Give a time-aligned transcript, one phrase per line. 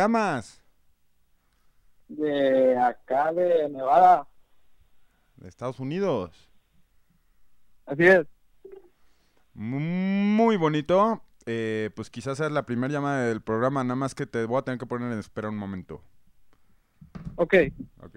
[0.00, 0.60] Llamas?
[2.10, 4.26] de acá de Nevada.
[5.36, 6.50] De Estados Unidos.
[7.86, 8.26] Así es.
[9.54, 11.22] Muy bonito.
[11.46, 14.62] Eh, pues quizás sea la primera llamada del programa, nada más que te voy a
[14.62, 16.02] tener que poner en espera un momento.
[17.36, 17.54] Ok.
[18.02, 18.16] Ok.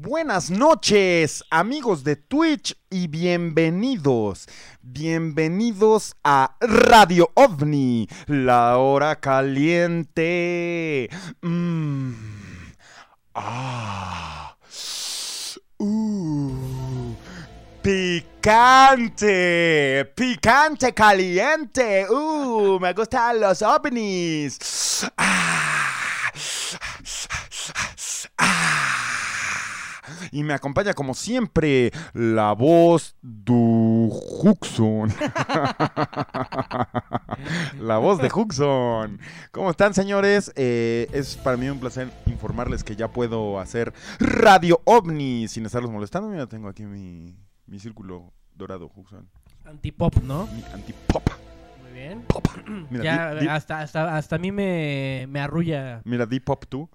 [0.00, 4.46] Buenas noches, amigos de Twitch, y bienvenidos.
[4.80, 11.10] Bienvenidos a Radio OVNI, la hora caliente.
[11.42, 12.12] Mm.
[13.34, 14.56] Ah.
[15.78, 16.52] Uh.
[17.82, 19.24] Picante,
[20.14, 22.06] picante caliente.
[22.08, 25.10] Uh, me gustan los ovnis.
[25.16, 25.97] Ah.
[30.32, 34.08] Y me acompaña como siempre la voz de
[34.42, 35.12] Huxon.
[37.80, 39.18] la voz de Huxon.
[39.52, 40.52] ¿Cómo están, señores?
[40.56, 45.90] Eh, es para mí un placer informarles que ya puedo hacer Radio OVNI sin estarlos
[45.90, 46.28] molestando.
[46.28, 49.28] Mira, tengo aquí mi, mi círculo dorado, Huxon.
[49.64, 50.46] Antipop, ¿no?
[50.48, 51.22] Mi antipop.
[51.82, 52.22] Muy bien.
[52.22, 52.46] Pop.
[52.90, 56.00] Mira, ya, di- di- hasta, hasta, hasta a mí me, me arrulla.
[56.04, 56.88] mira, di pop tú.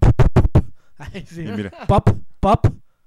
[0.98, 1.42] Ay, sí.
[1.42, 2.08] Mira, Pop,
[2.44, 2.66] pop.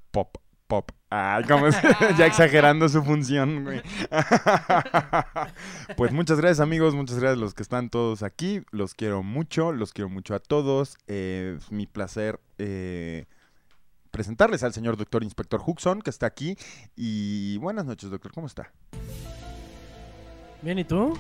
[0.09, 0.91] pop, pop.
[1.11, 1.77] Ay, cómo es-
[2.17, 3.83] ya exagerando su función, güey.
[5.95, 6.95] pues muchas gracias, amigos.
[6.95, 8.63] Muchas gracias a los que están todos aquí.
[8.71, 10.97] Los quiero mucho, los quiero mucho a todos.
[11.05, 13.25] Eh, es mi placer eh,
[14.09, 16.57] presentarles al señor doctor inspector Huxon, que está aquí.
[16.95, 18.31] Y buenas noches, doctor.
[18.33, 18.71] ¿Cómo está?
[20.63, 21.15] Bien, ¿y tú?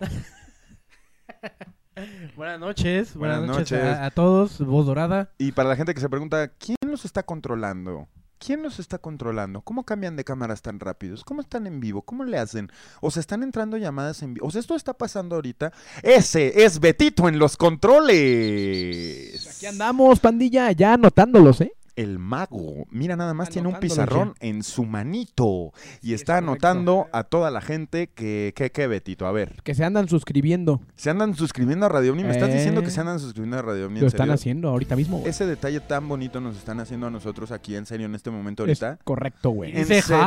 [2.36, 3.14] buenas noches.
[3.14, 3.98] Buenas, Buenas noches, noches.
[3.98, 4.58] A, a todos.
[4.58, 5.30] Voz dorada.
[5.38, 8.08] Y para la gente que se pregunta, ¿quién los está controlando?
[8.38, 9.62] ¿Quién los está controlando?
[9.62, 11.24] ¿Cómo cambian de cámaras tan rápidos?
[11.24, 12.02] ¿Cómo están en vivo?
[12.02, 12.70] ¿Cómo le hacen?
[13.00, 14.46] O sea, están entrando llamadas en vivo.
[14.46, 15.72] O sea, esto está pasando ahorita.
[16.02, 19.46] Ese es Betito en los controles.
[19.56, 21.72] Aquí andamos, pandilla, ya anotándolos, ¿eh?
[21.98, 22.86] El mago.
[22.90, 25.72] Mira, nada más tiene un pizarrón en su manito.
[26.00, 29.26] Y es está anotando a toda la gente que, que, que Betito.
[29.26, 30.80] A ver, Que se andan suscribiendo.
[30.96, 32.24] ¿se andan suscribiendo a Radio Omni?
[32.24, 32.84] ¿Me estás diciendo Eh.
[32.84, 34.00] que se andan suscribiendo a Radio Omni?
[34.00, 34.34] Lo ¿En están serio?
[34.34, 35.18] haciendo ahorita mismo.
[35.18, 35.28] güey.
[35.30, 38.64] Ese detalle tan bonito nos están haciendo a nosotros aquí en serio en este momento
[38.64, 39.02] Es ahorita.
[39.04, 39.72] correcto, güey.
[39.72, 40.22] ¿En dice serio?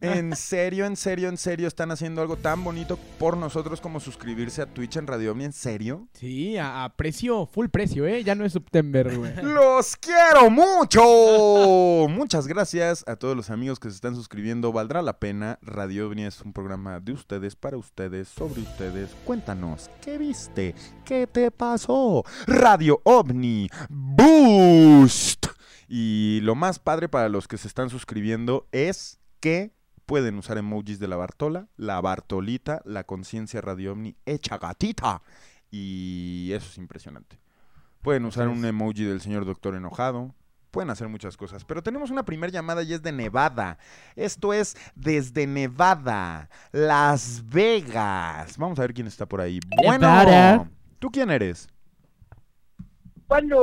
[0.00, 4.60] En serio, en serio, en serio, están haciendo algo tan bonito por nosotros como suscribirse
[4.60, 6.06] a Twitch en Radio Omni, ¿en serio?
[6.12, 8.22] Sí, a, a precio, full precio, ¿eh?
[8.22, 9.32] Ya no es September, güey.
[9.42, 12.08] ¡Los quiero mucho!
[12.10, 14.72] Muchas gracias a todos los amigos que se están suscribiendo.
[14.72, 15.58] Valdrá la pena.
[15.62, 19.10] Radio Ovni es un programa de ustedes, para ustedes, sobre ustedes.
[19.24, 20.74] Cuéntanos, ¿qué viste?
[21.04, 22.22] ¿Qué te pasó?
[22.46, 25.46] Radio OVNI Boost.
[25.88, 29.75] Y lo más padre para los que se están suscribiendo es que
[30.06, 35.22] pueden usar emojis de la Bartola, la Bartolita, la conciencia Radio Omni hecha gatita.
[35.70, 37.38] Y eso es impresionante.
[38.00, 40.32] Pueden usar un emoji del señor doctor enojado.
[40.70, 41.64] Pueden hacer muchas cosas.
[41.64, 43.78] Pero tenemos una primera llamada y es de Nevada.
[44.14, 48.56] Esto es desde Nevada, Las Vegas.
[48.58, 49.58] Vamos a ver quién está por ahí.
[49.84, 50.68] Bueno.
[51.00, 51.68] ¿tú quién eres?
[53.26, 53.56] Bueno,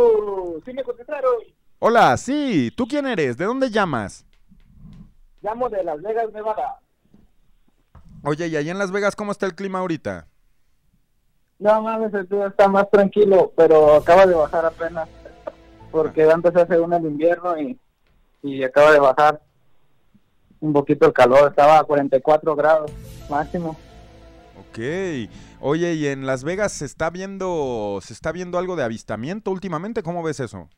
[0.65, 1.35] sí me contestaron.
[1.79, 3.37] Hola, sí, ¿tú quién eres?
[3.37, 4.25] ¿De dónde llamas?
[5.43, 6.79] Llamo de Las Vegas, Nevada.
[8.23, 10.27] Oye, ¿y allá en Las Vegas cómo está el clima ahorita?
[11.59, 15.09] No mames, el día está más tranquilo, pero acaba de bajar apenas.
[15.91, 17.77] Porque antes hace uno el invierno y,
[18.41, 19.41] y acaba de bajar
[20.61, 21.49] un poquito el calor.
[21.49, 22.91] Estaba a 44 grados
[23.29, 23.77] máximo.
[24.59, 24.79] Ok.
[25.59, 30.03] Oye, ¿y en Las Vegas se está viendo se está viendo algo de avistamiento últimamente?
[30.03, 30.69] ¿Cómo ves eso?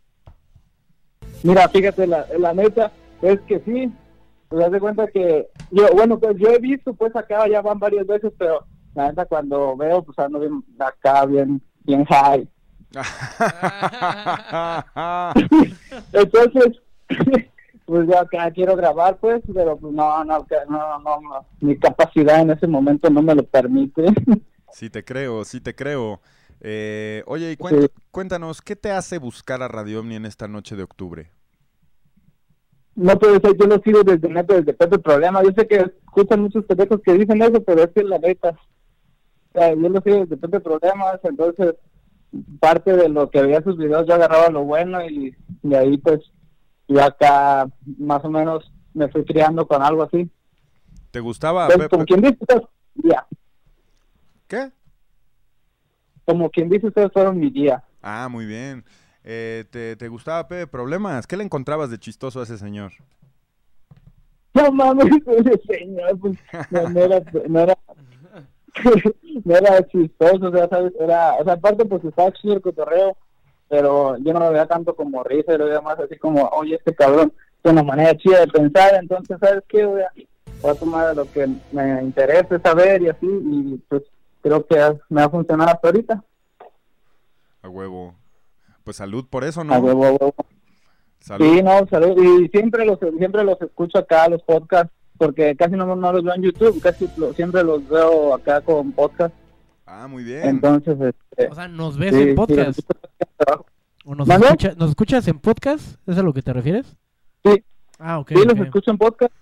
[1.44, 2.92] Mira, fíjate, la, la neta
[3.22, 3.94] es que sí.
[4.50, 7.80] Te das de cuenta que yo, bueno, pues yo he visto, pues acá ya van
[7.80, 12.48] varias veces, pero la neta cuando veo, pues ando bien acá, bien, bien high.
[16.14, 16.80] Entonces,
[17.86, 22.42] pues yo acá quiero grabar, pues, pero pues no, no, no, no, no, mi capacidad
[22.42, 24.06] en ese momento no me lo permite.
[24.72, 26.22] sí te creo, sí te creo.
[26.62, 27.88] Eh, oye, y cuen- Sí.
[28.12, 31.30] cuéntanos, ¿qué te hace buscar a Radio Omni en esta noche de octubre?
[32.96, 35.44] No puede ser, yo lo sigo desde neto, desde Pepe Problema.
[35.44, 35.76] Yo sé que
[36.06, 38.52] escuchan muchos pendejos que dicen eso, pero es que la neta.
[39.54, 41.76] O sea, yo lo sigo desde Pepe Problemas, entonces
[42.60, 46.20] parte de lo que veía sus videos yo agarraba lo bueno y de ahí pues
[46.88, 47.66] yo acá
[47.98, 50.30] más o menos me fui criando con algo así.
[51.12, 52.64] ¿Te gustaba Entonces, como quien dice, ustedes,
[52.96, 53.26] ya,
[54.48, 54.72] ¿Qué?
[56.26, 57.84] como quien dice, ustedes fueron mi guía.
[58.02, 58.84] Ah, muy bien.
[59.28, 61.26] Eh, ¿te, te gustaba Pepe Problemas?
[61.26, 62.92] ¿Qué le encontrabas de chistoso a ese señor?
[64.54, 66.38] No mames, ese señor, pues,
[66.70, 67.78] no, no era, no era,
[69.44, 70.94] no era chistoso, o sea, ¿sabes?
[71.00, 73.18] Era, o sea, aparte, pues estaba chido el cotorreo,
[73.68, 76.76] pero yo no lo veía tanto como risa, yo lo veía más así como, oye,
[76.76, 77.34] este cabrón,
[77.64, 79.86] tiene una manera chida de pensar, entonces, ¿sabes qué?
[79.86, 80.12] Voy a,
[80.62, 84.04] voy a tomar lo que me interese saber y así, y pues
[84.44, 86.24] creo que me ha funcionado hasta ahorita.
[87.64, 88.14] A huevo.
[88.86, 89.78] Pues salud por eso, A ¿no?
[89.80, 90.36] huevo, a huevo.
[91.20, 91.46] Salud.
[91.46, 92.18] Sí, no, salud.
[92.24, 96.36] Y siempre los, siempre los escucho acá, los podcasts, porque casi no, no los veo
[96.36, 99.34] en YouTube, casi lo- siempre los veo acá con podcast.
[99.88, 100.44] Ah, muy bien.
[100.48, 102.80] Entonces, este, O sea, ¿nos ves sí, en podcast?
[104.06, 104.46] ¿O nos, ¿Mande?
[104.48, 105.98] escucha- ¿Nos escuchas en podcast?
[106.08, 106.96] ¿Es a lo que te refieres?
[107.44, 107.64] Sí.
[107.98, 108.30] Ah, ok.
[108.30, 109.34] Sí, los escucho en podcast.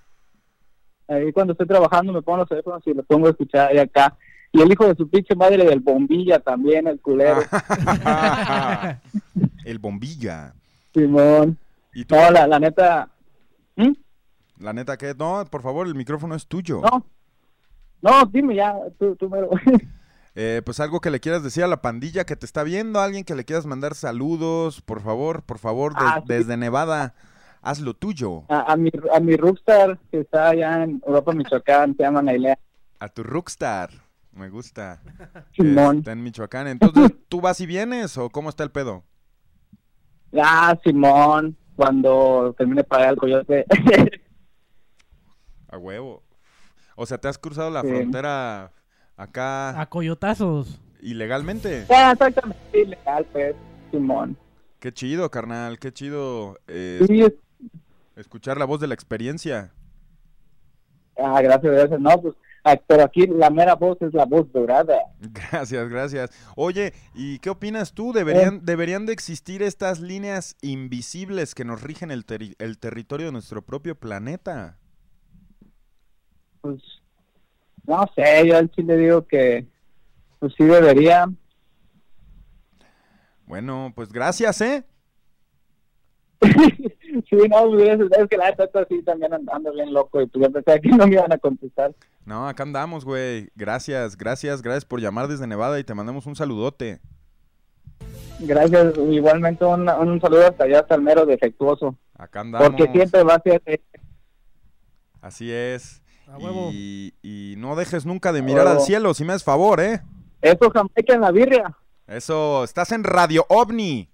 [1.07, 4.18] Ahí cuando estoy trabajando me pongo los teléfonos y los pongo a escuchar ahí acá.
[4.54, 7.42] Y el hijo de su pinche madre del bombilla también, el culero.
[9.66, 10.54] El bombilla.
[10.94, 11.58] Simón.
[11.94, 12.16] ¿Y tú?
[12.16, 13.10] No, la, la neta.
[13.76, 13.92] ¿Mm?
[14.60, 16.82] La neta que no, por favor, el micrófono es tuyo.
[16.82, 17.06] No.
[18.02, 19.50] No, dime ya, tú, tú mero.
[20.36, 23.24] Eh, pues algo que le quieras decir a la pandilla que te está viendo, alguien
[23.24, 26.26] que le quieras mandar saludos, por favor, por favor, de- Ah, sí.
[26.28, 27.14] desde Nevada,
[27.62, 28.42] haz lo tuyo.
[28.50, 32.58] a, a mi, a mi rockstar que está allá en Europa, Michoacán, se llama Nailea.
[33.00, 33.92] A tu rockstar,
[34.33, 35.01] me gusta.
[35.53, 35.97] que Simón.
[36.00, 36.68] Está en Michoacán.
[36.68, 39.03] Entonces, ¿tú vas y vienes o cómo está el pedo?
[40.41, 43.65] Ah, Simón, cuando termine de pagar el coyote.
[45.69, 46.24] A huevo.
[46.95, 47.88] O sea, ¿te has cruzado la Sí.
[47.89, 48.71] frontera
[49.18, 50.80] acá A coyotazos.
[51.01, 51.85] ilegalmente?
[51.89, 53.56] ya, exactamente, ilegal, pues,
[53.91, 54.38] Simón.
[54.80, 57.33] Qué chido, carnal, qué chido eh, Sí, es-
[58.15, 59.71] escuchar la voz de la experiencia.
[61.18, 62.00] ah, gracias, gracias.
[62.00, 62.43] No, pues, ah,
[62.88, 64.98] pero aquí la mera voz es la voz dorada.
[65.19, 66.31] Gracias, gracias.
[66.56, 68.12] Oye, ¿y qué opinas tú?
[68.12, 68.13] Eh.
[68.19, 73.31] ¿Deberían, ¿Deberían de existir estas líneas invisibles que nos rigen el, teri- el territorio de
[73.33, 74.77] nuestro propio planeta?
[76.62, 76.81] Pues,
[77.86, 79.68] no sé, yo al chile digo que,
[80.39, 81.27] pues sí debería.
[83.45, 84.86] Bueno, pues gracias, ¿eh?
[87.30, 90.51] sí, no, pues, es, que la neta así también andando bien loco y pues yo
[90.51, 91.94] pensaba que no me iban a contestar.
[92.25, 93.50] No, acá andamos, güey.
[93.56, 97.00] Gracias, gracias, gracias por llamar desde Nevada y te mandamos un saludote.
[98.39, 101.95] Gracias, igualmente un, un saludo hasta allá, hasta el mero defectuoso.
[102.18, 102.69] Acá andamos.
[102.69, 103.62] Porque siempre va a ser
[105.21, 106.01] Así es.
[106.71, 110.01] Y, y no dejes nunca de mirar al cielo, si me haces favor, ¿eh?
[110.44, 111.76] eso jamaica en la birria.
[112.06, 114.09] Eso, estás en Radio OVNI.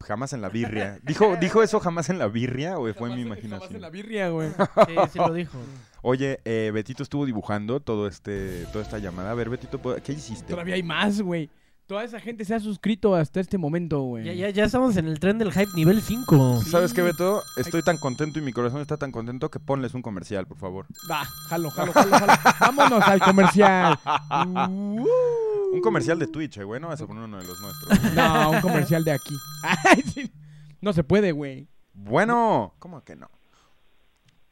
[0.00, 0.98] Jamás en la birria.
[1.04, 3.80] ¿Dijo, ¿Dijo eso jamás en la birria o fue mi imaginación?
[3.80, 4.50] la birria, güey.
[4.86, 5.58] Sí, sí lo dijo.
[6.02, 9.32] Oye, eh, Betito estuvo dibujando todo este, toda esta llamada.
[9.32, 10.52] A ver, Betito, ¿puedo- ¿qué hiciste?
[10.52, 11.50] Todavía hay más, güey.
[11.86, 14.22] Toda esa gente se ha suscrito hasta este momento, güey.
[14.22, 16.60] Ya, ya, ya estamos en el tren del hype nivel 5.
[16.66, 17.42] ¿Sabes qué, Beto?
[17.56, 20.86] Estoy tan contento y mi corazón está tan contento que ponles un comercial, por favor.
[21.10, 22.32] Va, jalo, jalo, jalo, jalo.
[22.60, 23.98] Vámonos al comercial.
[24.46, 25.02] Uh,
[25.78, 26.80] Un comercial de Twitch, eh, güey.
[26.80, 28.14] No vas a poner uno de los nuestros.
[28.14, 29.34] No, un comercial de aquí.
[29.62, 30.32] Ay, sí.
[30.80, 31.68] No se puede, güey.
[31.92, 33.28] Bueno, ¿cómo que no?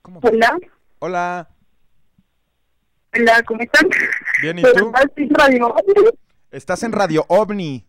[0.02, 0.59] ¿Cómo que- Hola,
[0.99, 1.49] Hola,
[3.14, 3.88] hola, ¿cómo están?
[4.40, 4.68] bien, ¿y tú?
[4.68, 5.75] estás en radio.
[6.50, 7.87] Estás en Radio OVNI.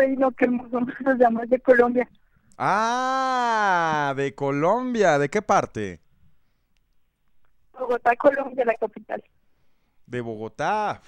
[0.00, 0.80] Ay, no, qué hermoso.
[0.80, 2.08] Nos llamas de Colombia.
[2.58, 5.18] Ah, de Colombia.
[5.18, 6.00] ¿De qué parte?
[7.78, 9.22] Bogotá, Colombia, la capital.
[10.06, 11.02] De Bogotá.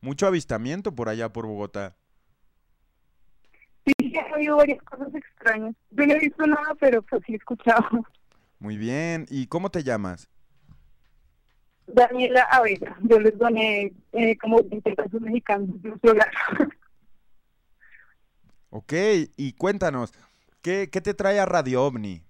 [0.00, 1.96] Mucho avistamiento por allá por Bogotá.
[3.84, 5.74] Sí, he oído varias cosas extrañas.
[5.90, 7.84] Yo no he visto nada, pero pues sí he escuchado.
[8.58, 9.26] Muy bien.
[9.28, 10.28] ¿Y cómo te llamas?
[11.86, 16.30] Daniela Avena, yo les doné eh, como 20 pesos mexicanos de un celular.
[18.70, 18.92] Ok,
[19.36, 20.14] y cuéntanos,
[20.62, 22.22] ¿qué, qué te trae a Radio OVNI?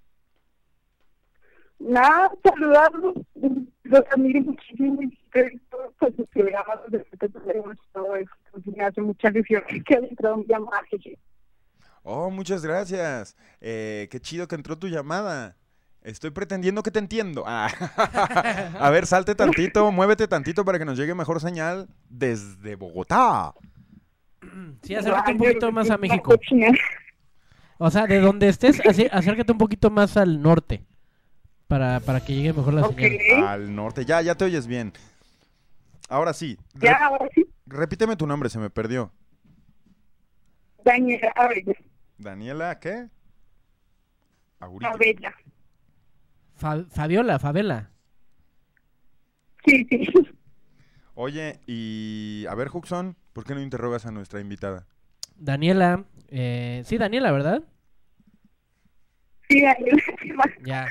[1.79, 3.15] nada, saludarlos.
[3.85, 6.99] Los admiro muchísimo y he visto pues sus programas de
[7.47, 8.31] tenemos todo eso.
[8.47, 10.83] Entonces, me hace mucha ilusión que haya entrado un llamado.
[12.05, 13.37] Oh, muchas gracias.
[13.61, 15.57] Eh, qué chido que entró tu llamada.
[16.03, 17.45] Estoy pretendiendo que te entiendo.
[17.47, 17.69] Ah.
[18.81, 23.55] A ver, salte tantito, muévete tantito para que nos llegue mejor señal desde Bogotá.
[24.83, 26.35] Sí, acércate un poquito más a México.
[27.79, 30.85] O sea, de donde estés, así- acércate un poquito más al norte.
[31.69, 33.47] Para, para que llegue mejor la señal.
[33.47, 34.05] Al norte.
[34.05, 34.93] Ya, ya te oyes bien.
[36.13, 36.59] Ahora sí.
[36.75, 39.11] ya, ahora sí, repíteme tu nombre, se me perdió.
[40.85, 41.73] Daniela Abella.
[42.19, 43.09] Daniela, ¿qué?
[44.61, 44.93] Aurita.
[44.93, 45.35] Abella.
[46.55, 47.91] Fa- Fabiola, Fabela.
[49.65, 50.07] Sí, sí.
[51.15, 54.87] Oye, y a ver, Juxon, ¿por qué no interrogas a nuestra invitada?
[55.37, 56.05] Daniela.
[56.29, 57.63] Eh, sí, Daniela, ¿verdad?
[59.49, 60.03] Sí, Daniela.
[60.63, 60.89] Ya.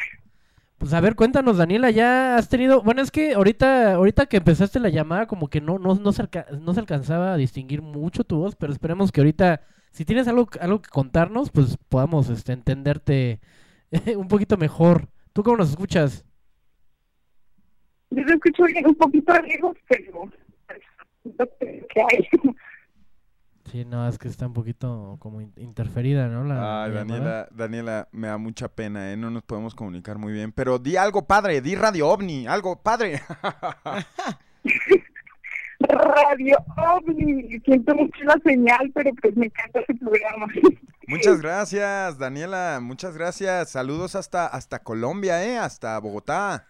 [0.81, 4.79] Pues a ver, cuéntanos, Daniela, ya has tenido, bueno, es que ahorita, ahorita que empezaste
[4.79, 8.23] la llamada, como que no, no, no se, alca- no se alcanzaba a distinguir mucho
[8.23, 9.61] tu voz, pero esperemos que ahorita,
[9.91, 13.41] si tienes algo, algo que contarnos, pues podamos este, entenderte
[14.17, 15.07] un poquito mejor.
[15.33, 16.25] ¿Tú cómo nos escuchas?
[18.09, 20.29] Yo lo escucho un poquito lejos, pero
[20.67, 20.81] pues,
[21.37, 22.27] lo que que hay.
[23.71, 26.43] Sí, no, es que está un poquito como in- interferida, ¿no?
[26.43, 27.19] La, Ay, la llamada.
[27.19, 29.15] Daniela, Daniela, me da mucha pena, ¿eh?
[29.17, 30.51] No nos podemos comunicar muy bien.
[30.51, 33.21] Pero di algo padre, di Radio OVNI, algo padre.
[35.79, 37.59] Radio OVNI.
[37.65, 40.47] Siento mucho la señal, pero pues me encanta ese programa.
[41.07, 43.69] muchas gracias, Daniela, muchas gracias.
[43.69, 45.57] Saludos hasta, hasta Colombia, ¿eh?
[45.57, 46.67] Hasta Bogotá.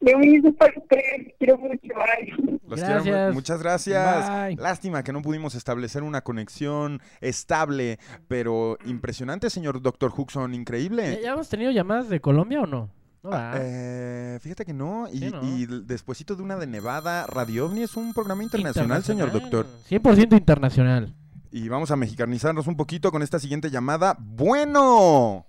[0.00, 1.34] Lo mismo para ustedes.
[1.38, 1.76] Quiero mucho.
[1.82, 2.58] Bye.
[2.68, 3.34] Los quiero Gracias.
[3.34, 4.30] muchas gracias.
[4.30, 4.56] Bye.
[4.56, 10.12] Lástima que no pudimos establecer una conexión estable, pero impresionante, señor Dr.
[10.16, 11.20] Huxon, ¿Ya, increíble.
[11.22, 12.90] ya hemos tenido llamadas de Colombia o no?
[13.22, 15.42] No, Ah, eh, fíjate que no, y, Sí, ¿no?
[15.42, 19.66] y l- despuesito de una de Nevada, Radio OVNI es un programa internacional, señor doctor.
[19.88, 21.14] 100% internacional.
[21.50, 24.16] Y vamos a mexicanizarnos un poquito con esta siguiente llamada.
[24.20, 25.46] Bueno,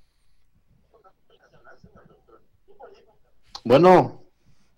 [3.63, 4.18] Bueno,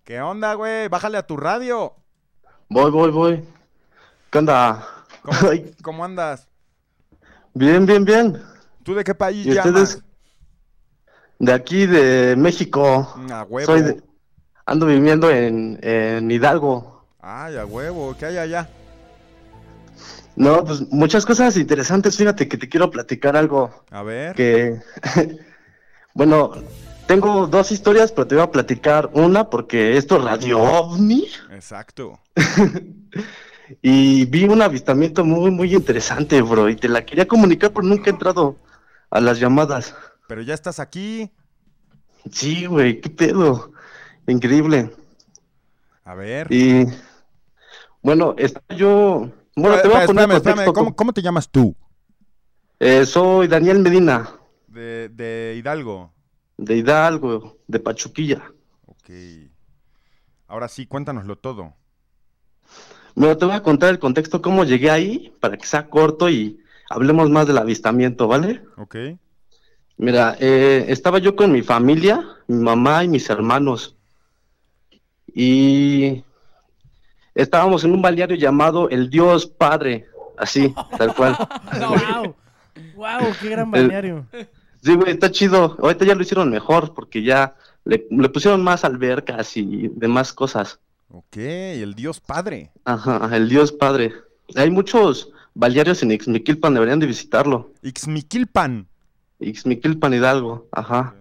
[0.04, 0.88] ¿qué onda, güey?
[0.88, 1.94] Bájale a tu radio.
[2.70, 3.44] voy, voy, voy.
[4.30, 4.88] ¿Qué onda?
[5.84, 6.48] ¿Cómo, andas?
[7.54, 8.42] bien, bien, bien.
[8.84, 9.68] ¿Tú de qué país ¿Y llamas?
[9.68, 10.04] ustedes?
[11.40, 13.14] De aquí, de México.
[13.32, 13.66] A huevo.
[13.66, 14.02] Soy de-
[14.66, 17.06] ando viviendo en, en Hidalgo.
[17.20, 18.16] Ay, a huevo.
[18.18, 18.70] ¿Qué hay allá?
[20.36, 22.18] No, pues muchas cosas interesantes.
[22.18, 24.36] Fíjate que te quiero platicar algo A ver.
[24.36, 24.80] que...
[26.14, 26.54] bueno,
[27.12, 31.28] tengo dos historias, pero te voy a platicar una porque esto es Radio OVNI.
[31.52, 32.20] Exacto.
[33.82, 36.68] Y vi un avistamiento muy, muy interesante, bro.
[36.68, 38.58] Y te la quería comunicar, pero nunca he entrado
[39.10, 39.96] a las llamadas.
[40.28, 41.32] Pero ya estás aquí.
[42.30, 43.72] Sí, güey, qué pedo.
[44.28, 44.92] Increíble.
[46.04, 46.52] A ver.
[46.52, 46.86] Y
[48.02, 49.30] bueno, está yo.
[49.56, 50.74] Bueno, te voy a espérame, poner espérame, contexto.
[50.74, 51.74] ¿Cómo, cómo te llamas tú?
[52.78, 54.30] Eh, soy Daniel Medina,
[54.68, 56.12] De, de Hidalgo.
[56.62, 58.54] De Hidalgo, de Pachuquilla.
[58.86, 59.10] Ok.
[60.48, 61.74] Ahora sí, cuéntanoslo todo.
[63.16, 66.60] Bueno, te voy a contar el contexto, cómo llegué ahí, para que sea corto y
[66.90, 68.64] hablemos más del avistamiento, ¿vale?
[68.78, 68.96] Ok.
[69.98, 73.98] Mira, eh, estaba yo con mi familia, mi mamá y mis hermanos.
[75.34, 76.24] Y
[77.34, 80.06] estábamos en un balneario llamado El Dios Padre,
[80.38, 81.36] así, tal cual.
[81.80, 82.36] ¡Wow!
[82.96, 83.34] ¡Wow!
[83.42, 84.28] ¡Qué gran balneario!
[84.82, 85.78] Sí, güey, está chido.
[85.80, 90.80] Ahorita ya lo hicieron mejor porque ya le, le pusieron más albercas y demás cosas.
[91.10, 92.72] Ok, el Dios Padre.
[92.86, 94.14] Ajá, el Dios Padre.
[94.56, 97.74] Hay muchos balnearios en Ixmiquilpan, deberían de visitarlo.
[97.82, 98.88] Ixmiquilpan.
[99.40, 101.16] Ixmiquilpan Hidalgo, ajá.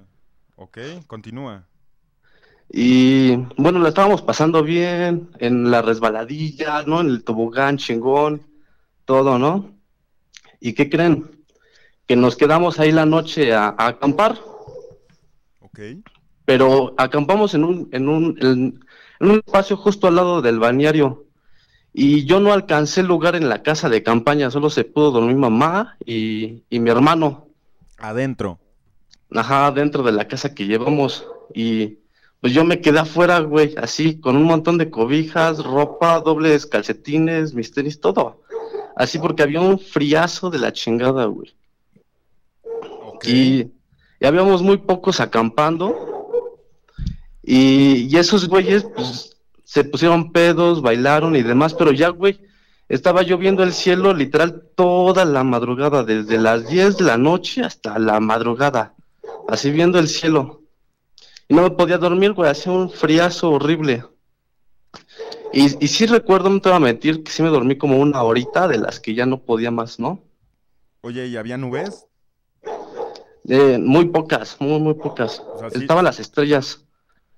[0.57, 1.67] Ok, continúa.
[2.73, 7.01] Y bueno, lo estábamos pasando bien en la resbaladilla, ¿no?
[7.01, 8.43] En el tobogán chingón,
[9.05, 9.75] todo, ¿no?
[10.61, 11.40] ¿Y qué creen?
[12.11, 14.37] Que nos quedamos ahí la noche a, a acampar,
[15.61, 15.79] Ok.
[16.45, 18.81] pero acampamos en un, en un, en,
[19.21, 21.27] en un espacio justo al lado del balneario.
[21.93, 25.99] Y yo no alcancé lugar en la casa de campaña, solo se pudo dormir mamá
[26.05, 27.47] y, y mi hermano.
[27.97, 28.59] Adentro.
[29.33, 31.25] Ajá, dentro de la casa que llevamos.
[31.55, 31.99] Y
[32.41, 37.55] pues yo me quedé afuera, güey, así, con un montón de cobijas, ropa, dobles calcetines,
[37.55, 38.43] mis tenis, todo.
[38.97, 41.55] Así porque había un friazo de la chingada, güey.
[43.25, 43.73] Y,
[44.21, 45.95] y habíamos muy pocos acampando.
[47.43, 52.41] Y, y esos güeyes, pues, se pusieron pedos, bailaron y demás, pero ya, güey,
[52.89, 57.63] estaba yo viendo el cielo literal toda la madrugada, desde las 10 de la noche
[57.63, 58.97] hasta la madrugada,
[59.49, 60.63] así viendo el cielo.
[61.49, 64.05] y no me podía dormir, güey, hacía un friazo horrible.
[65.53, 68.23] Y, y sí recuerdo, no te voy a mentir, que sí me dormí como una
[68.25, 70.25] horita de las que ya no podía más, ¿no?
[71.03, 72.07] Oye, ¿y había nubes?
[73.49, 75.41] Eh, muy pocas, muy, muy pocas.
[75.55, 76.85] O sea, sí- Estaban las estrellas.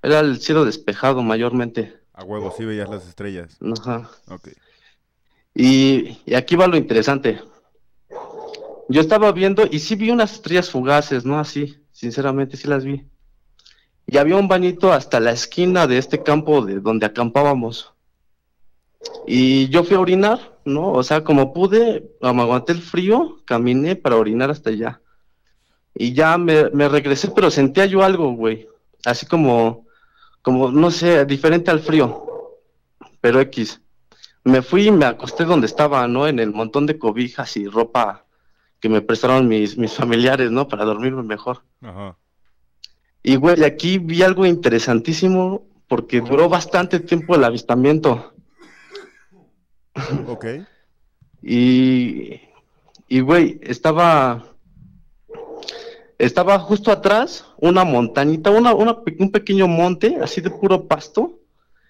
[0.02, 1.94] Era el cielo despejado mayormente.
[2.12, 3.56] A huevo, sí veías las estrellas.
[3.78, 4.10] Ajá.
[4.28, 4.48] Ok.
[5.54, 7.40] Y, y aquí va lo interesante.
[8.88, 11.38] Yo estaba viendo y sí vi unas estrellas fugaces, ¿no?
[11.38, 13.06] Así, sinceramente sí las vi.
[14.06, 17.92] Y había un bañito hasta la esquina de este campo de donde acampábamos.
[19.26, 20.92] Y yo fui a orinar, ¿no?
[20.92, 25.00] O sea, como pude, aguanté el frío, caminé para orinar hasta allá.
[25.94, 28.68] Y ya me, me regresé, pero sentía yo algo, güey.
[29.04, 29.86] Así como,
[30.42, 32.26] como, no sé, diferente al frío.
[33.20, 33.82] Pero X
[34.44, 36.26] me fui y me acosté donde estaba, ¿no?
[36.26, 38.24] En el montón de cobijas y ropa
[38.80, 40.66] que me prestaron mis, mis familiares, ¿no?
[40.66, 41.62] Para dormirme mejor.
[41.80, 42.16] Ajá.
[43.22, 48.34] Y, güey, aquí vi algo interesantísimo porque duró bastante tiempo el avistamiento.
[50.26, 50.46] Ok.
[51.40, 52.40] Y,
[53.08, 54.51] y güey, estaba,
[56.26, 61.40] estaba justo atrás una montañita, una, una un pequeño monte, así de puro pasto.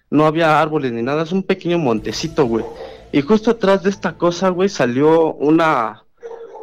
[0.09, 2.65] No había árboles ni nada, es un pequeño montecito, güey.
[3.11, 6.03] Y justo atrás de esta cosa, güey, salió una,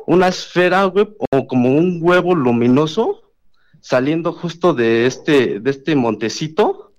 [0.06, 3.32] una esfera, güey, o como un huevo luminoso,
[3.80, 6.92] saliendo justo de este, de este montecito.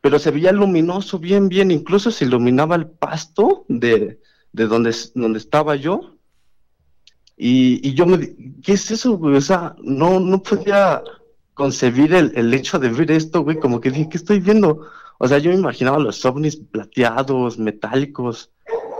[0.00, 4.20] Pero se veía luminoso, bien, bien, incluso se iluminaba el pasto de,
[4.52, 6.15] de donde, donde estaba yo.
[7.36, 9.36] Y, y yo me ¿qué es eso, güey?
[9.36, 11.02] O sea, no, no podía
[11.54, 14.88] concebir el, el hecho de ver esto, güey, como que dije, ¿qué estoy viendo?
[15.18, 18.50] O sea, yo me imaginaba los ovnis plateados, metálicos,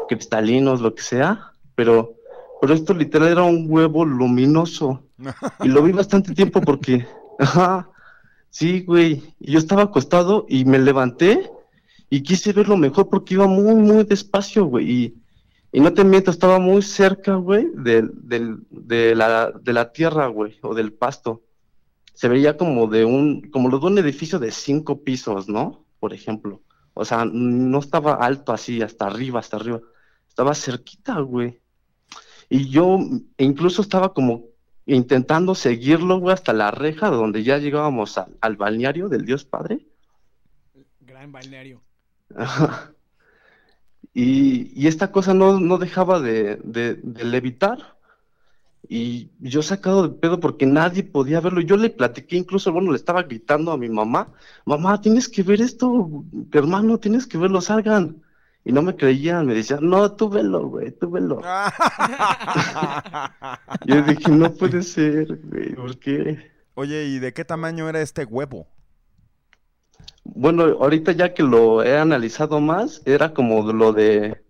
[0.09, 2.14] cristalinos, lo que sea, pero,
[2.61, 5.02] pero esto literal era un huevo luminoso.
[5.64, 7.07] Y lo vi bastante tiempo porque,
[7.38, 7.88] ajá,
[8.50, 11.50] sí, güey, y yo estaba acostado y me levanté
[12.11, 15.14] y quise verlo mejor porque iba muy, muy despacio, güey, y,
[15.72, 20.26] y no te miento, estaba muy cerca, güey, del, del, de, la, de la tierra,
[20.29, 21.42] güey, o del pasto.
[22.14, 25.85] Se veía como de un, como lo de un edificio de cinco pisos, ¿no?
[26.00, 26.62] Por ejemplo.
[26.94, 29.81] O sea, no estaba alto así, hasta arriba, hasta arriba.
[30.29, 31.61] Estaba cerquita, güey.
[32.48, 32.98] Y yo
[33.37, 34.44] incluso estaba como
[34.87, 39.85] intentando seguirlo, güey, hasta la reja donde ya llegábamos al- al balneario del Dios Padre.
[41.00, 41.83] Gran balneario.
[42.35, 42.92] Ajá.
[44.24, 47.79] Y, y esta cosa no, no dejaba de, de- de levitar.
[48.88, 51.61] Y yo sacado de pedo porque nadie podía verlo.
[51.61, 54.33] Yo le platiqué, incluso, bueno, le estaba gritando a mi mamá,
[54.64, 58.22] mamá, tienes que ver esto, hermano, tienes que verlo, salgan.
[58.64, 61.40] Y no me creían, me decían, no, tú velo, güey, tú velo.
[63.87, 66.50] Yo dije, no puede ser, güey, ¿por qué?
[66.74, 68.66] Oye, ¿y de qué tamaño era este huevo?
[70.35, 74.43] Bueno, ahorita ya que lo he analizado más, era como lo de,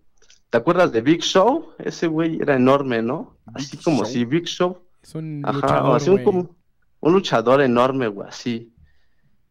[0.49, 1.73] ¿te acuerdas de Big Show?
[1.79, 3.37] Ese güey era enorme, ¿no?
[3.53, 4.05] Así Big como Show.
[4.05, 6.55] si Big Show, Es un ajá, luchador, así un, como-
[6.99, 8.73] un luchador enorme, güey, así.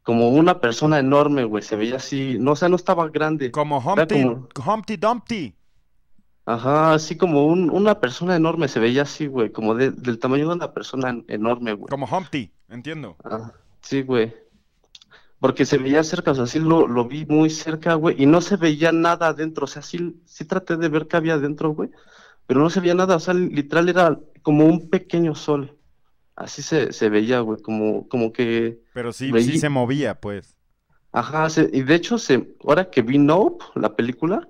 [0.02, 3.50] Como una persona enorme, güey, se veía así, no, o sea, no estaba grande.
[3.50, 5.54] Como Humpty, como- Humpty Dumpty.
[6.44, 10.48] Ajá, así como un- una persona enorme, se veía así, güey, como de- del tamaño
[10.48, 11.88] de una persona en- enorme, güey.
[11.88, 13.16] Como Humpty, entiendo.
[13.24, 14.32] Ah, sí, güey.
[15.38, 18.40] Porque se veía cerca, o sea, sí lo, lo vi muy cerca, güey, y no
[18.40, 21.90] se veía nada adentro, o sea, sí, sí traté de ver qué había adentro, güey,
[22.46, 25.76] pero no se veía nada, o sea, literal era como un pequeño sol.
[26.36, 30.56] Así se, se veía, güey, como, como que, Pero sí, Veí- sí se movía, pues.
[31.12, 34.48] ajá, se- y de hecho, se, ahora que vi Nope, la película,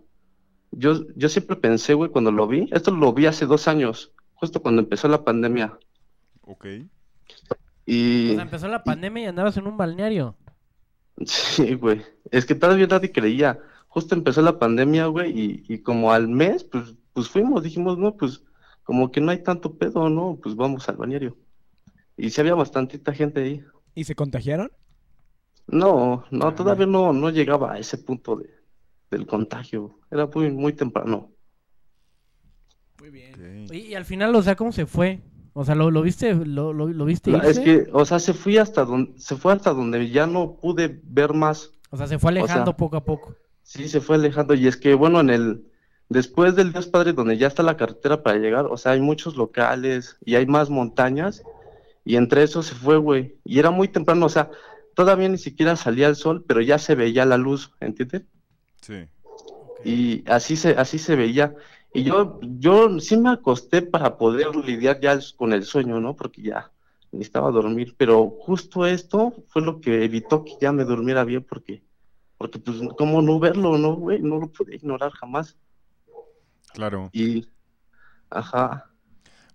[0.70, 4.62] yo, yo siempre pensé, güey, cuando lo vi, esto lo vi hace dos años, justo
[4.62, 5.76] cuando empezó la pandemia,
[6.42, 6.66] Ok.
[7.86, 8.30] y...
[8.30, 10.36] O sea, empezó la pandemia y andabas en un balneario.
[11.24, 12.02] Sí, güey.
[12.30, 13.58] Es que todavía nadie creía.
[13.88, 18.16] Justo empezó la pandemia, güey, y, y como al mes, pues, pues fuimos, dijimos, no,
[18.16, 18.42] pues
[18.82, 20.38] como que no hay tanto pedo, ¿no?
[20.42, 21.36] Pues vamos al bañario.
[22.16, 23.64] Y sí había bastantita gente ahí.
[23.94, 24.70] ¿Y se contagiaron?
[25.66, 28.50] No, no, Ah, todavía no, no llegaba a ese punto de,
[29.10, 29.98] del contagio.
[30.10, 31.32] Era muy, muy temprano.
[33.00, 33.66] Muy bien.
[33.72, 35.20] Y, y al final, o sea, ¿cómo se fue?
[35.58, 38.58] O sea, ¿lo, lo viste, lo, lo, lo viste es que, o sea, se fui
[38.58, 41.72] hasta donde, se fue hasta donde ya no pude ver más.
[41.88, 43.34] O sea, se fue alejando sea, poco a poco.
[43.62, 44.52] Sí, se fue alejando.
[44.52, 45.64] Y es que, bueno, en el,
[46.10, 49.36] después del Dios Padre, donde ya está la carretera para llegar, o sea, hay muchos
[49.36, 51.42] locales y hay más montañas.
[52.04, 53.38] Y entre eso se fue, güey.
[53.42, 54.50] Y era muy temprano, o sea,
[54.94, 58.24] todavía ni siquiera salía el sol, pero ya se veía la luz, ¿entiendes?
[58.82, 59.06] Sí.
[59.86, 61.54] Y así se, así se veía.
[61.92, 66.14] Y yo, yo sí me acosté para poder lidiar ya con el sueño, ¿no?
[66.14, 66.70] Porque ya
[67.12, 71.82] necesitaba dormir, pero justo esto fue lo que evitó que ya me durmiera bien porque,
[72.36, 74.20] porque pues, ¿cómo no verlo, no, güey?
[74.20, 75.56] No lo pude ignorar jamás.
[76.74, 77.08] Claro.
[77.12, 77.48] Y,
[78.28, 78.90] ajá,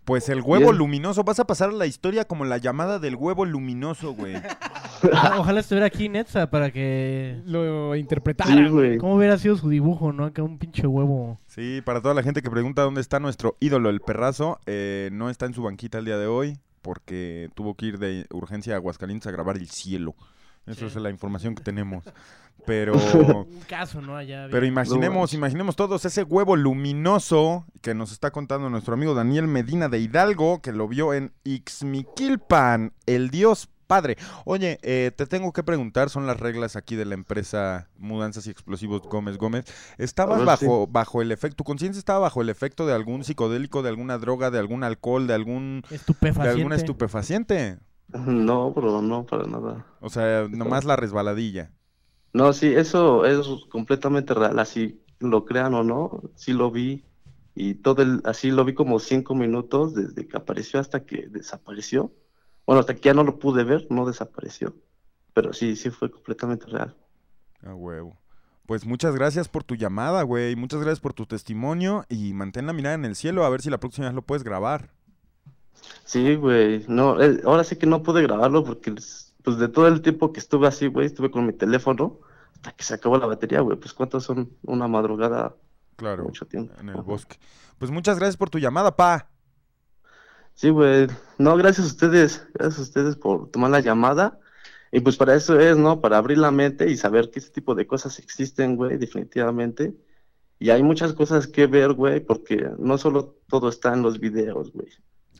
[0.06, 0.78] Pues el huevo Bien.
[0.78, 4.36] luminoso, vas a pasar a la historia como la llamada del huevo luminoso, güey.
[5.04, 7.42] Ojalá, ojalá estuviera aquí Netza para que...
[7.46, 8.52] Lo interpretara.
[8.52, 8.98] sí, güey.
[8.98, 10.26] ¿Cómo hubiera sido su dibujo, no?
[10.26, 11.40] Acá un pinche huevo.
[11.48, 15.30] Sí, para toda la gente que pregunta dónde está nuestro ídolo, el perrazo, eh, no
[15.30, 18.78] está en su banquita el día de hoy porque tuvo que ir de urgencia a
[18.78, 20.16] Aguascalientes a grabar el cielo.
[20.67, 20.86] Eso Sí.
[20.86, 22.04] es la información que tenemos.
[22.65, 24.15] Pero, Un caso, ¿no?
[24.15, 29.15] Allá había- pero imaginemos, imaginemos todos ese huevo luminoso que nos está contando nuestro amigo
[29.15, 34.15] Daniel Medina de Hidalgo, que lo vio en Ixmiquilpan, el Dios Padre.
[34.45, 38.52] Oye, eh, te tengo que preguntar, son las reglas aquí de la empresa Mudanzas y
[38.52, 39.65] Explosivos Gómez Gómez.
[39.97, 43.82] ¿Estabas ver, bajo, bajo el efecto, tu conciencia estaba bajo el efecto de algún psicodélico,
[43.82, 46.50] de alguna droga, de algún alcohol, de algún de Estupefaciente.
[46.52, 47.80] algún estupefaciente?
[48.28, 49.86] No, bro, no, para nada.
[50.00, 51.71] O sea, nomás la resbaladilla.
[52.34, 57.04] No, sí, eso es completamente real, así lo crean o no, sí lo vi
[57.56, 62.12] y todo el, así lo vi como cinco minutos desde que apareció hasta que desapareció.
[62.65, 64.76] Bueno, hasta que ya no lo pude ver, no desapareció,
[65.34, 66.95] pero sí, sí fue completamente real.
[67.63, 68.17] A huevo.
[68.65, 70.56] Pues muchas gracias por tu llamada, güey.
[70.56, 73.69] Muchas gracias por tu testimonio y mantén la mirada en el cielo a ver si
[73.69, 74.91] la próxima vez lo puedes grabar.
[76.06, 78.94] Sí, güey, no, eh, ahora sí que no pude grabarlo porque
[79.44, 82.20] pues de todo el tiempo que estuve así, güey, estuve con mi teléfono
[82.54, 85.56] hasta que se acabó la batería, güey, pues cuántos son una madrugada,
[85.96, 86.74] Claro, mucho tiempo.
[86.80, 87.04] en el Ajá.
[87.04, 87.38] bosque.
[87.78, 89.30] Pues muchas gracias por tu llamada, pa.
[90.54, 91.08] Sí, güey.
[91.38, 92.48] No, gracias a ustedes.
[92.54, 94.39] Gracias a ustedes por tomar la llamada.
[94.91, 96.02] Y pues para eso es, ¿no?
[96.02, 99.96] Para abrir la mente y saber que ese tipo de cosas existen, güey, definitivamente.
[100.60, 104.72] Y hay muchas cosas que ver, güey, porque no solo todo está en los videos,
[104.74, 104.89] güey.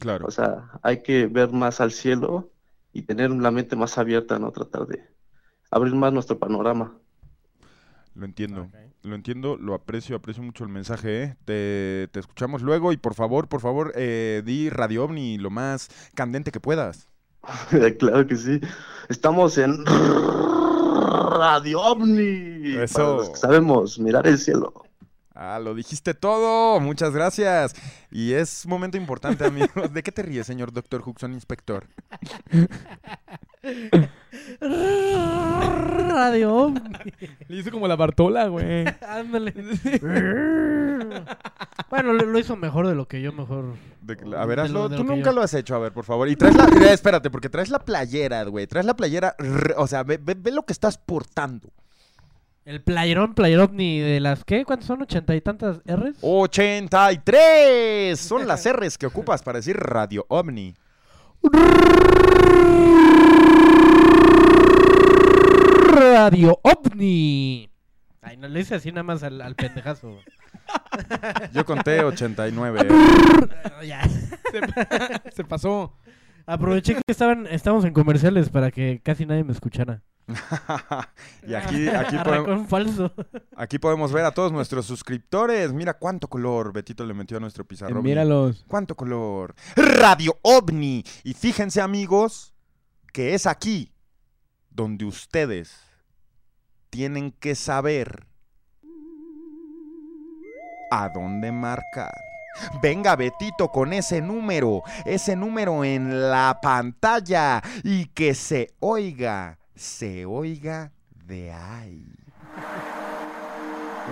[0.02, 0.26] Claro.
[0.26, 2.50] O sea, hay que ver más al cielo
[2.92, 4.52] y tener la mente más abierta, ¿no?
[4.52, 5.00] Tratar de
[5.70, 6.98] abrir más nuestro panorama.
[8.16, 8.68] Lo entiendo.
[9.04, 11.36] Lo entiendo, lo aprecio, aprecio mucho el mensaje, ¿eh?
[11.46, 15.90] Te, te escuchamos luego y por favor, por favor, eh, di Radio OVNI lo más
[16.16, 17.08] candente que puedas.
[18.00, 18.60] Claro que sí.
[19.08, 22.78] Estamos en Radio OVNI.
[22.82, 22.96] Eso.
[22.96, 24.74] Para los que sabemos mirar el cielo.
[25.34, 26.80] Ah, lo dijiste todo.
[26.82, 27.74] Muchas gracias.
[28.12, 29.94] Y es un momento importante, amigos.
[29.94, 31.88] ¿De qué te ríes, señor doctor Huxon, inspector?
[36.10, 36.74] Radio.
[37.48, 38.86] Le hizo como la Bartola, güey.
[39.08, 39.54] Ándale.
[41.90, 43.76] bueno, lo, lo hizo mejor de lo que yo mejor.
[44.02, 44.90] De a ver, hazlo.
[44.90, 46.28] Tú nunca yo- lo has hecho, a ver, por favor.
[46.30, 46.66] Y traes la...
[46.92, 48.68] Espérate, porque traes la playera, güey.
[48.68, 49.36] Traes la playera...
[49.78, 51.70] O sea, ve, ve- ve lo que estás portando.
[52.64, 54.66] El playerón, player ovni de las ¿qué?
[54.66, 55.02] ¿Cuántos son?
[55.02, 56.18] ¿Ochenta y tantas R's?
[56.22, 60.76] 83 son las R's que ocupas para decir Radio OVNI.
[65.92, 67.68] Radio ovni.
[68.22, 70.20] Ay, no le hice así nada más al, al pendejazo.
[71.54, 72.88] Yo conté 89.
[72.92, 74.08] Ah, ya.
[75.34, 75.98] Se pasó.
[76.46, 80.04] Aproveché que estaban, estamos en comerciales para que casi nadie me escuchara.
[81.48, 83.14] y aquí, aquí, Arrancó podemos, falso.
[83.56, 85.74] aquí podemos ver a todos nuestros suscriptores.
[85.74, 88.04] Mira cuánto color Betito le metió a nuestro pizarrón.
[88.04, 88.64] Míralos.
[88.68, 89.56] ¿Cuánto color?
[89.76, 91.04] Radio OVNI.
[91.24, 92.54] Y fíjense amigos
[93.14, 93.92] que es aquí
[94.70, 95.78] donde ustedes
[96.90, 98.28] tienen que saber
[100.92, 102.14] a dónde marcar.
[102.82, 110.26] Venga Betito con ese número, ese número en la pantalla y que se oiga, se
[110.26, 110.92] oiga
[111.26, 112.06] de ahí.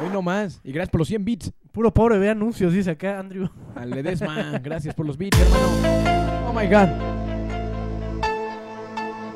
[0.01, 0.61] Hoy no más.
[0.63, 1.51] Y gracias por los 100 bits.
[1.71, 3.49] Puro pobre, ve anuncios, dice acá Andrew.
[3.75, 4.59] Al Ledesma.
[4.59, 6.49] Gracias por los bits, hermano.
[6.49, 6.89] Oh my god.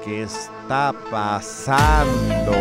[0.03, 2.51] ¿Qué está pasando?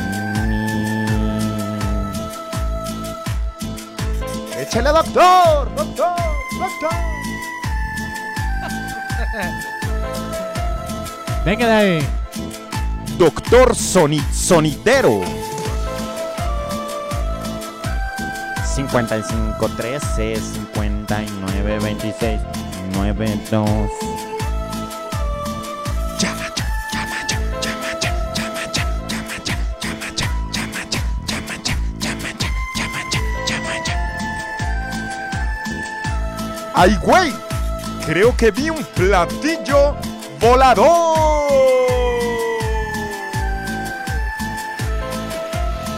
[4.57, 5.75] ¡Échale, doctor!
[5.75, 6.15] ¡Doctor!
[6.57, 6.89] ¡Doctor!
[11.45, 12.07] Venga de ahí.
[13.17, 15.21] Doctor Soni Sonidero.
[18.73, 22.39] 55 13 59 26
[22.93, 24.08] 92
[36.81, 37.33] ¡Ay, güey!
[38.05, 39.97] Creo que vi un platillo
[40.39, 41.49] volador.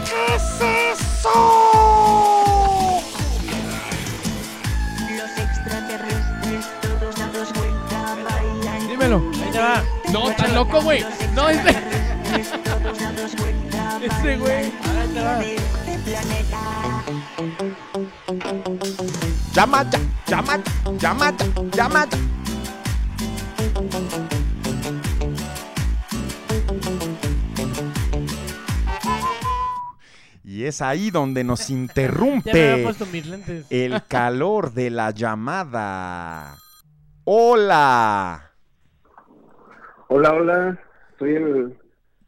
[0.10, 0.44] ¿Qué es
[1.00, 1.38] eso?
[5.18, 8.88] Los extraterrestres todos dados vuelta bailan.
[8.88, 9.22] Dímelo.
[9.36, 9.84] Ahí te va.
[10.12, 11.06] No, estás loco, güey.
[11.36, 11.62] No, vuelta
[14.02, 14.66] Ese, güey.
[14.66, 14.74] Ahí
[15.14, 15.44] te va.
[15.44, 15.62] este.
[19.54, 20.00] Llama ya,
[20.32, 22.18] llama ya, llama ya, llama ya.
[30.46, 32.88] Y es ahí donde nos interrumpe
[33.70, 36.56] el calor de la llamada.
[37.26, 38.52] Hola.
[40.08, 40.80] Hola, hola.
[41.20, 41.78] Soy el,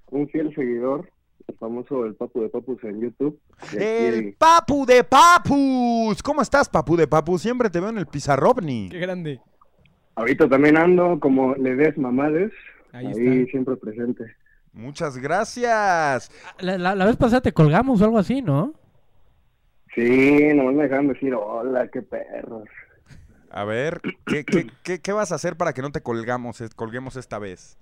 [0.08, 1.10] un fiel seguidor,
[1.48, 3.40] el famoso El Papu de Papus en YouTube.
[3.78, 6.22] El Papu de Papus.
[6.24, 7.42] ¿Cómo estás, Papu de Papus?
[7.42, 8.90] Siempre te veo en el Pizarrovni.
[8.90, 9.40] Qué grande.
[10.16, 12.52] Ahorita también ando como le des mamades,
[12.92, 13.52] Ahí ahí, está.
[13.52, 14.24] siempre presente.
[14.74, 16.32] Muchas gracias.
[16.60, 18.74] La, la- la vez pasada te colgamos o algo así, ¿no?
[19.96, 22.68] Sí, nomás me dejaron decir, hola, qué perros.
[23.52, 27.16] A ver, ¿qué, qué, qué, qué vas a hacer para que no te colgamos, colguemos
[27.16, 27.78] esta vez?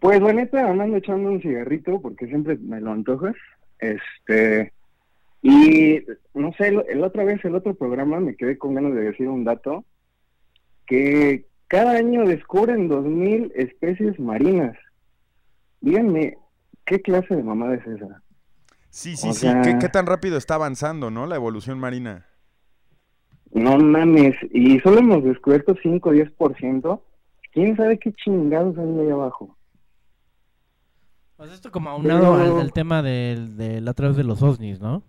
[0.00, 3.34] Pues la neta, ando echando un cigarrito porque siempre me lo antojas.
[3.78, 4.72] Este,
[5.42, 6.02] y
[6.34, 9.28] no sé, el, el otra vez, el otro programa, me quedé con ganas de decir
[9.28, 9.84] un dato,
[10.86, 14.76] que cada año descubren 2.000 especies marinas.
[15.80, 16.38] Díganme,
[16.84, 18.22] ¿qué clase de mamada es esa?
[18.90, 19.40] Sí, sí, O sí.
[19.40, 21.26] sea- ¿Qué, qué tan rápido está avanzando, no?
[21.26, 22.26] La evolución marina.
[23.52, 27.02] No mames, y solo hemos descubierto 5 o 10%.
[27.52, 29.56] ¿Quién sabe qué chingados hay ahí abajo?
[31.38, 34.42] Pues esto como aunado Pero- al, al tema del, de la otra vez de los
[34.42, 35.04] OSNIs, ¿no?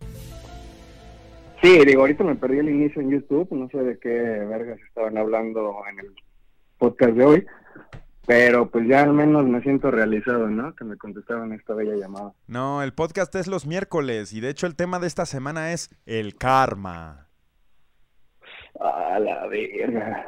[1.61, 5.17] Sí, digo, ahorita me perdí el inicio en YouTube, no sé de qué vergas estaban
[5.17, 6.13] hablando en el
[6.77, 7.45] podcast de hoy,
[8.27, 10.73] pero pues ya al menos me siento realizado, ¿no?
[10.75, 12.31] Que me contestaron esta bella llamada.
[12.47, 15.89] No, el podcast es los miércoles y de hecho el tema de esta semana es
[16.05, 17.25] el karma.
[18.79, 20.25] A la verga.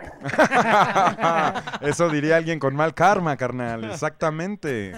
[1.81, 3.85] Eso diría alguien con mal karma, carnal.
[3.85, 4.91] Exactamente.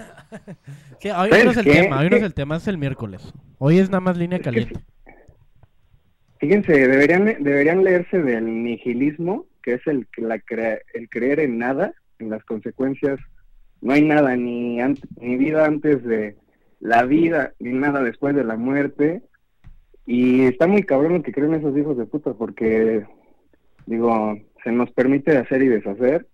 [0.98, 1.72] Sí, hoy ¿Sabes no es el qué?
[1.82, 3.32] tema, hoy no es el tema, es el miércoles.
[3.58, 4.80] Hoy es nada más línea caliente.
[6.38, 11.58] Fíjense, deberían, deberían leerse del nihilismo, que es el, que la cre- el creer en
[11.58, 13.20] nada, en las consecuencias.
[13.80, 14.78] No hay nada, ni,
[15.20, 16.36] ni vida antes de
[16.80, 19.22] la vida, ni nada después de la muerte.
[20.06, 23.06] Y está muy cabrón lo que creen esos hijos de puta, porque,
[23.86, 26.26] digo, se nos permite hacer y deshacer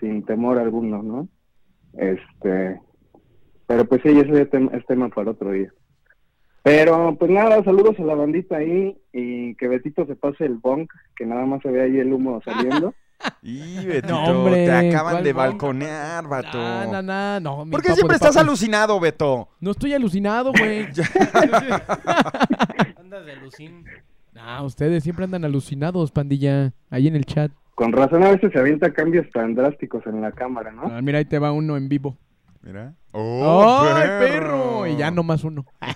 [0.00, 1.28] sin temor alguno, ¿no?
[1.94, 2.80] Este,
[3.66, 5.72] pero pues sí, ese es tem- es tema para otro día.
[6.62, 10.88] Pero pues nada, saludos a la bandita ahí y que Betito se pase el bong,
[11.16, 12.92] que nada más se ve ahí el humo saliendo.
[13.40, 16.58] Y Betito, No, hombre, te acaban ¿cuál de balconear, vato.
[16.58, 17.64] No, no, no, no.
[17.64, 19.48] mi ¿Por qué papo siempre estás alucinado, Beto?
[19.58, 20.86] No estoy alucinado, güey.
[22.98, 23.84] Andas de alucin.
[24.36, 26.74] No, ustedes siempre andan alucinados, pandilla.
[26.90, 27.50] Ahí en el chat.
[27.74, 30.82] Con razón a veces se avienta cambios tan drásticos en la cámara, ¿no?
[30.84, 32.18] Ah, mira, ahí te va uno en vivo.
[32.62, 32.94] Mira.
[33.12, 34.86] ¡Oh, ¡Ay, perro!
[34.86, 35.64] Y ya no más uno.
[35.80, 35.94] A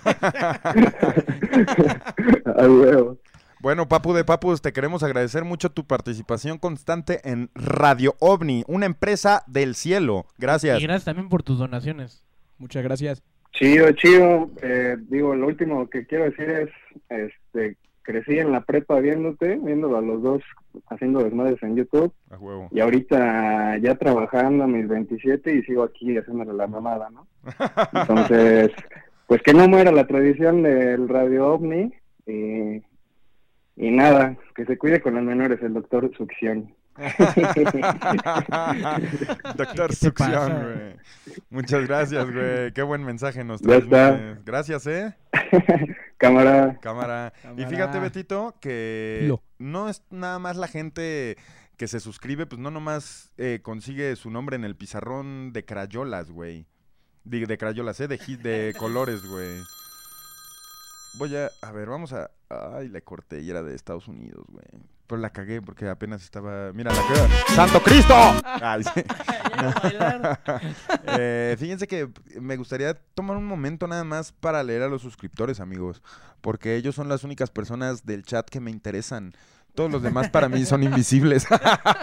[2.66, 3.18] huevo.
[3.60, 8.86] Bueno, Papu de Papus, te queremos agradecer mucho tu participación constante en Radio OVNI, una
[8.86, 10.24] empresa del cielo.
[10.38, 10.80] Gracias.
[10.80, 12.24] Y gracias también por tus donaciones.
[12.56, 13.22] Muchas gracias.
[13.52, 14.50] Chido, chido.
[14.62, 16.70] Eh, digo, lo último que quiero decir es,
[17.10, 20.42] este, crecí en la prepa viéndote, viéndolo a los dos
[20.88, 22.12] haciendo desmadres en YouTube.
[22.30, 22.68] A huevo.
[22.70, 27.26] Y ahorita ya trabajando a mis 27 y sigo aquí haciéndole la mamada, ¿no?
[27.92, 28.70] Entonces,
[29.26, 31.92] pues que no muera la tradición del Radio OVNI
[32.26, 32.82] y,
[33.76, 36.74] y nada, que se cuide con los menores, el doctor Succión.
[39.56, 40.96] Doctor ¿Qué te Succión, güey.
[41.48, 42.72] Muchas gracias, güey.
[42.72, 44.44] Qué buen mensaje nos transmites.
[44.44, 45.14] Gracias, ¿eh?
[46.18, 47.32] Cámara, Cámara.
[47.56, 49.42] Y fíjate, Betito, que Lo.
[49.58, 51.36] no es nada más la gente
[51.76, 56.30] que se suscribe, pues no nomás eh, consigue su nombre en el pizarrón de crayolas,
[56.30, 56.66] güey.
[57.24, 58.08] De, de crayolas, ¿eh?
[58.08, 59.60] De, de colores, güey.
[61.14, 61.50] Voy a...
[61.62, 62.30] A ver, vamos a...
[62.48, 64.66] Ay, la corté y era de Estados Unidos, güey.
[65.10, 66.72] Pero la cagué porque apenas estaba...
[66.72, 67.34] Mira, la cagué.
[67.56, 68.14] ¡Santo Cristo!
[68.44, 69.02] Ay, sí.
[71.18, 72.08] Eh, fíjense que
[72.40, 76.00] me gustaría tomar un momento nada más para leer a los suscriptores, amigos,
[76.40, 79.34] porque ellos son las únicas personas del chat que me interesan.
[79.74, 81.46] Todos los demás para mí son invisibles.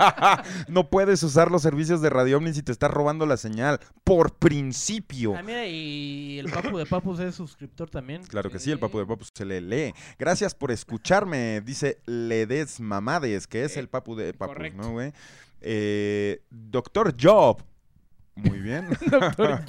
[0.68, 3.80] no puedes usar los servicios de Radio Omni si te estás robando la señal.
[4.04, 5.36] Por principio.
[5.38, 8.24] Ah, mira, y el Papu de Papus es suscriptor también.
[8.24, 9.94] Claro que sí, el papu de papu se le lee.
[10.18, 14.82] Gracias por escucharme, dice Ledes Mamades, que es el papu de papu, correcto.
[14.82, 15.14] ¿no, güey?
[15.62, 17.64] Eh, Doctor Job.
[18.36, 18.88] Muy bien.
[19.10, 19.64] Doctor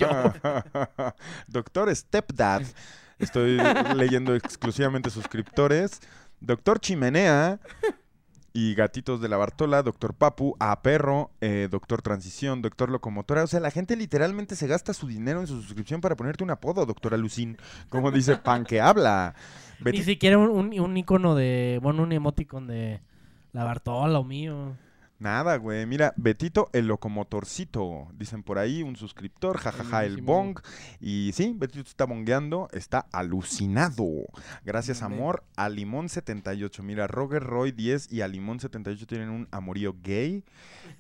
[1.48, 2.62] Doctor Stepdad.
[3.18, 3.58] Estoy
[3.96, 6.00] leyendo exclusivamente suscriptores.
[6.40, 7.60] Doctor Chimenea.
[8.54, 13.44] Y Gatitos de la Bartola, Doctor Papu, A Perro, eh, Doctor Transición, Doctor Locomotora.
[13.44, 16.50] O sea, la gente literalmente se gasta su dinero en su suscripción para ponerte un
[16.50, 17.56] apodo, Doctor Alucín.
[17.88, 19.34] Como dice Pan que habla.
[19.84, 21.78] Ni siquiera un, un, un icono de.
[21.82, 23.00] Bueno, un emoticon de.
[23.52, 24.76] La Bartola o mío.
[25.18, 25.84] Nada, güey.
[25.84, 28.06] Mira, Betito el locomotorcito.
[28.14, 30.32] Dicen por ahí, un suscriptor, jajaja, el Buenísimo.
[30.32, 30.58] bong.
[31.00, 34.06] Y sí, Betito está bongueando, está alucinado.
[34.64, 35.42] Gracias, amor.
[35.56, 36.82] A Limón78.
[36.82, 40.44] Mira, Roger Roy 10 y a Limón78 tienen un amorío gay.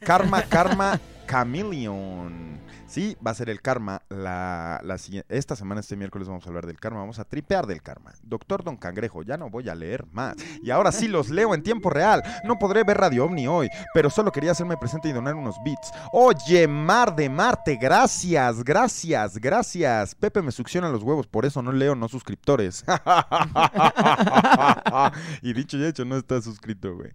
[0.00, 2.58] Karma, Karma, Chameleon.
[2.86, 4.02] Sí, va a ser el karma.
[4.08, 4.96] La, la
[5.28, 7.00] esta semana, este miércoles, vamos a hablar del karma.
[7.00, 8.12] Vamos a tripear del karma.
[8.22, 10.36] Doctor Don Cangrejo, ya no voy a leer más.
[10.62, 12.22] Y ahora sí los leo en tiempo real.
[12.44, 15.92] No podré ver Radio Omni hoy, pero solo quería hacerme presente y donar unos beats.
[16.12, 20.14] Oye, Mar de Marte, gracias, gracias, gracias.
[20.14, 22.84] Pepe me succiona los huevos, por eso no leo no suscriptores.
[25.42, 27.10] y dicho y hecho, no está suscrito, güey.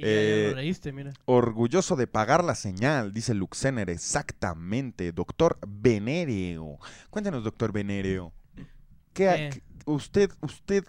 [0.00, 1.12] Eh, lo leíste, mira.
[1.24, 5.12] Orgulloso de pagar la señal, dice Luxener, exactamente.
[5.12, 6.78] Doctor Venéreo.
[7.10, 8.32] Cuéntanos, doctor Venéreo.
[9.12, 10.84] ¿Qué, usted, usted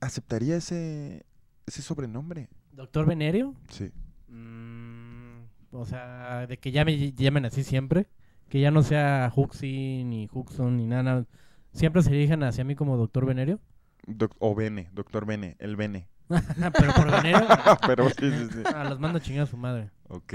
[0.00, 1.24] aceptaría ese,
[1.66, 2.48] ese sobrenombre?
[2.72, 3.54] ¿Doctor Venerio?
[3.68, 3.90] Sí.
[4.32, 8.06] Mm, o sea, de que ya me llamen así siempre.
[8.48, 11.24] Que ya no sea Huxi, ni Huxon, ni nada.
[11.72, 13.60] Siempre se dirijan hacia mí como Doctor Venerio.
[14.06, 16.08] Doc- o Bene, doctor Bene, el Bene.
[16.28, 17.46] Pero por Venerio.
[17.86, 18.62] Pero sí, sí, sí.
[18.74, 19.90] Ah, los mando a chingar a su madre.
[20.08, 20.32] Ok.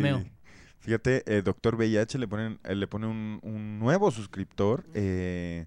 [0.00, 0.22] meo.
[0.78, 4.84] Fíjate, eh, doctor VIH le, ponen, eh, le pone un, un nuevo suscriptor.
[4.94, 5.66] eh,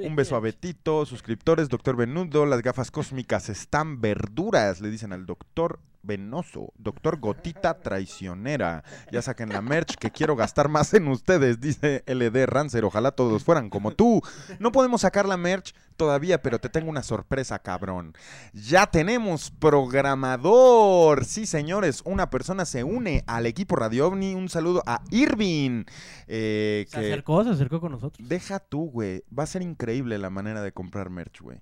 [0.00, 5.26] un beso a Betito, suscriptores, doctor Venudo, las gafas cósmicas están verduras, le dicen al
[5.26, 8.82] doctor Venoso, doctor Gotita traicionera.
[9.10, 12.84] Ya saquen la merch que quiero gastar más en ustedes, dice LD Rancer.
[12.84, 14.20] Ojalá todos fueran como tú.
[14.58, 18.14] No podemos sacar la merch todavía, pero te tengo una sorpresa, cabrón.
[18.52, 21.24] Ya tenemos programador.
[21.24, 24.34] Sí, señores, una persona se une al equipo Radio OVNI.
[24.34, 25.84] Un saludo a Irving.
[26.26, 28.26] eh, Se que- acercó, se acercó con nosotros.
[28.28, 29.22] Deja tú, güey.
[29.36, 31.60] Va a ser increíble la manera de comprar merch, güey.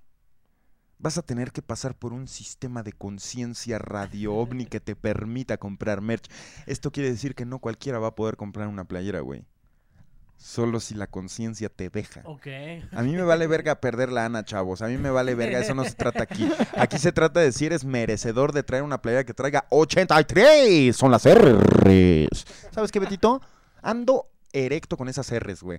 [1.03, 5.57] Vas a tener que pasar por un sistema de conciencia radio ovni que te permita
[5.57, 6.31] comprar merch.
[6.67, 9.47] Esto quiere decir que no cualquiera va a poder comprar una playera, güey.
[10.37, 12.21] Solo si la conciencia te deja.
[12.25, 12.47] Ok.
[12.93, 14.83] A mí me vale verga perder la Ana, chavos.
[14.83, 16.51] A mí me vale verga, eso no se trata aquí.
[16.77, 20.95] Aquí se trata de si eres merecedor de traer una playera que traiga 83.
[20.95, 22.47] Son las R's.
[22.73, 23.41] ¿Sabes qué, Betito?
[23.81, 25.79] Ando erecto con esas R's, güey.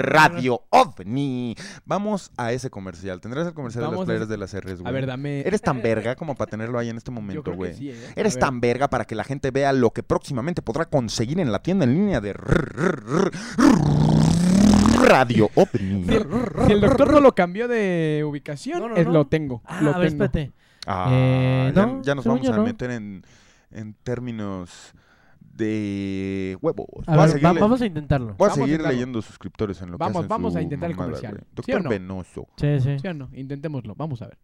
[0.00, 1.54] Radio OVNI.
[1.84, 3.20] Vamos a ese comercial.
[3.20, 4.88] ¿Tendrás el comercial de las a- playeras de las R's, güey?
[4.88, 5.40] A ver, dame.
[5.40, 7.74] Eres tan verga como para tenerlo ahí en este momento, güey.
[7.74, 7.96] sí, ¿eh?
[8.16, 8.40] Eres ver.
[8.40, 11.84] tan verga para que la gente vea lo que próximamente podrá conseguir en la tienda
[11.84, 12.32] en línea de
[15.02, 16.04] Radio OVNI.
[16.04, 16.26] Si el,
[16.66, 19.12] si el doctor no lo cambió de ubicación, No, no, es- no.
[19.12, 19.62] lo tengo.
[19.64, 20.24] Ah, lo a ver, tengo.
[20.24, 20.52] espérate.
[20.86, 22.62] Ah, Eh, ya, no, ya nos vamos a no.
[22.64, 23.24] meter en,
[23.70, 24.94] en términos
[25.60, 26.88] de huevos.
[27.06, 28.34] A a va- vamos a intentarlo.
[28.34, 28.92] voy a Vamos a seguir intentarlo.
[28.92, 31.32] leyendo suscriptores en lo Vamos, que hacen vamos a intentar el mamada, comercial.
[31.34, 31.44] güey.
[31.44, 31.90] ¿Sí Doctor no?
[31.90, 32.48] Venoso.
[32.56, 32.98] Sí, sí.
[32.98, 33.28] ¿Sí o no?
[33.32, 33.94] Intentémoslo.
[33.94, 34.38] Vamos a ver.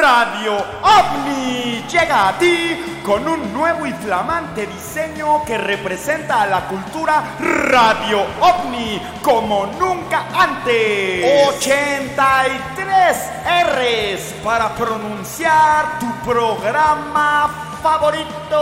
[0.00, 6.66] Radio OVNI llega a ti con un nuevo y flamante diseño que representa a la
[6.66, 11.46] cultura Radio OVNI como nunca antes.
[11.58, 13.30] 83
[13.66, 18.56] R's para pronunciar tu programa favorito.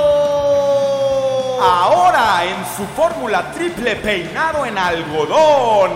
[1.63, 5.93] Ahora en su fórmula triple peinado en algodón.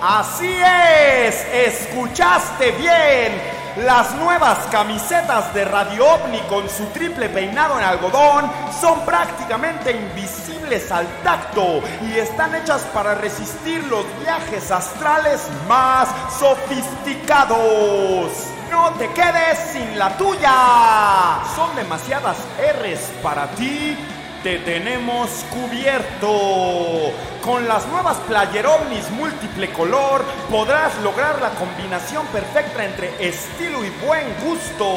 [0.00, 3.57] Así es, escuchaste bien.
[3.84, 8.50] Las nuevas camisetas de Radio OVNI con su triple peinado en algodón
[8.80, 18.32] son prácticamente invisibles al tacto y están hechas para resistir los viajes astrales más sofisticados.
[18.68, 21.38] No te quedes sin la tuya.
[21.54, 23.96] Son demasiadas R's para ti.
[24.42, 27.12] Te tenemos cubierto.
[27.42, 33.90] Con las nuevas Player Omnis múltiple color podrás lograr la combinación perfecta entre estilo y
[34.06, 34.94] buen gusto.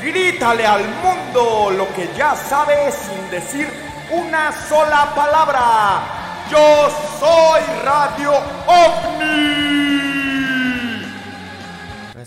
[0.00, 3.68] Grítale al mundo lo que ya sabes sin decir
[4.10, 6.02] una sola palabra.
[6.48, 6.88] Yo
[7.18, 8.32] soy Radio
[8.66, 9.55] OVNI.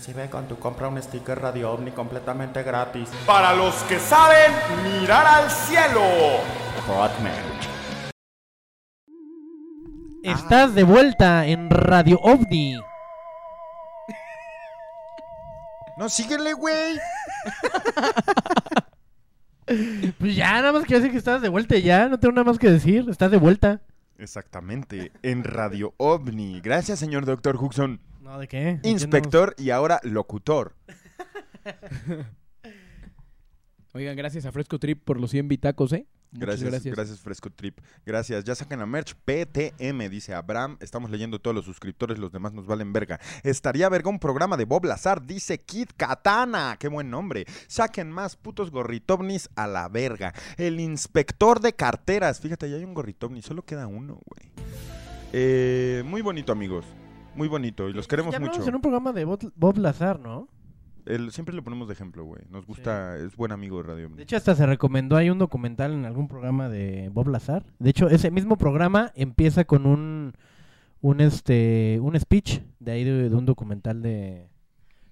[0.00, 3.10] Recibe con tu compra un sticker Radio OVNI completamente gratis.
[3.26, 4.50] Para los que saben
[4.82, 6.00] mirar al cielo.
[10.22, 12.80] Estás de vuelta en Radio OVNI.
[15.98, 16.98] No, síguele, güey.
[20.18, 22.58] Pues ya, nada más quiero decir que estás de vuelta ya, no tengo nada más
[22.58, 23.82] que decir, estás de vuelta.
[24.16, 26.62] Exactamente, en Radio OVNI.
[26.62, 28.00] Gracias, señor Doctor Huxon.
[28.30, 28.58] No, ¿de qué?
[28.58, 30.76] ¿De qué Inspector y ahora locutor.
[33.92, 36.06] Oigan, gracias a Fresco Trip por los 100 bitacos, ¿eh?
[36.30, 37.80] Muchas Gracias, gracias, Fresco Trip.
[38.06, 38.44] Gracias.
[38.44, 40.76] Ya sacan la merch PTM, dice Abraham.
[40.78, 43.18] Estamos leyendo todos los suscriptores, los demás nos valen verga.
[43.42, 46.76] Estaría verga un programa de Bob Lazar, dice Kid Katana.
[46.78, 47.46] Qué buen nombre.
[47.66, 50.34] Saquen más putos gorritovnis a la verga.
[50.56, 52.38] El inspector de carteras.
[52.38, 54.52] Fíjate, ya hay un gorritovni, solo queda uno, güey.
[55.32, 56.84] Eh, muy bonito, amigos.
[57.34, 57.88] Muy bonito.
[57.88, 58.66] Y los queremos Ya mucho.
[58.66, 60.48] en un programa de Bob, Lazar, ¿no?
[61.06, 62.42] El- siempre lo ponemos de ejemplo, güey.
[62.50, 64.18] Nos gusta, es buen amigo de Radio Omni.
[64.18, 67.64] De hecho, hasta se recomendó hay un documental en algún programa de Bob Lazar.
[67.78, 70.34] De hecho, ese mismo programa empieza con un
[71.02, 74.49] un este un speech de ahí de, de un documental de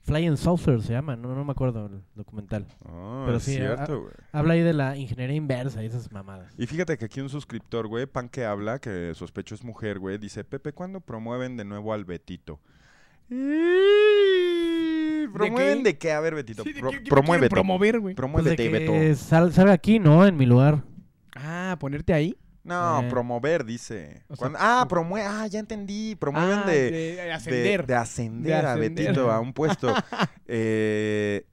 [0.09, 2.66] Flying Saucer se llama, no no me acuerdo el documental.
[2.84, 4.12] Ah, Pero es sí, cierto, ha- güey.
[4.32, 6.52] habla ahí de la ingeniería inversa y esas mamadas.
[6.59, 10.18] Y fíjate que aquí un suscriptor, güey, Pan que habla, que sospecho es mujer, güey,
[10.18, 12.59] dice, Pepe, ¿cuándo promueven de nuevo al Betito?
[15.32, 16.12] ¿Promueven de qué?
[16.12, 17.50] A ver, Betito, Sí, ¿de pro- qué- qué promuévete.
[17.50, 18.14] promover, güey?
[18.14, 19.16] Pues de Promuévete, que Beto.
[19.52, 20.26] sal- aquí, ¿no?
[20.26, 20.82] En mi lugar.
[21.36, 22.36] Ah, ponerte ahí.
[22.64, 23.09] No, Eh.
[23.09, 24.22] promover, dice.
[24.28, 26.14] O sea, Cuando- ah, promueve, ah, ya entendí.
[26.16, 27.86] Promueven Ah, de, de- de de- ascender.
[27.86, 29.06] de ascender De a ascender.
[29.06, 29.88] Betito a un puesto.
[30.46, 31.46] Eh,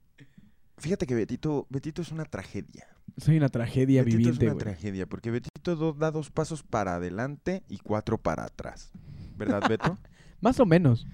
[0.78, 2.86] fíjate que Betito, Betito es una tragedia.
[3.18, 7.62] Soy una tragedia Betito viviente, es una tragedia, porque Betito da dos pasos para adelante
[7.68, 8.90] y cuatro para atrás.
[9.36, 9.98] ¿Verdad, Beto?
[10.40, 11.06] Más o menos.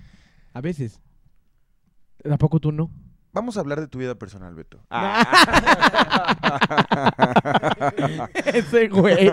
[0.53, 1.01] A veces.
[2.29, 2.91] ¿A poco tú no?
[3.35, 4.79] Vamos a hablar de tu vida personal, Beto.
[8.45, 9.31] Ese güey.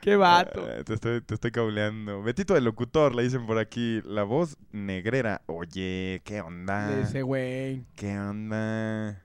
[0.00, 0.68] Qué vato.
[0.70, 2.22] Eh, Te estoy, te estoy cableando.
[2.22, 4.00] Betito el locutor, le dicen por aquí.
[4.04, 5.40] La voz negrera.
[5.46, 7.00] Oye, ¿qué onda?
[7.00, 7.84] Ese güey.
[7.96, 9.22] ¿Qué onda?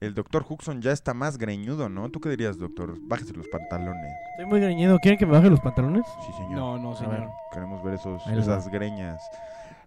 [0.00, 2.08] El doctor Huxon ya está más greñudo, ¿no?
[2.10, 2.96] ¿Tú qué dirías, doctor?
[3.02, 4.12] Bájese los pantalones.
[4.32, 4.98] Estoy muy greñido.
[4.98, 6.04] ¿Quieren que me baje los pantalones?
[6.26, 6.52] Sí, señor.
[6.54, 7.20] No, no, señor.
[7.20, 7.28] ver.
[7.52, 9.22] Queremos ver esos, esas greñas.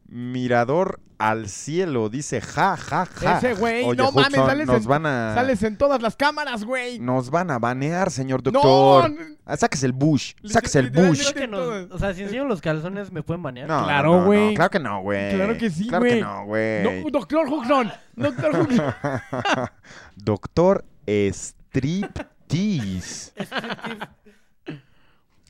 [0.08, 3.38] Mirador al cielo, dice ja, ja, ja.
[3.38, 5.34] Ese güey, no mames, sales nos en- van a...
[5.34, 7.00] Sales en todas las cámaras, güey.
[7.00, 9.06] Nos van a banear, señor No, doctor.
[9.12, 10.34] n- Ah, sáquese el bush.
[10.44, 11.32] Sáquese el bush.
[11.32, 13.68] Creo que nos- o sea, si enseño los calzones me pueden banear.
[13.68, 14.50] No, Claro, no, no, güey.
[14.50, 15.36] no, claro que no, güey.
[15.36, 16.22] Claro que sí, Claro que güey.
[16.22, 17.04] no, güey.
[17.04, 17.92] No, doctor Huxon.
[18.16, 18.94] Doctor Huxon.
[20.16, 23.32] Doctor Striptease.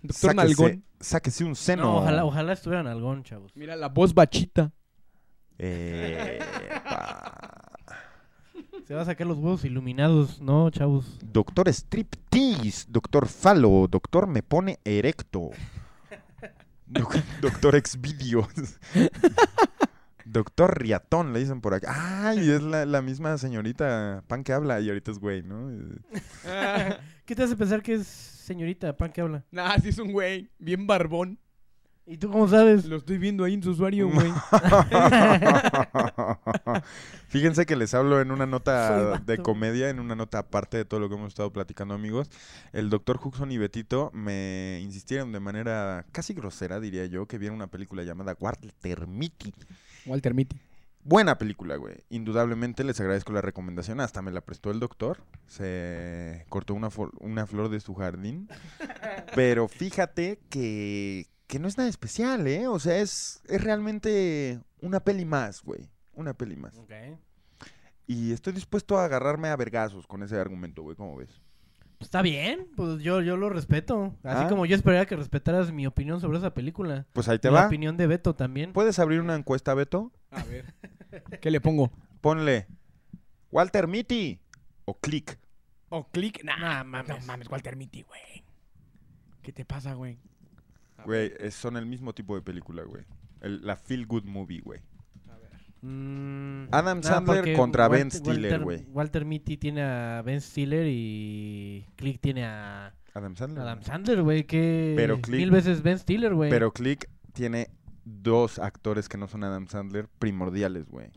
[0.04, 0.84] Doctor Nalgón.
[1.06, 1.84] Sáquese un seno.
[1.84, 3.52] No, ojalá, ojalá estuvieran algón, chavos.
[3.56, 4.72] Mira la voz bachita.
[5.58, 7.62] Epa.
[8.88, 11.18] Se va a sacar los huevos iluminados, ¿no, chavos?
[11.24, 12.86] Doctor Striptease.
[12.90, 13.88] Doctor Falo.
[13.90, 15.50] Doctor me pone erecto.
[16.86, 18.48] Doc- doctor Exvideos.
[20.24, 22.28] Doctor Riatón, le dicen por acá.
[22.28, 25.70] Ay, es la, la misma señorita pan que habla y ahorita es güey, ¿no?
[27.26, 28.08] ¿Qué te hace pensar que es
[28.46, 29.44] señorita pan que habla?
[29.52, 30.50] Nah, sí es un güey.
[30.60, 31.40] Bien barbón.
[32.08, 32.86] ¿Y tú cómo sabes?
[32.86, 34.32] Lo estoy viendo ahí en su usuario, güey.
[37.30, 41.00] Fíjense que les hablo en una nota de comedia, en una nota aparte de todo
[41.00, 42.30] lo que hemos estado platicando, amigos.
[42.74, 47.56] El doctor Huxon y Betito me insistieron de manera casi grosera, diría yo, que vieron
[47.56, 49.52] una película llamada Walter Mitty.
[50.06, 50.60] Walter Mitty.
[51.08, 52.04] Buena película, güey.
[52.10, 54.00] Indudablemente les agradezco la recomendación.
[54.00, 55.24] Hasta me la prestó el doctor.
[55.46, 58.50] Se cortó una, flor de su jardín.
[59.36, 62.68] Pero fíjate que, que no es nada especial, ¿eh?
[62.68, 65.92] O sea, es, es realmente una peli más, güey.
[66.14, 66.76] Una peli más.
[66.76, 66.92] Ok.
[68.08, 70.96] Y estoy dispuesto a agarrarme a vergazos con ese argumento, güey.
[70.96, 71.40] ¿Cómo ves?
[72.00, 74.14] Está bien, pues yo, yo lo respeto.
[74.24, 74.48] Así Ah.
[74.50, 77.06] como yo esperaría que respetaras mi opinión sobre esa película.
[77.14, 77.68] Pues ahí te Y la va.
[77.68, 78.74] opinión de Beto también.
[78.74, 80.12] ¿Puedes abrir una encuesta, Beto?
[80.32, 80.74] A ver.
[81.42, 81.92] ¿Qué le pongo?
[82.22, 82.68] Ponle
[83.52, 84.40] Walter Mitty
[84.86, 85.40] o Click.
[85.90, 86.44] O click.
[86.44, 87.08] Nah, Nah, mames.
[87.20, 88.44] No mames, Walter Mitty, güey.
[89.42, 90.18] ¿Qué te pasa, güey?
[91.06, 93.04] Güey, es- son el mismo tipo de película, güey.
[93.42, 94.82] La Feel Good Movie, güey.
[95.86, 98.86] Mm, Adam nah, Sandler contra Ben Walter- Stiller, Walter- güey.
[98.92, 103.62] Walter Mitty tiene a Ben Stiller y Click tiene a Adam Sandler.
[103.62, 106.50] Adam Sandler, güey, que Pero Click- mil veces Ben Stiller, güey.
[106.50, 107.70] Pero Click tiene
[108.04, 111.12] dos actores que no son Adam Sandler primordiales, güey.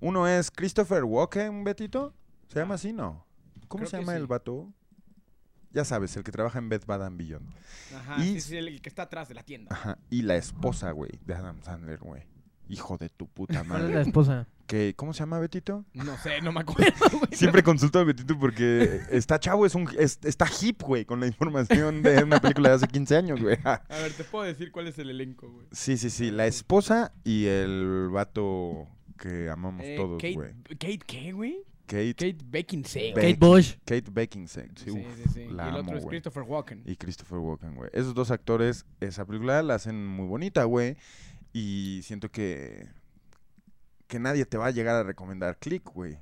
[0.00, 2.12] Uno es Christopher Walken, Betito.
[2.48, 3.24] ¿Se llama así, no?
[3.68, 4.18] ¿Cómo Creo se llama sí.
[4.18, 4.70] el vato?
[5.70, 7.48] Ya sabes, el que trabaja en Bed Bath and Beyond.
[7.96, 9.74] Ajá, Y- sí, sí, el que está atrás de la tienda.
[9.74, 9.96] Ajá.
[10.10, 12.24] Y la esposa, güey, de Adam Sandler, güey.
[12.72, 14.02] Hijo de tu puta ¿Cuál es la madre.
[14.08, 14.46] esposa?
[14.66, 15.84] Que, ¿Cómo se llama Betito?
[15.92, 17.28] No sé, no me acuerdo, güey.
[17.32, 21.26] Siempre consulto a Betito porque está chavo, es un, es- está hip, güey, con la
[21.26, 23.58] información de una película de hace 15 años, güey.
[23.64, 25.66] A ver, te puedo decir cuál es el elenco, güey.
[25.72, 26.30] Sí, sí, sí.
[26.30, 30.52] La esposa y el vato que amamos Eh, todos, Kate, güey.
[30.78, 31.64] ¿Kate qué, güey?
[31.84, 33.12] Kate, Kate Beckinsale.
[33.12, 33.74] Beck- Kate Bush.
[33.84, 34.70] Kate Beckinsale.
[34.76, 35.40] Sí, Sí, uf, sí, sí.
[35.50, 36.08] la y el amo, otro es güey.
[36.12, 36.82] Christopher Walken.
[36.86, 37.90] Y Christopher Walken, güey.
[37.92, 40.96] Esos dos actores, esa película la hacen muy bonita, güey.
[41.52, 42.88] Y siento que
[44.06, 46.18] que nadie te va a llegar a recomendar Click, güey.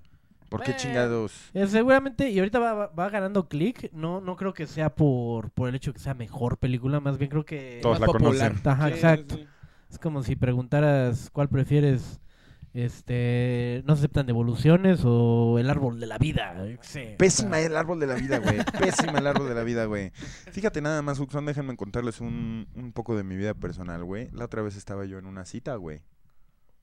[0.49, 1.51] ¿Por qué Eh, chingados?
[1.55, 5.51] Eh, seguramente, y ahorita va, va- va ganando click, no, no creo que sea por,
[5.51, 7.79] por el hecho que sea mejor película, más bien creo que...
[7.83, 8.53] Todos más la popular.
[8.53, 8.69] conocen.
[8.69, 9.35] Ajá, sí, exacto.
[9.37, 9.47] sí.
[9.91, 12.21] Es como si preguntaras cuál prefieres,
[12.73, 16.55] este, no se aceptan devoluciones o el árbol de la vida.
[16.83, 17.17] sé.
[17.19, 18.59] Pésima el árbol de la vida, güey.
[18.79, 20.11] Pésima el árbol de la vida, güey.
[20.53, 24.31] Fíjate nada más, Huxon, déjenme contarles un, un poco de mi vida personal, güey.
[24.33, 26.03] La otra vez estaba yo en una cita, güey.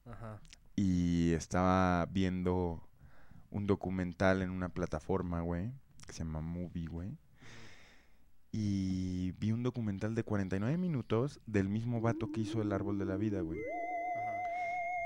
[0.05, 0.41] Ajá.
[0.75, 2.83] Y estaba viendo
[3.49, 5.71] un documental en una plataforma, güey,
[6.05, 7.17] que se llama Movie, güey.
[8.51, 13.05] Y vi un documental de 49 minutos del mismo vato que hizo El Árbol de
[13.05, 13.59] la Vida, güey.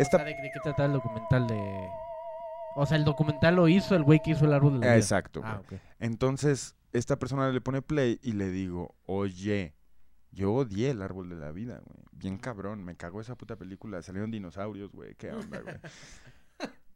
[0.02, 0.18] Esta...
[0.18, 1.90] ¿De, de qué trata el documental de...?
[2.76, 4.96] O sea, el documental lo hizo el güey que hizo el árbol de la vida.
[4.96, 5.42] Exacto.
[5.44, 5.62] Ah.
[6.00, 9.76] Entonces, esta persona le pone play y le digo, oye,
[10.32, 12.00] yo odié el árbol de la vida, güey.
[12.14, 14.02] Bien cabrón, me cagó esa puta película.
[14.02, 15.16] Salieron dinosaurios, güey.
[15.16, 15.76] ¿Qué onda, güey?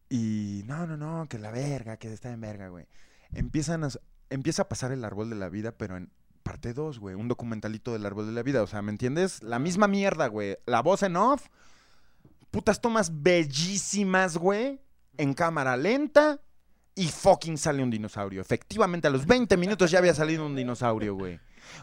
[0.09, 2.85] Y no, no, no, que la verga, que está en verga, güey.
[3.33, 3.89] Empiezan a,
[4.29, 6.11] empieza a pasar el árbol de la vida, pero en
[6.43, 7.15] parte 2, güey.
[7.15, 8.61] Un documentalito del árbol de la vida.
[8.61, 9.43] O sea, ¿me entiendes?
[9.43, 10.57] La misma mierda, güey.
[10.67, 11.47] La voz en off.
[12.55, 14.79] Putas tomas bellísimas, güey.
[15.17, 16.41] En cámara lenta.
[16.97, 18.39] Y fucking sale un dinosaurio.
[18.41, 21.39] Efectivamente, a los 20 minutos ya había salido un dinosaurio, güey.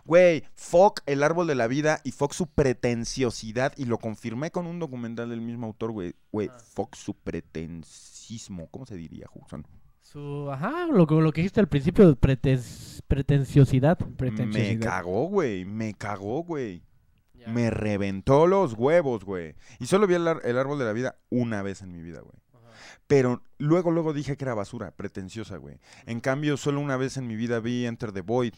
[0.06, 3.74] Güey, fuck el árbol de la vida y fuck su pretenciosidad.
[3.76, 6.14] Y lo confirmé con un documental del mismo autor, güey.
[6.30, 8.68] Güey, fuck su pretensismo.
[8.70, 9.66] ¿Cómo se diría, Hudson?
[10.00, 13.98] Su, ajá, lo, que- lo que dijiste al principio, preten- pretenciosidad.
[13.98, 15.64] Me cagó, güey.
[15.64, 16.82] Me cagó, güey.
[17.46, 19.54] Me reventó los huevos, güey.
[19.78, 22.36] Y solo vi el árbol de la vida una vez en mi vida, güey.
[23.06, 25.78] Pero luego, luego dije que era basura, pretenciosa, güey.
[26.06, 28.54] En cambio, solo una vez en mi vida vi Enter the Void.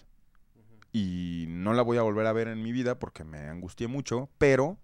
[0.93, 4.31] Y no la voy a volver a ver en mi vida porque me angustié mucho,
[4.39, 4.79] pero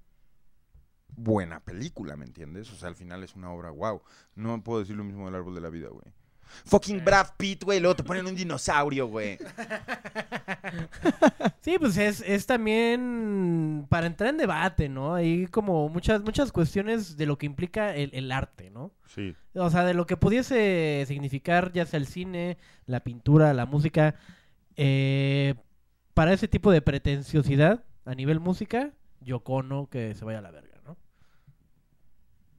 [1.17, 2.71] buena película, ¿me entiendes?
[2.73, 4.03] O sea, al final es una obra wow.
[4.35, 6.13] No puedo decir lo mismo del árbol de la vida, güey.
[6.65, 9.39] Fucking Brad Pitt, güey, luego te ponen un dinosaurio, güey.
[11.61, 15.15] Sí, pues es, es también para entrar en debate, ¿no?
[15.15, 18.93] Hay como muchas, muchas cuestiones de lo que implica el, el arte, ¿no?
[19.07, 19.35] Sí.
[19.55, 24.15] O sea, de lo que pudiese significar ya sea el cine, la pintura, la música.
[24.77, 25.55] eh,
[26.15, 30.51] para ese tipo de pretenciosidad a nivel música, Yoko Ono que se vaya a la
[30.51, 30.70] verga.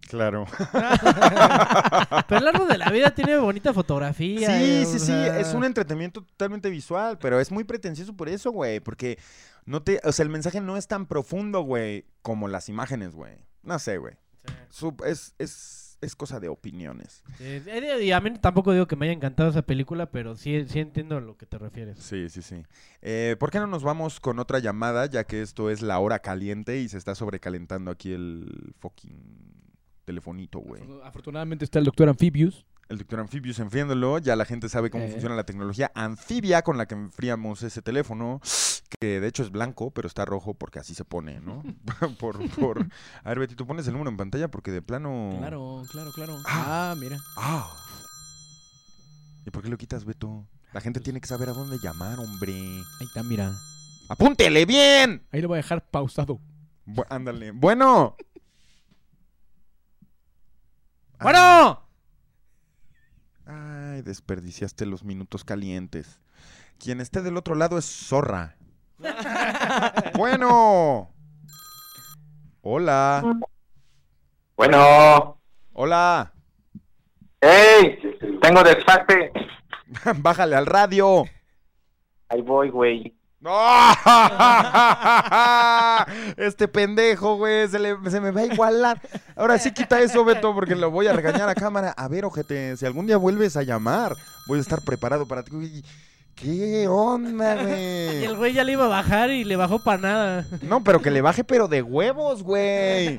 [0.08, 0.46] Claro.
[2.28, 4.48] Pero el árbol de la vida tiene bonita fotografía.
[4.48, 8.30] Sí, eh, sí, sí, sea, es un entretenimiento totalmente visual, pero es muy pretencioso por
[8.30, 9.18] eso, güey, porque
[9.66, 13.36] no te, o sea, el mensaje no es tan profundo, güey, como las imágenes, güey.
[13.64, 14.16] No sé, güey.
[14.70, 17.24] Su- Es, es, es cosa de opiniones.
[17.38, 20.66] Sí, eh, y a mí tampoco digo que me haya encantado esa película, pero sí,
[20.68, 22.00] sí entiendo a lo que te refieres.
[22.00, 22.64] Sí, sí, sí.
[23.02, 26.20] Eh, ¿Por qué no nos vamos con otra llamada, ya que esto es la hora
[26.20, 29.51] caliente y se está sobrecalentando aquí el fucking
[30.12, 30.82] telefonito, güey?
[31.04, 32.66] Afortunadamente está el doctor Amphibius.
[32.90, 35.12] El doctor Amphibius enfriándolo, ya la gente sabe cómo Eh.
[35.12, 38.42] funciona la tecnología anfibia con la que enfriamos ese teléfono,
[39.00, 41.64] que de hecho es blanco, pero está rojo porque así se pone, ¿no?
[42.20, 42.86] por, por...
[43.24, 45.36] A ver, Betty, tú pones el número en pantalla porque de plano...
[45.40, 46.38] Claro, claro, claro.
[46.46, 46.92] Ah.
[46.92, 47.18] Ah, mira.
[47.38, 47.72] Ah.
[49.46, 50.46] ¿Y por qué lo quitas, Beto?
[50.74, 52.54] La gente tiene que saber a dónde llamar, hombre.
[52.54, 53.54] Ahí está, mira.
[54.10, 55.24] ¡Apúntele bien!
[55.32, 56.40] Ahí lo voy a dejar pausado.
[56.86, 57.52] Bu- ándale.
[57.52, 58.16] Bueno.
[61.22, 61.88] ¡Bueno!
[63.46, 66.20] Ay, desperdiciaste los minutos calientes.
[66.80, 68.56] Quien esté del otro lado es zorra.
[70.18, 71.12] bueno.
[72.62, 73.40] Hola.
[74.56, 75.42] Bueno,
[75.74, 76.34] Hola.
[77.40, 77.98] ¡Ey!
[78.42, 79.32] Tengo desfase.
[80.18, 81.24] Bájale al radio.
[82.30, 83.16] Ahí voy, güey.
[86.38, 89.02] Este pendejo, güey, se, le- se me va a igualar.
[89.36, 91.92] Ahora sí quita eso, Beto, porque lo voy a regañar a cámara.
[91.98, 94.16] A ver, ojete, si algún día vuelves a llamar,
[94.48, 95.84] voy a estar preparado para ti.
[96.36, 98.26] ¿Qué onda, Y güey?
[98.26, 100.46] el güey ya le iba a bajar y le bajó para nada.
[100.62, 103.18] No, pero que le baje, pero de huevos, güey.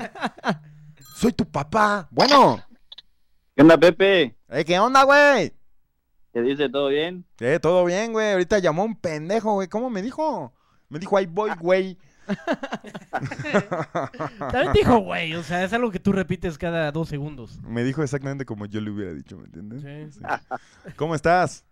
[1.16, 2.08] Soy tu papá.
[2.10, 2.60] Bueno,
[3.54, 4.36] ¿Qué onda, Pepe?
[4.48, 5.52] eh, ¿qué onda, güey?
[6.32, 6.68] ¿Qué dice?
[6.68, 7.24] ¿Todo bien?
[7.40, 8.32] Eh, todo bien, güey.
[8.32, 9.68] Ahorita llamó un pendejo, güey.
[9.68, 10.52] ¿Cómo me dijo?
[10.88, 11.98] Me dijo, ahí voy, güey.
[14.38, 17.58] También te dijo, güey, o sea, es algo que tú repites cada dos segundos.
[17.62, 19.82] Me dijo exactamente como yo le hubiera dicho, ¿me entiendes?
[20.12, 20.20] Sí.
[20.20, 20.92] Sí.
[20.96, 21.64] ¿Cómo estás?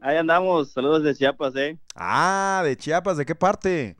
[0.00, 1.78] Ahí andamos, saludos de Chiapas, ¿eh?
[1.94, 3.96] Ah, de Chiapas, ¿de qué parte?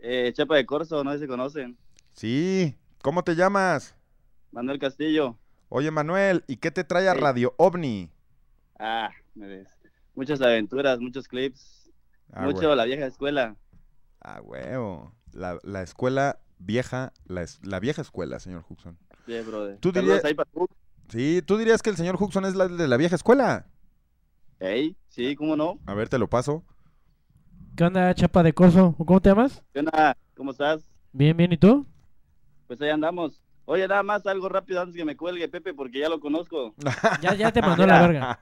[0.00, 1.78] eh Chiapa de Corzo, no sé si conocen.
[2.12, 2.76] Sí.
[3.02, 3.94] ¿Cómo te llamas?
[4.50, 5.38] Manuel Castillo.
[5.68, 7.20] Oye, Manuel, ¿y qué te trae a Sí.
[7.20, 8.10] Radio OVNI?
[8.78, 9.68] Ah, me ves.
[10.14, 11.90] Muchas aventuras, muchos clips,
[12.32, 13.56] Ah, mucho la vieja escuela.
[14.20, 15.12] Ah, huevo.
[15.32, 18.98] La, la escuela vieja, la, es- la vieja escuela, señor Huxon.
[19.26, 19.78] Sí, brother.
[19.78, 20.66] Tú Saludos dirías- ahí para tú.
[21.08, 23.66] Sí, ¿tú dirías que el señor Huxon es la de la vieja escuela?
[24.60, 25.78] Ey, sí, ¿cómo no?
[25.86, 26.64] A ver, te lo paso.
[27.76, 28.94] ¿Qué onda, chapa de corso?
[28.98, 29.62] ¿Cómo te llamas?
[29.72, 30.16] ¿Qué onda?
[30.36, 30.84] ¿Cómo estás?
[31.12, 31.86] Bien, bien, ¿y tú?
[32.66, 33.40] Pues ahí andamos.
[33.70, 36.74] Oye, nada más algo rápido antes que me cuelgue, Pepe, porque ya lo conozco.
[37.22, 38.40] Ya, ya te mandó la verga.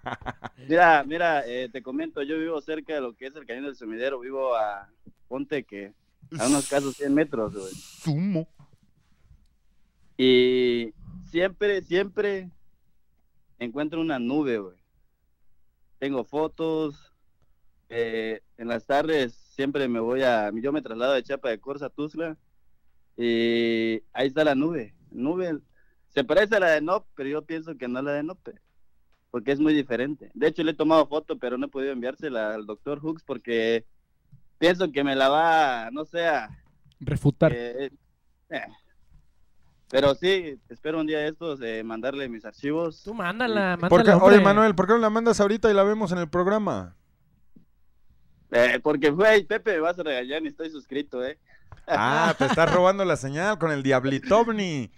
[0.66, 3.76] Mira, mira, eh, te comento, yo vivo cerca de lo que es el Cañón del
[3.76, 4.89] Sumidero, vivo a,
[5.29, 5.93] ponte que,
[6.39, 7.74] a unos casos 100 metros, güey.
[7.74, 8.49] Sumo.
[10.16, 10.95] Y
[11.31, 12.49] siempre, siempre
[13.59, 14.79] encuentro una nube, güey.
[15.99, 17.12] Tengo fotos,
[17.91, 21.87] eh, en las tardes siempre me voy a, yo me traslado de Chiapa de Corsa
[21.87, 22.39] a Tuzla,
[23.14, 25.59] y ahí está la nube, nube,
[26.11, 28.55] se parece a la de Nop, pero yo pienso que no es la de Nope,
[29.31, 30.31] porque es muy diferente.
[30.35, 33.85] De hecho, le he tomado foto, pero no he podido enviársela al doctor Hooks porque
[34.59, 36.49] pienso que me la va, no sé, a,
[37.01, 37.53] Refutar.
[37.55, 37.91] eh,
[38.51, 38.63] eh.
[39.91, 43.03] Pero sí, espero un día de estos eh, mandarle mis archivos.
[43.03, 44.41] Tú mándala, ¿Por qué- mándala, Oye.
[44.41, 46.95] Manuel, ¿por qué no la mandas ahorita y la vemos en el programa?
[48.51, 51.39] Eh, porque, güey, Pepe, me vas a regañar ni estoy suscrito, ¿eh?
[51.87, 54.91] Ah, te estás robando la señal con el Diablito OVNI.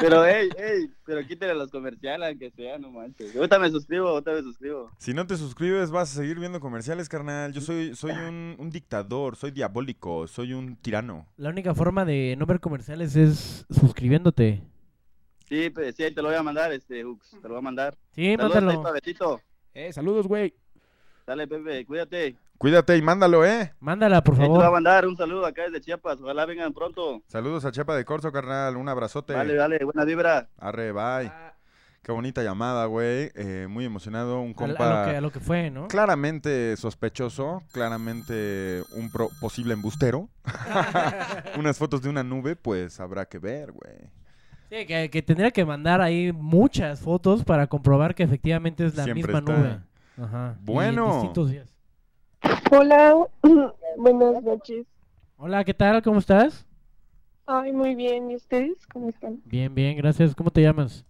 [0.00, 3.34] Pero, hey, hey, pero quítale los comerciales, aunque sea, no manches.
[3.34, 4.90] Ahorita me suscribo, ahorita me suscribo.
[4.98, 7.52] Si no te suscribes, vas a seguir viendo comerciales, carnal.
[7.52, 11.26] Yo soy, soy un, un dictador, soy diabólico, soy un tirano.
[11.36, 14.62] La única forma de no ver comerciales es suscribiéndote.
[15.48, 17.62] Sí, pues, sí, ahí te lo voy a mandar, este, Hux, te lo voy a
[17.62, 17.96] mandar.
[18.12, 18.94] Sí, Saludos mándalo.
[19.72, 20.54] Eh, saludos, güey.
[21.28, 22.36] Dale, Pepe, cuídate.
[22.56, 23.74] Cuídate y mándalo, ¿eh?
[23.80, 24.72] Mándala, por Ahí te voy a favor.
[24.76, 27.20] mandar un saludo acá desde Chiapas, ojalá vengan pronto.
[27.26, 28.78] Saludos a Chepa de Corzo, carnal.
[28.78, 29.34] Un abrazote.
[29.34, 30.48] Vale, vale, buena vibra.
[30.56, 31.30] Arre, bye.
[32.02, 33.30] Qué bonita llamada, güey.
[33.34, 34.40] Eh, muy emocionado.
[34.40, 35.88] Un compa a lo que, a lo que fue, ¿no?
[35.88, 40.30] claramente sospechoso, claramente un pro- posible embustero.
[41.58, 43.96] Unas fotos de una nube, pues habrá que ver, güey.
[44.70, 49.04] Sí, que, que tendría que mandar ahí muchas fotos para comprobar que efectivamente es la
[49.04, 49.52] Siempre misma está.
[49.58, 49.80] nube.
[50.20, 50.58] Ajá.
[50.62, 51.12] Bueno.
[51.12, 51.72] distintos días.
[52.70, 53.14] Hola,
[53.96, 54.86] buenas noches.
[55.36, 56.02] Hola, ¿qué tal?
[56.02, 56.66] ¿Cómo estás?
[57.46, 58.30] Ay, muy bien.
[58.30, 59.40] ¿Y ustedes cómo están?
[59.44, 60.34] Bien, bien, gracias.
[60.34, 61.04] ¿Cómo te llamas?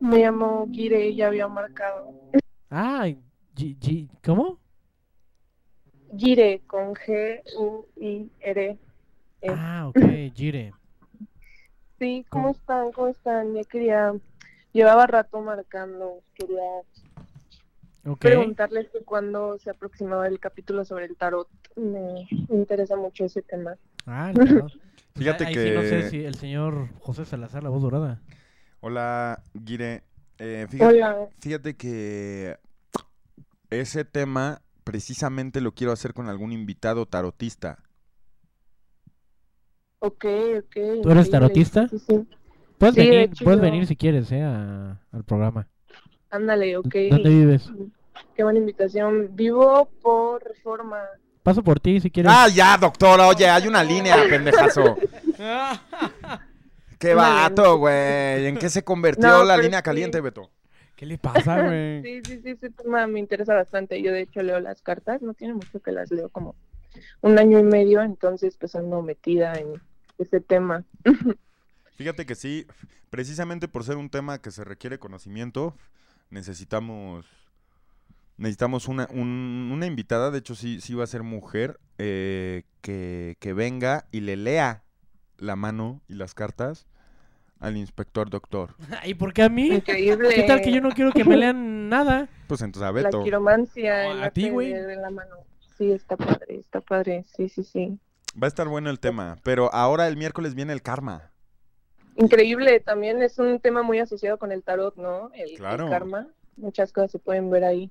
[0.00, 2.12] Me llamo Kire, ya había marcado.
[2.70, 3.06] Ah,
[3.54, 4.58] G- G- ¿cómo?
[6.16, 8.78] Gire, con G-U-I-R.
[9.42, 9.50] E.
[9.50, 10.00] Ah, ok,
[10.34, 10.72] Gire.
[11.98, 12.92] Sí, ¿cómo están?
[12.92, 13.54] ¿Cómo están?
[13.54, 14.12] Ya quería,
[14.72, 16.60] llevaba rato marcando, quería
[18.18, 23.76] Preguntarles que cuando se aproximaba el capítulo sobre el tarot, me, interesa mucho ese tema.
[24.04, 24.72] Ah, el tarot.
[25.14, 25.62] Fíjate Ahí que...
[25.64, 28.20] sí no sé si el señor José Salazar, la voz dorada.
[28.80, 30.02] Hola, Guire.
[30.38, 31.28] Eh, fíjate, Hola.
[31.38, 32.58] fíjate que
[33.70, 37.78] ese tema precisamente lo quiero hacer con algún invitado tarotista.
[40.00, 40.26] Ok,
[40.58, 41.02] ok.
[41.02, 41.88] ¿Tú eres tarotista?
[41.88, 42.26] Sí, sí.
[42.76, 44.42] Puedes, Sí, venir, puedes venir si quieres, ¿eh?
[44.42, 45.68] a- al programa.
[46.34, 46.94] Ándale, ok.
[47.10, 47.70] ¿Dónde vives?
[48.34, 49.30] Qué buena invitación.
[49.36, 50.98] Vivo por Reforma.
[51.44, 52.32] Paso por ti si quieres.
[52.34, 54.96] Ah, ya, doctora, oye, hay una línea, pendejazo.
[56.98, 58.46] Qué vato, güey.
[58.46, 59.84] ¿En qué se convirtió No, la línea sí.
[59.84, 60.50] caliente, Beto?
[60.96, 62.02] ¿Qué le pasa, güey?
[62.02, 64.02] Sí, sí, sí, ese tema me interesa bastante.
[64.02, 66.56] Yo de hecho leo las cartas, no tiene mucho que las leo como
[67.20, 69.80] un año y medio, entonces pues ando metida en
[70.18, 70.84] ese tema.
[71.96, 72.66] Fíjate que sí,
[73.10, 75.76] precisamente por ser un tema que se requiere conocimiento,
[76.34, 77.24] necesitamos
[78.36, 83.36] necesitamos una, un- una invitada, de hecho sí, sí va a ser mujer, eh, que,
[83.38, 84.82] que venga y le lea
[85.38, 86.86] la mano y las cartas
[87.60, 88.74] al inspector doctor.
[89.06, 89.68] ¿Y por qué a mí?
[89.68, 90.34] Increíble.
[90.34, 92.28] ¿Qué tal que yo no quiero que me lean nada?
[92.48, 93.22] Pues entonces a La Beto.
[93.22, 94.72] quiromancia, el a ti, güey.
[94.72, 95.36] de, de la mano.
[95.78, 97.24] Sí, está padre, está padre.
[97.36, 97.98] Sí, sí, sí.
[98.40, 101.30] Va a estar bueno el tema, pero ahora el miércoles viene el karma.
[102.16, 105.30] Increíble, también es un tema muy asociado con el tarot, ¿no?
[105.34, 105.88] El, el Claro.
[105.88, 106.28] karma.
[106.56, 107.90] Muchas cosas se pueden ver ahí.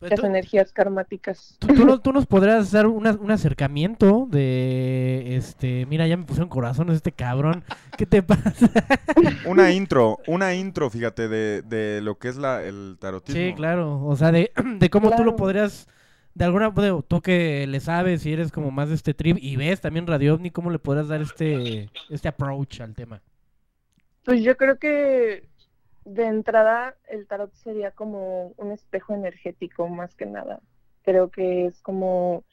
[0.00, 1.56] Pues las tú- energías karmáticas.
[1.60, 6.24] ¿Tú, tú no- tú nos podrás dar una- un acercamiento de, este, mira, ya me
[6.24, 7.62] pusieron corazones este cabrón.
[7.96, 8.42] ¿Qué te pasa?
[9.46, 13.40] Una intro, una intro, fíjate, de, de lo que es la, el tarotismo.
[13.40, 14.04] Sí, claro.
[14.04, 15.36] O sea, de, de cómo tú lo Claro.
[15.36, 15.86] podrías,
[16.34, 19.54] de alguna de, tú que le sabes y eres como más de este trip y
[19.56, 23.22] ves también Radio OVNI, ¿cómo le podrás dar este, este approach al tema?
[24.24, 25.48] Pues yo creo que
[26.04, 30.60] de entrada el tarot sería como un espejo energético más que nada.
[31.02, 32.44] Creo que es como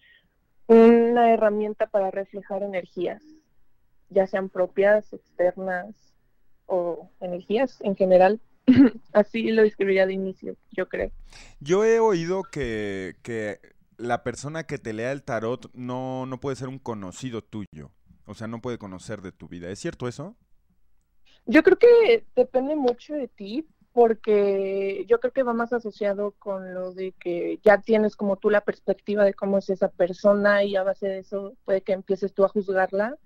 [0.67, 3.23] una herramienta para reflejar energías,
[4.09, 5.95] ya sean propias, externas
[6.65, 8.41] o energías en general.
[9.13, 11.11] Así lo describiría de inicio, yo creo.
[11.59, 13.59] Yo he oído que, que
[13.97, 17.91] la persona que te lea el tarot no, no puede ser un conocido tuyo.
[18.25, 19.69] O sea, no puede conocer de tu vida.
[19.69, 20.37] ¿Es cierto eso?
[21.45, 26.73] Yo creo que depende mucho de ti, porque yo creo que va más asociado con
[26.73, 30.75] lo de que ya tienes como tú la perspectiva de cómo es esa persona y
[30.75, 33.17] a base de eso puede que empieces tú a juzgarla.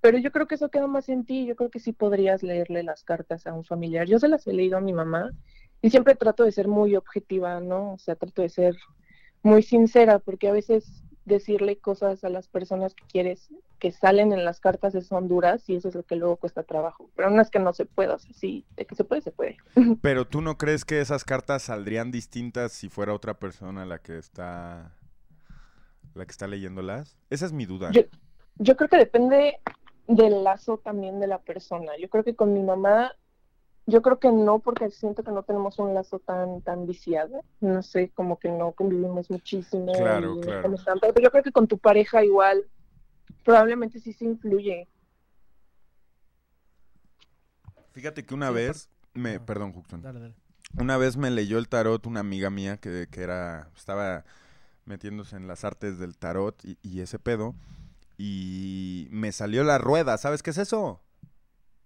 [0.00, 1.46] Pero yo creo que eso queda más en ti.
[1.46, 4.06] Yo creo que sí podrías leerle las cartas a un familiar.
[4.06, 5.30] Yo se las he leído a mi mamá
[5.80, 7.94] y siempre trato de ser muy objetiva, ¿no?
[7.94, 8.76] O sea, trato de ser
[9.42, 13.48] muy sincera, porque a veces decirle cosas a las personas que quieres
[13.78, 17.10] que salen en las cartas son duras y eso es lo que luego cuesta trabajo.
[17.16, 19.32] Pero no es que no se pueda, o sea, sí, de que se puede, se
[19.32, 19.56] puede.
[20.02, 24.18] Pero tú no crees que esas cartas saldrían distintas si fuera otra persona la que
[24.18, 24.96] está
[26.14, 27.16] la que está leyéndolas?
[27.30, 27.90] Esa es mi duda.
[27.90, 28.02] Yo,
[28.56, 29.60] yo creo que depende
[30.06, 31.92] del lazo también de la persona.
[32.00, 33.12] Yo creo que con mi mamá,
[33.86, 37.44] yo creo que no, porque siento que no tenemos un lazo tan, tan viciado.
[37.60, 39.92] No sé, como que no convivimos muchísimo.
[39.92, 40.74] Claro, claro.
[41.00, 42.64] pero yo creo que con tu pareja igual,
[43.44, 44.88] probablemente sí se influye.
[47.92, 50.02] Fíjate que una Sí, vez me, perdón, Juxon.
[50.02, 50.34] Dale, dale.
[50.78, 54.24] Una vez me leyó el tarot una amiga mía que, que era, estaba
[54.86, 57.54] metiéndose en las artes del tarot y, y ese pedo.
[58.18, 61.02] Y me salió la rueda, ¿sabes qué es eso?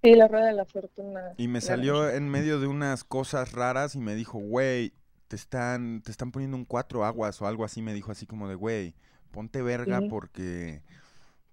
[0.06, 1.32] Sí, la rueda de la fortuna.
[1.36, 4.92] Y me salió en medio de unas cosas raras y me dijo, güey,
[5.26, 7.82] te están, te están poniendo un cuatro aguas o algo así.
[7.82, 8.94] Me dijo así como de, güey,
[9.32, 10.08] ponte verga Sí.
[10.08, 10.82] porque,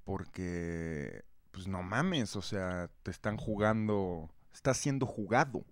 [0.03, 5.65] porque, pues no mames, o sea, te están jugando, estás siendo jugado,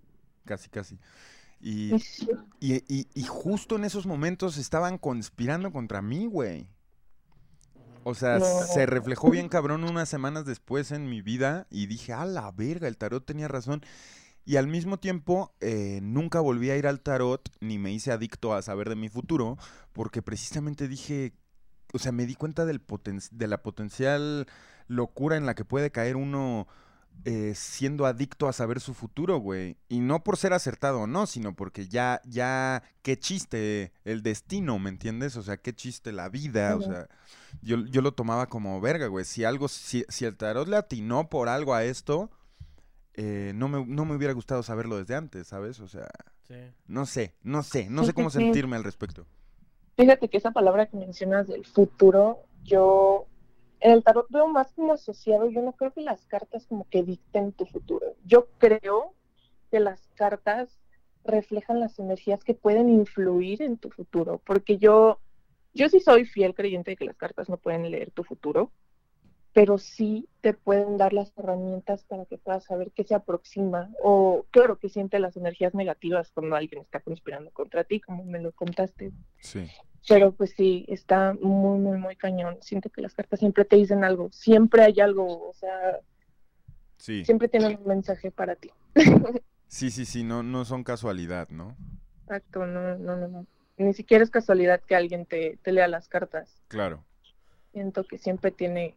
[0.46, 0.98] casi, casi.
[1.60, 2.28] Y, Sí.
[2.60, 6.68] y, y- y justo en esos momentos estaban conspirando contra mí, güey.
[8.04, 8.46] O sea, No.
[8.46, 12.88] se reflejó bien cabrón unas semanas después en mi vida y dije, a la verga,
[12.88, 13.84] el tarot tenía razón.
[14.44, 18.54] Y al mismo tiempo, eh, nunca volví a ir al tarot ni me hice adicto
[18.56, 19.58] a saber de mi futuro,
[19.94, 21.34] porque precisamente dije,
[21.94, 24.48] o sea, me di cuenta del poten- de la potencial
[24.88, 26.68] locura en la que puede caer uno
[27.26, 29.78] eh, siendo adicto a saber su futuro, güey.
[29.90, 34.80] Y no por ser acertado o no, sino porque ya, ya, qué chiste el destino,
[34.80, 35.36] ¿me entiendes?
[35.38, 37.08] O sea, qué chiste la vida, o sea,
[37.62, 39.26] yo, yo lo tomaba como verga, güey.
[39.26, 42.32] Si algo, si, si el tarot le atinó por algo a esto,
[43.14, 45.80] eh, no, me, no me hubiera gustado saberlo desde antes, ¿sabes?
[45.80, 46.08] O sea,
[46.48, 46.56] Sí.
[46.88, 49.26] no sé, no sé, no sé cómo sentirme al respecto.
[49.96, 53.28] Fíjate que esa palabra que mencionas del futuro, yo
[53.82, 57.04] en el tarot veo más como asociado, yo no creo que las cartas como que
[57.04, 58.16] dicten tu futuro.
[58.26, 59.16] Yo creo
[59.70, 60.80] que las cartas
[61.24, 65.20] reflejan las energías que pueden influir en tu futuro, porque yo
[65.74, 68.72] yo sí soy fiel creyente de que las cartas no pueden leer tu futuro,
[69.54, 74.46] pero sí te pueden dar las herramientas para que puedas saber qué se aproxima o
[74.52, 78.52] claro que siente las energías negativas cuando alguien está conspirando contra ti, como me lo
[78.52, 79.12] contaste.
[79.40, 79.68] Sí.
[80.08, 82.58] Pero pues sí, está muy, muy, muy cañón.
[82.62, 86.00] Siento que las cartas siempre te dicen algo, siempre hay algo, o sea,
[86.98, 87.24] Sí.
[87.26, 88.72] siempre tienen un mensaje para ti.
[89.68, 91.76] Sí, sí, sí, no, no son casualidad, ¿no?
[92.24, 93.46] Exacto, no, no, no, no.
[93.78, 96.62] Ni siquiera es casualidad que alguien te, te lea las cartas.
[96.68, 97.04] Claro.
[97.72, 98.94] Siento que siempre tiene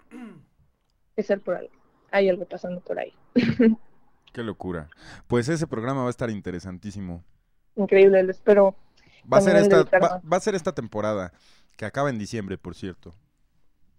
[1.17, 1.73] que ser por algo.
[2.11, 3.13] Hay algo pasando por ahí.
[4.33, 4.89] Qué locura.
[5.29, 7.23] Pues ese programa va a estar interesantísimo.
[7.77, 8.77] Increíble, lo espero.
[9.33, 11.33] Va a ser esta, va, va a ser esta temporada,
[11.77, 13.15] que acaba en diciembre, por cierto.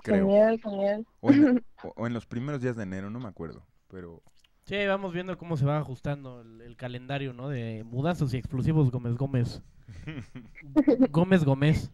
[0.03, 0.28] Creo.
[0.28, 1.07] Genial, genial.
[1.21, 3.65] O en, o- o en los primeros días de enero, no me acuerdo.
[3.88, 4.21] Pero
[4.65, 7.49] Sí, vamos viendo cómo se va ajustando el, el calendario, ¿no?
[7.49, 9.61] De mudazos y explosivos Gómez Gómez.
[11.11, 11.91] Gómez Gómez.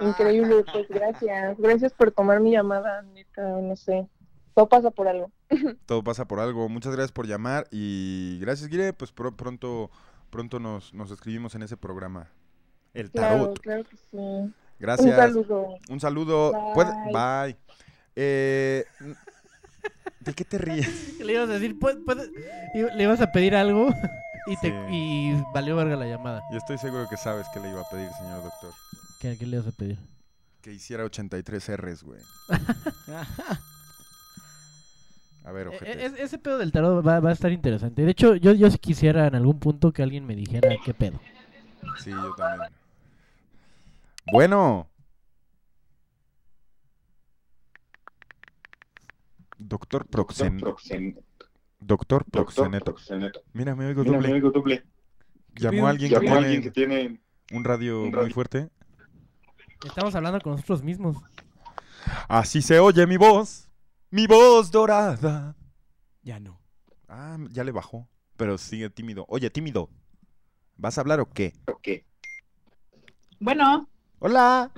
[0.00, 1.56] Increíble, pues gracias.
[1.58, 4.08] Gracias por tomar mi llamada, neta, no sé.
[4.54, 5.30] Todo pasa por algo.
[5.86, 6.68] todo pasa por algo.
[6.68, 8.92] Muchas gracias por llamar y gracias, Guire.
[8.92, 9.90] Pues pro- pronto,
[10.36, 12.28] pronto nos, nos escribimos en ese programa.
[12.92, 13.60] El Claro, tarot.
[13.60, 14.54] claro que sí.
[14.78, 15.06] Gracias.
[15.08, 15.66] Un saludo.
[15.88, 16.52] Un saludo.
[16.74, 17.12] Puede- Bye.
[17.14, 17.56] Bye.
[18.16, 18.84] Eh,
[20.20, 21.14] ¿De qué te ríes?
[21.16, 21.78] ¿Qué le ibas a decir?
[21.78, 22.30] ¿Puede- puede-
[22.94, 23.88] ¿Le ibas a pedir algo?
[24.48, 24.74] Y, te, Sí.
[24.92, 26.40] y valió verga la llamada.
[26.52, 28.72] Y estoy seguro que sabes qué le iba a pedir, señor doctor.
[29.20, 29.98] ¿Qué, qué le vas a pedir?
[30.62, 32.20] Que hiciera 83 R's, güey.
[35.46, 38.02] A ver, E- e- ese pedo del tarot va, va a estar interesante.
[38.02, 41.20] De hecho, yo, yo sí quisiera en algún punto que alguien me dijera qué pedo.
[41.98, 42.72] Sí, yo también.
[44.32, 44.88] Bueno.
[49.56, 50.60] Doctor Proxen...
[51.78, 52.96] Doctor Proxeneto.
[53.52, 54.28] Mira, me oigo Mira, doble.
[54.28, 54.84] me oigo doble.
[55.54, 57.20] Llamó a alguien, que, tiene alguien que tiene
[57.52, 58.68] un radio un muy fuerte.
[59.86, 61.18] Estamos hablando con nosotros mismos.
[62.26, 63.65] Así se oye mi voz.
[64.16, 65.54] Mi voz dorada.
[66.22, 66.58] Ya no.
[67.06, 68.08] Ah, ya le bajó.
[68.38, 69.26] Pero sigue tímido.
[69.28, 69.90] Oye, tímido.
[70.78, 71.52] ¿Vas a hablar o qué?
[73.38, 73.86] Bueno,
[74.20, 74.72] Hola.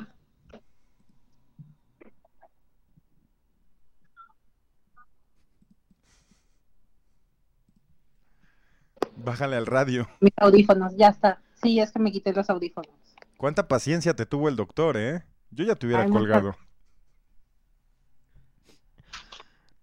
[9.19, 10.09] Bájale al radio.
[10.21, 11.41] mis audífonos, ya está.
[11.63, 12.91] Sí, es que me quité los audífonos.
[13.37, 15.23] ¿Cuánta paciencia te tuvo el doctor, eh?
[15.53, 16.57] Yo ya te hubiera Ay, colgado.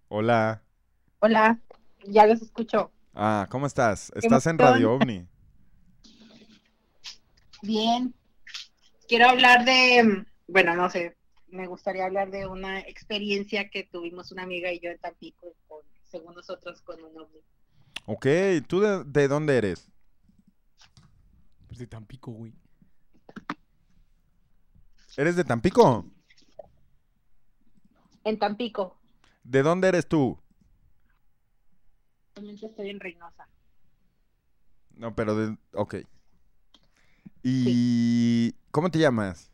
[0.08, 0.64] Hola.
[1.20, 1.60] Hola,
[2.06, 2.91] ya los escucho.
[3.14, 4.12] Ah, ¿cómo estás?
[4.16, 4.60] Estás en.
[4.60, 5.28] Radio OVNI.
[7.64, 8.14] Bien.
[9.08, 14.43] Quiero hablar de, bueno, no sé, me gustaría hablar de una experiencia que tuvimos una
[14.43, 17.39] amiga y yo en Tampico, con, según nosotros, con un ovni.
[18.06, 18.26] Ok,
[18.68, 19.91] ¿tú de, de dónde eres?
[21.68, 22.53] Pues de Tampico, güey.
[25.18, 26.06] ¿Eres de Tampico?
[28.24, 28.99] En Tampico,
[29.46, 30.38] ¿De dónde eres tú?
[32.36, 33.48] estoy en Reynosa.
[34.98, 35.58] No, pero de...
[35.74, 35.96] Ok.
[37.43, 39.52] ¿Y cómo te llamas?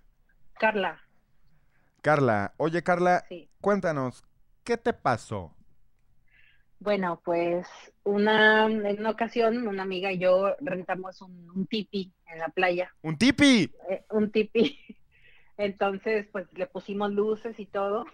[0.54, 1.02] Carla,
[2.02, 2.54] Carla.
[2.58, 3.50] Oye, Carla, Sí.
[3.60, 4.24] cuéntanos,
[4.64, 5.54] ¿qué te pasó?
[6.80, 7.68] bueno, pues
[8.04, 12.92] una, en una ocasión una amiga y yo rentamos un, un tipi en la playa.
[13.04, 13.72] ¡Un tipi!
[13.90, 14.80] eh, un tipi.
[15.58, 18.06] Entonces, pues le pusimos luces y todo.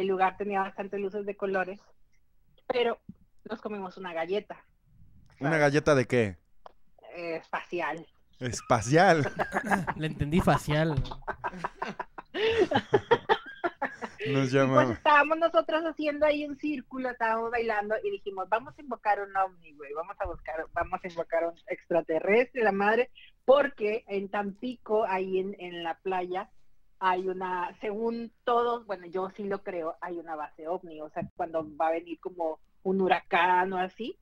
[0.00, 1.80] El lugar tenía bastantes luces de colores,
[2.66, 3.00] pero
[3.48, 4.64] nos comimos una galleta
[5.40, 6.38] ¿Una galleta de qué?
[7.14, 8.06] eh, espacial.
[8.40, 9.32] Espacial.
[9.96, 11.02] Le entendí facial.
[14.26, 14.92] Nos Y pues llama...
[14.92, 19.72] estábamos nosotros haciendo ahí un círculo, estábamos bailando y dijimos, vamos a invocar un ovni,
[19.74, 23.10] güey, vamos a buscar, vamos a invocar un extraterrestre, la madre,
[23.44, 26.50] porque en Tampico, ahí en, en la playa,
[26.98, 31.28] hay una, según todos, bueno, yo sí lo creo, hay una base ovni, o sea,
[31.36, 34.18] cuando va a venir como un huracán o así,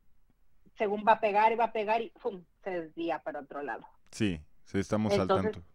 [0.77, 2.43] según va a pegar y va a pegar y ¡pum!
[2.63, 3.87] se desvía para otro lado.
[4.11, 5.69] Sí, sí, estamos al Entonces, tanto.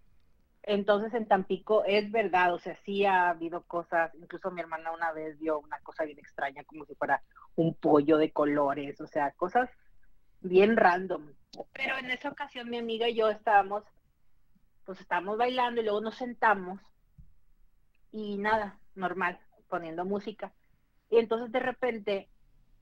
[0.64, 5.12] Entonces en Tampico es verdad, o sea, sí ha habido cosas, incluso mi hermana una
[5.14, 7.24] vez vio una cosa bien extraña, como si fuera
[7.56, 9.70] un pollo de colores, o sea, cosas
[10.41, 11.34] bien random.
[11.74, 13.84] Pero en esa ocasión mi amiga y yo estábamos,
[14.89, 16.81] pues estábamos bailando y luego nos sentamos
[18.11, 20.51] y nada, normal, poniendo música.
[21.11, 22.27] Y entonces de repente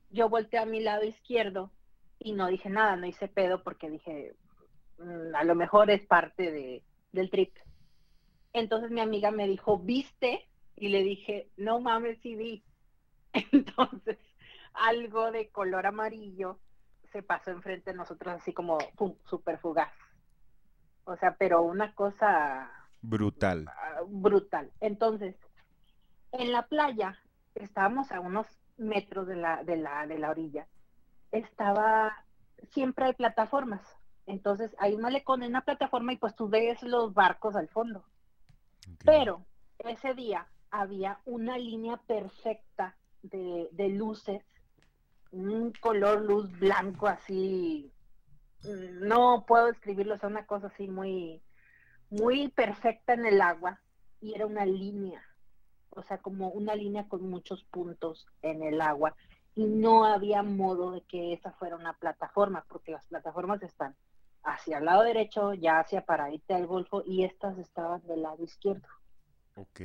[0.09, 1.69] yo volteé a mi lado izquierdo
[2.17, 4.37] y no dije nada, no hice pedo porque dije,
[4.99, 6.81] "Mm, a lo mejor es parte de,
[7.11, 7.53] del trip.
[8.53, 10.47] Entonces mi amiga me dijo, ¿viste?
[10.77, 12.63] Y le dije, no mames, sí vi.
[13.51, 14.17] Entonces,
[14.71, 16.57] algo de color amarillo
[17.11, 19.91] se pasó enfrente de nosotros así como, pum, súper fugaz.
[21.07, 22.69] O sea, pero una cosa
[23.01, 23.65] Brutal.
[23.69, 24.71] ah, brutal.
[24.81, 25.35] Entonces,
[26.33, 27.17] en la playa,
[27.55, 28.45] estábamos a unos
[28.75, 30.67] metros de la, de la, de la orilla,
[31.31, 32.25] estaba,
[32.71, 33.81] siempre hay plataformas.
[34.25, 38.03] Entonces, hay un malecón en una plataforma y pues tú ves los barcos al fondo.
[39.05, 39.45] Pero
[39.79, 44.43] ese día había una línea perfecta de, de luces,
[45.31, 47.93] un color luz blanco así,
[48.67, 51.41] no puedo describirlo, es una cosa así muy,
[52.09, 53.79] muy perfecta en el agua
[54.21, 55.23] y era una línea,
[55.89, 59.15] o sea, como una línea con muchos puntos en el agua
[59.55, 63.95] y no había modo de que esa fuera una plataforma, porque las plataformas están
[64.43, 68.43] hacia el lado derecho, ya hacia para irte al golfo y estas estaban del lado
[68.43, 68.87] izquierdo.
[69.55, 69.81] Ok.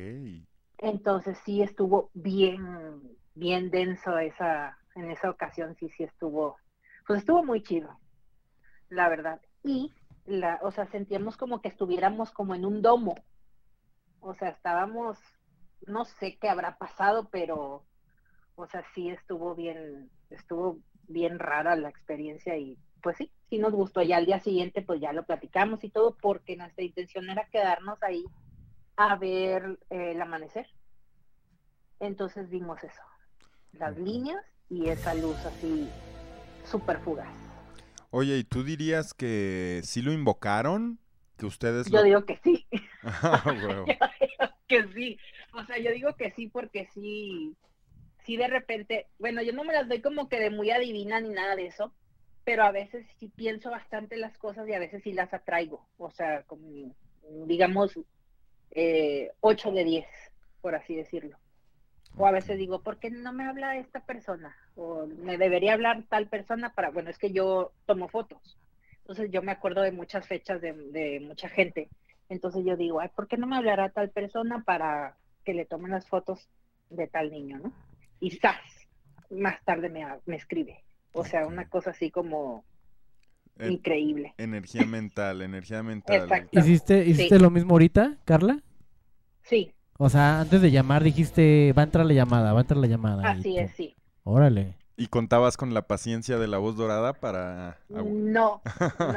[0.78, 6.58] Entonces sí estuvo bien, bien denso esa, en esa ocasión sí, sí estuvo,
[7.06, 7.98] pues estuvo muy chido,
[8.92, 9.40] la verdad.
[9.64, 9.92] Y,
[10.26, 13.14] la, o sea, sentíamos como que estuviéramos como en un domo.
[14.20, 15.18] O sea, estábamos,
[15.86, 17.84] no sé qué habrá pasado, pero,
[18.54, 20.78] o sea, sí estuvo bien, estuvo
[21.08, 24.02] bien rara la experiencia y pues sí, sí nos gustó.
[24.02, 28.00] Ya al día siguiente pues ya lo platicamos y todo porque nuestra intención era quedarnos
[28.02, 28.24] ahí
[28.96, 30.68] a ver eh, el amanecer.
[31.98, 33.02] Entonces vimos eso,
[33.72, 35.88] las líneas y esa luz así
[36.64, 37.51] súper fugaz.
[38.14, 40.98] Oye, ¿y tú dirías que sí lo invocaron?
[41.38, 42.04] Que ustedes Yo lo...
[42.04, 42.66] digo que sí.
[43.02, 43.86] Ah, huevo.
[43.88, 45.18] Yo digo que sí.
[45.54, 47.56] O sea, yo digo que sí porque sí,
[48.24, 51.30] sí de repente, bueno, yo no me las doy como que de muy adivina ni
[51.30, 51.92] nada de eso,
[52.44, 55.88] pero a veces sí pienso bastante las cosas y a veces sí las atraigo.
[55.96, 56.94] O sea, como,
[57.46, 57.98] digamos,
[58.72, 60.06] eh, 8 de 10,
[60.60, 61.38] por así decirlo.
[62.16, 64.54] O a veces digo, ¿por qué no me habla esta persona?
[64.76, 68.58] O me debería hablar tal persona para, bueno, es que yo tomo fotos.
[69.00, 71.90] Entonces yo me acuerdo de muchas fechas de, de mucha gente.
[72.28, 75.90] Entonces yo digo, ay, ¿por qué no me hablará tal persona para que le tomen
[75.90, 76.48] las fotos
[76.90, 77.72] de tal niño, no?
[78.20, 78.60] Y ¡zas!
[79.30, 80.84] Más tarde me, me escribe.
[81.12, 82.64] O sea, una cosa así como
[83.58, 84.34] En- increíble.
[84.38, 86.22] Energía mental, energía mental.
[86.22, 86.58] Exacto.
[86.58, 87.42] ¿Hiciste, hiciste Sí.
[87.42, 88.60] lo mismo ahorita, Carla?
[89.42, 89.72] Sí,
[90.04, 92.88] O sea, antes de llamar dijiste, va a entrar la llamada, va a entrar la
[92.88, 93.30] llamada.
[93.30, 93.94] así tú- es, sí.
[94.24, 94.74] Órale.
[94.96, 97.78] ¿Y contabas con la paciencia de la voz dorada para...
[97.88, 98.60] No, no,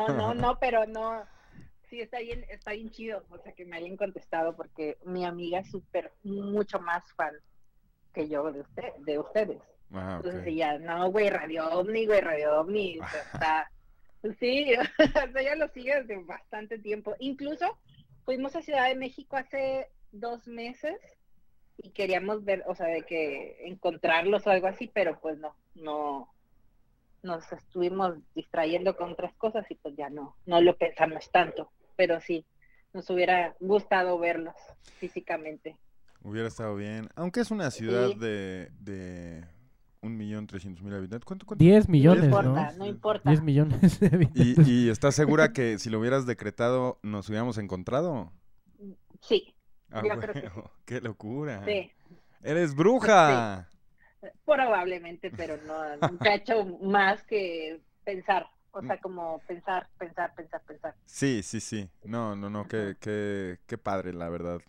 [0.09, 1.23] no, no, pero no.
[1.89, 5.57] Sí, está bien, está bien chido, o sea, que me hayan contestado porque mi amiga
[5.57, 7.33] es súper, mucho más fan
[8.13, 9.61] que yo de, usted, de ustedes.
[9.91, 10.17] Ah.
[10.17, 13.71] Entonces ella, no, güey, Radio Ovni, güey, Radio Ovni, o sea, está...
[14.39, 17.15] Sí, o sea, ella lo sigue desde bastante tiempo.
[17.17, 17.75] Incluso
[18.23, 19.87] fuimos a Ciudad de México hace
[20.19, 20.95] dos meses
[21.77, 26.29] y queríamos ver, o sea, de que encontrarlos o algo así, pero pues no, no,
[27.23, 32.21] nos estuvimos distrayendo con otras cosas y pues ya no, no lo pensamos tanto, pero
[32.21, 32.45] sí,
[32.93, 34.55] nos hubiera gustado verlos
[34.99, 35.75] físicamente.
[36.23, 37.09] Hubiera estado bien.
[37.15, 38.19] Aunque es una ciudad Sí.
[38.19, 39.43] de, de
[40.01, 41.25] un millón trescientos mil habitantes.
[41.25, 41.63] ¿Cuánto, cuánto?
[41.63, 42.37] 10 millones, ¿no?
[42.39, 43.29] importa, no importa.
[43.29, 44.67] 10 millones de habitantes.
[44.67, 48.31] ¿Y, y estás segura que si lo hubieras decretado nos hubiéramos encontrado?
[49.21, 49.54] Sí,
[49.95, 50.45] Ah, yo creo que sí.
[50.47, 51.63] huevo, ¡Qué locura!
[51.65, 51.91] Sí.
[52.43, 53.67] ¡Eres bruja!
[54.45, 60.61] Probablemente, pero no, nunca he hecho más que pensar, o sea, como pensar, pensar, pensar,
[60.67, 60.95] pensar.
[61.05, 61.89] Sí, sí, sí.
[62.03, 64.61] No, no, no, qué, qué, qué padre, la verdad,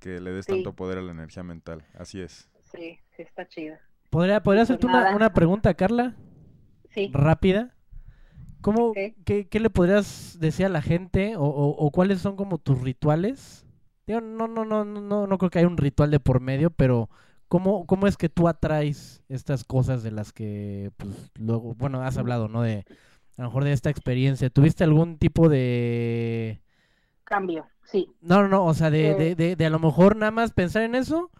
[0.00, 0.52] que le des Sí.
[0.52, 1.84] tanto poder a la energía mental.
[1.96, 2.48] Así es.
[2.72, 3.76] Sí, sí está chido.
[4.10, 6.14] ¿Podría, ¿podría Pues hacerte una, una pregunta, Carla?
[6.90, 7.10] Sí.
[7.12, 7.74] Rápida.
[8.60, 12.58] ¿Cómo, qué, qué le podrías decir a la gente o, o- o cuáles son como
[12.58, 13.63] tus rituales?
[14.06, 17.08] Digo, no, no, no, no, no, creo que haya un ritual de por medio, pero
[17.48, 22.18] ¿cómo, cómo es que tú atraes estas cosas de las que, pues, luego, bueno, has
[22.18, 22.62] hablado, ¿no?
[22.62, 22.84] De,
[23.38, 24.50] a lo mejor de esta experiencia.
[24.50, 26.60] ¿Tuviste algún tipo de...
[27.24, 28.10] Cambio, sí.
[28.20, 29.14] No, no, no, o sea, de, Eh.
[29.14, 31.30] de, de, de a lo mejor nada más pensar en eso,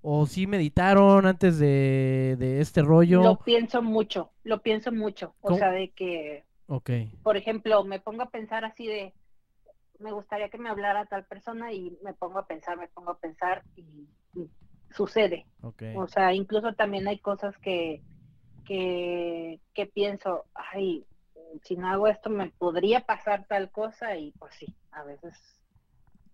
[0.00, 3.22] o sí meditaron antes de, de este rollo.
[3.22, 6.90] Lo pienso mucho, lo pienso mucho, o sea, de que, Ok,
[7.22, 9.12] por ejemplo, me pongo a pensar así de,
[10.04, 13.18] me gustaría que me hablara tal persona y me pongo a pensar, me pongo a
[13.18, 14.50] pensar y, y
[14.90, 15.46] sucede.
[15.96, 18.02] O sea, incluso también hay cosas que,
[18.66, 21.06] que, que pienso, ay,
[21.62, 25.34] si no hago esto me podría pasar tal cosa y pues sí, a veces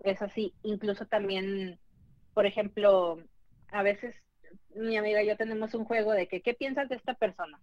[0.00, 0.52] es así.
[0.64, 1.78] Incluso también,
[2.34, 3.18] por ejemplo,
[3.70, 4.16] a veces
[4.74, 7.60] mi amiga y yo tenemos un juego de que, ¿qué piensas de esta persona?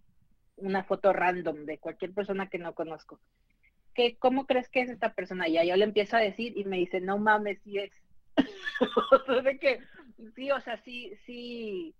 [0.56, 3.20] Una foto random de cualquier persona que no conozco.
[3.98, 5.48] ¿Qué, ¿Cómo crees que es esta persona?
[5.48, 7.90] Y ya yo le empiezo a decir y me dice, no mames, sí es.
[9.10, 9.80] O sea, de que,
[10.36, 11.96] sí, o sea, sí, sí,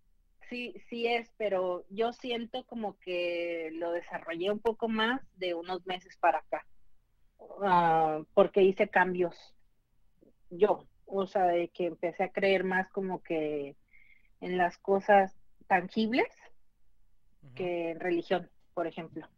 [0.49, 5.85] sí, sí es, pero yo siento como que lo desarrollé un poco más de unos
[5.87, 6.65] meses para acá,
[7.63, 9.35] Ah, porque hice cambios
[10.51, 13.75] yo, o sea, de que empecé a creer más como que
[14.41, 15.37] en las cosas
[15.67, 16.29] tangibles
[17.57, 19.29] que en religión, por ejemplo.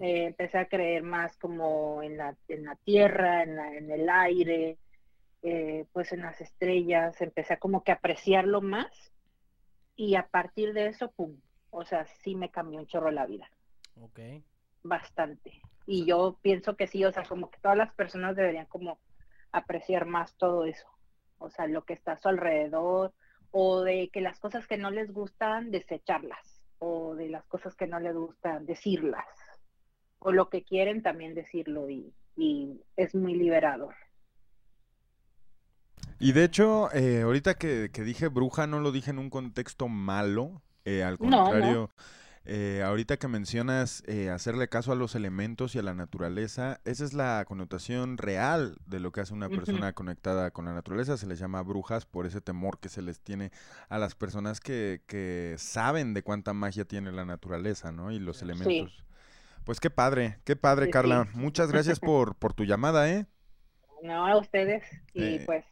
[0.00, 4.08] Eh, empecé a creer más como en la, en la tierra, en, la- en el
[4.08, 4.78] aire,
[5.42, 9.12] eh, pues en las estrellas, empecé a como que apreciarlo más
[9.96, 11.40] y a partir de eso, pum,
[11.70, 13.50] o sea, sí me cambió un chorro la vida,
[13.96, 14.20] ok.
[14.82, 15.60] bastante.
[15.86, 19.00] Y yo pienso que sí, o sea, como que todas las personas deberían como
[19.52, 20.88] apreciar más todo eso,
[21.38, 23.14] o sea, lo que está a su alrededor,
[23.50, 27.86] o de que las cosas que no les gustan, desecharlas, o de las cosas que
[27.86, 29.26] no les gustan, decirlas,
[30.20, 33.94] o lo que quieren también decirlo y, y es muy liberador.
[36.18, 39.88] Y de hecho, eh, ahorita que, que dije bruja, no lo dije en un contexto
[39.88, 40.62] malo.
[40.84, 41.78] eh, al No, no.
[41.78, 41.90] contrario,
[42.44, 44.02] eh, ahorita que mencionas
[44.32, 49.00] hacerle caso a los elementos y a la naturaleza, esa es la connotación real de
[49.00, 51.16] lo que hace una persona conectada con la naturaleza.
[51.18, 53.52] Se les llama brujas por ese temor que se les tiene
[53.88, 58.10] a las personas que, que saben de cuánta magia tiene la naturaleza, ¿no?
[58.12, 59.04] Y los elementos.
[59.68, 61.28] Pues qué padre, qué padre, Sí, Carla.
[61.30, 61.38] sí.
[61.38, 63.26] Muchas gracias por, por tu llamada, ¿eh?
[64.02, 65.42] No a ustedes y Eh.
[65.44, 65.62] pues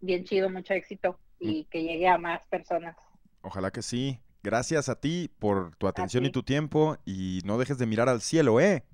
[0.00, 2.94] bien chido, mucho éxito y que llegue a más personas.
[3.42, 4.20] Ojalá que sí.
[4.44, 8.20] Gracias a ti por tu atención y tu tiempo y no dejes de mirar al
[8.20, 8.84] cielo, ¿eh?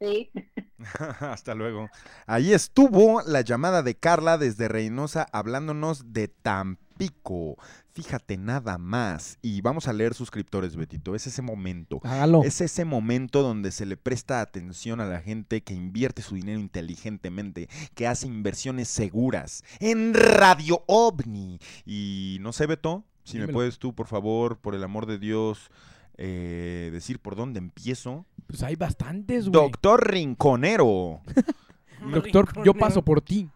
[0.00, 0.30] Sí.
[1.20, 1.88] Hasta luego.
[2.26, 7.56] Ahí estuvo la llamada de Carla desde Reynosa hablándonos de Tampico.
[7.92, 9.38] Fíjate nada más.
[9.42, 11.16] Y vamos a leer suscriptores, Betito.
[11.16, 12.00] Es ese momento.
[12.04, 12.44] Hágalo.
[12.44, 16.60] Es ese momento donde se le presta atención a la gente que invierte su dinero
[16.60, 21.58] inteligentemente, que hace inversiones seguras en Radio OVNI.
[21.86, 25.70] Y no sé, Beto, si me puedes tú, por favor, por el amor de Dios,
[26.16, 28.26] eh, decir por dónde empiezo.
[28.48, 29.52] Pues hay bastantes, güey.
[29.52, 31.20] Doctor Rinconero.
[32.12, 33.48] Doctor, yo paso por ti.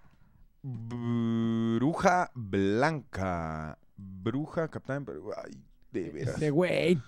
[0.63, 3.79] Bruja Blanca.
[3.97, 5.05] Bruja Capitán.
[5.05, 5.53] pero- Ay,
[5.91, 6.37] de veras.
[6.37, 7.01] Ese güey.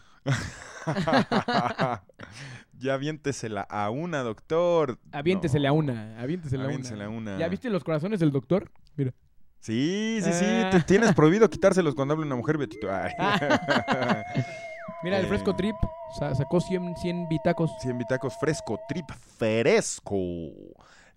[2.78, 4.98] ya aviéntesela a una, doctor.
[5.12, 5.76] Aviéntesele a No.
[5.76, 7.04] una, a Aviéntesela una.
[7.04, 7.38] a una.
[7.38, 8.70] ¿Ya viste los corazones del doctor?
[8.96, 9.12] Mira.
[9.60, 10.44] Sí, sí, sí.
[10.46, 10.70] Ah.
[10.70, 12.88] te- tienes prohibido quitárselos cuando habla una mujer, Betito.
[12.90, 13.12] Ay.
[15.02, 15.76] Mira, el Eh, fresco trip
[16.18, 17.70] sa- sacó 100, 100 bitacos.
[17.80, 20.16] 100 bitacos fresco, trip fresco.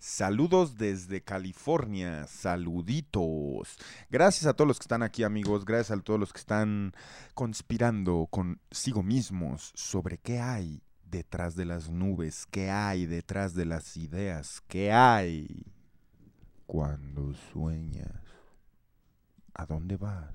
[0.00, 3.76] Saludos desde California, saluditos.
[4.10, 5.64] Gracias a todos los que están aquí, amigos.
[5.64, 6.92] Gracias a todos los que están
[7.34, 13.96] conspirando consigo mismos sobre qué hay detrás de las nubes, qué hay detrás de las
[13.96, 15.64] ideas, qué hay
[16.66, 18.12] cuando sueñas.
[19.54, 20.30] ¿A dónde vas?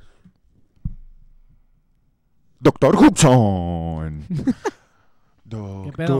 [2.63, 4.25] Doctor Hudson.
[5.43, 6.15] Doctor.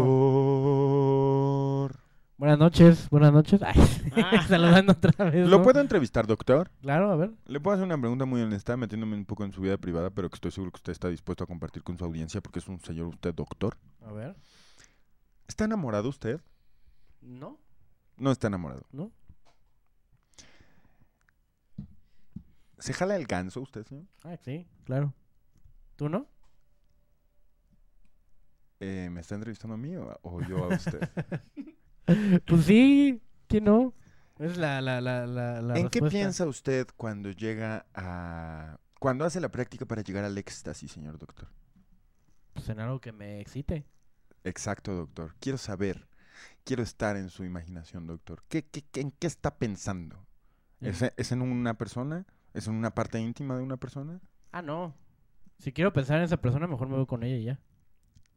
[2.38, 3.62] Buenas noches, buenas noches.
[3.64, 3.76] Ay,
[4.50, 5.48] saludando otra vez.
[5.48, 5.64] ¿Lo ¿no?
[5.64, 6.70] puedo entrevistar, doctor?
[6.82, 7.32] Claro, a ver.
[7.46, 10.30] Le puedo hacer una pregunta muy honesta, metiéndome un poco en su vida privada, pero
[10.30, 12.82] que estoy seguro que usted está dispuesto a compartir con su audiencia porque es un
[12.82, 13.78] señor usted doctor.
[14.06, 14.36] A ver.
[15.48, 16.42] ¿Está enamorado usted?
[17.22, 17.58] ¿No?
[18.18, 18.84] No está enamorado.
[18.92, 19.14] ¿No?
[22.80, 24.04] ¿Se jala el ganso usted, señor?
[24.26, 25.14] Ah, sí, claro.
[25.96, 26.28] ¿Tú no?
[28.80, 31.10] Eh, ¿Me está entrevistando a mí o, o yo a usted?
[32.46, 33.94] Pues sí, ¿quién no?
[34.38, 38.78] Es la, la, la, la, la ¿En qué piensa usted cuando llega a...
[39.00, 41.48] cuando hace la práctica para llegar al éxtasis, señor doctor?
[42.52, 43.86] Pues en algo que me excite.
[44.44, 45.34] Exacto, doctor.
[45.40, 46.10] Quiero saber.
[46.66, 48.44] Quiero estar en su imaginación, doctor.
[48.50, 50.26] ¿Qué, qué, qué- ¿En qué está pensando?
[50.82, 51.02] ¿Es.
[51.16, 52.26] ¿Es en una persona?
[52.54, 54.20] ¿Es en una parte íntima de una persona?
[54.52, 54.94] Ah, no.
[55.64, 57.60] Si quiero pensar en esa persona, mejor me voy con ella y ya.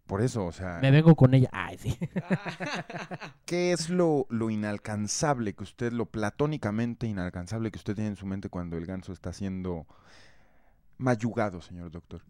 [0.07, 0.79] Por eso, o sea...
[0.81, 1.49] Me vengo con ella.
[1.51, 1.99] Ay, sí.
[3.45, 8.27] ¿Qué es lo, lo inalcanzable que usted, lo platónicamente inalcanzable que usted tiene en su
[8.27, 9.89] mente cuando el ganso está siendo
[10.99, 12.23] mayugado, señor doctor?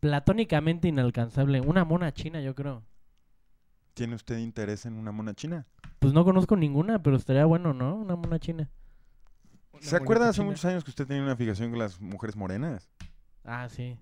[0.00, 1.60] Platónicamente inalcanzable.
[1.60, 2.82] Una mona china, yo creo.
[3.94, 5.64] ¿Tiene usted interés en una mona china?
[6.00, 7.94] Pues no conozco ninguna, pero estaría bueno, ¿no?
[7.94, 8.68] Una mona china.
[9.78, 12.90] ¿Se acuerda hace muchos años que usted tenía una fijación con las mujeres morenas?
[13.44, 13.96] Ah, sí.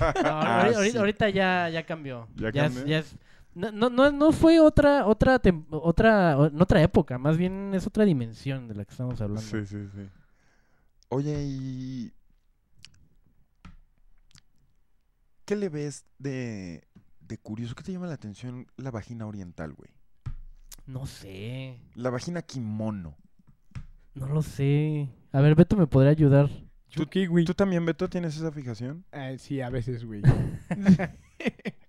[0.00, 0.98] Ah, No, ahori- ahorita, sí.
[0.98, 2.26] ahorita ya, ya cambió.
[2.36, 2.86] ¿Ya es- cambió?
[2.86, 3.16] ya es-
[3.54, 8.04] no, no, no, no fue otra, otra, tem- otra, otra época, más bien es otra
[8.04, 9.42] dimensión de la que estamos hablando.
[9.42, 10.08] Sí, sí, sí.
[11.08, 12.12] Oye, ¿y
[15.44, 16.84] qué le ves de,
[17.20, 17.74] de curioso?
[17.74, 19.90] ¿Qué te llama la atención la vagina oriental, güey?
[20.86, 23.16] No sé, La vagina kimono.
[24.14, 25.08] no lo sé.
[25.32, 26.48] A ver, Beto me podría ayudar.
[26.94, 27.06] ¿Tú,
[27.44, 29.04] ¿Tú también, Beto, tienes esa fijación?
[29.12, 30.22] Eh, sí, a veces, güey.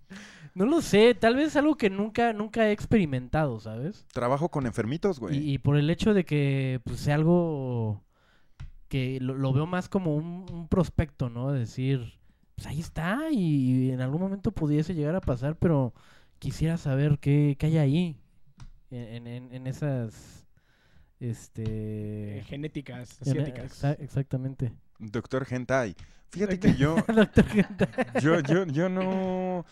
[0.56, 4.06] No lo sé, tal vez algo que nunca, nunca he experimentado, ¿sabes?
[4.12, 5.38] Trabajo con enfermitos, güey.
[5.38, 8.04] Y, y por el hecho de que pues, sea algo
[8.88, 11.52] que lo, lo veo más como un, un prospecto, ¿no?
[11.52, 12.20] Decir,
[12.56, 15.93] pues ahí está y en algún momento pudiese llegar a pasar, pero
[16.39, 18.18] quisiera saber qué, qué hay ahí
[18.89, 20.47] en, en- en esas,
[21.20, 22.39] este...
[22.39, 23.84] Eh, genéticas en- asiáticas.
[23.84, 24.74] exa- exactamente.
[25.00, 25.95] Doctor Hentai.
[26.30, 26.95] Fíjate que yo.
[28.22, 29.66] Yo, yo, yo no.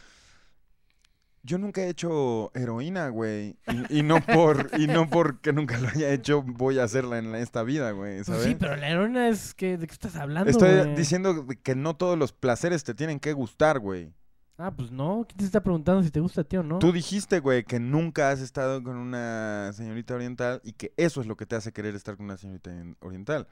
[1.43, 3.55] Yo nunca he hecho heroína, güey.
[3.89, 7.31] Y, y no por, y no porque nunca lo haya hecho, voy a hacerla en
[7.31, 8.15] la- esta vida, güey.
[8.17, 8.43] Pues ¿sabes?
[8.43, 10.95] sí, pero la heroína es que, ¿de qué estás hablando, Estoy güey?
[10.95, 14.11] diciendo que no todos los placeres te tienen que gustar, güey.
[14.57, 16.79] Ah, pues no, ¿quién te está preguntando si te gusta a ti o no?
[16.79, 21.27] Tú dijiste, güey, que nunca has estado con una señorita oriental y que eso es
[21.27, 23.47] lo que te hace querer estar con una señorita en- oriental.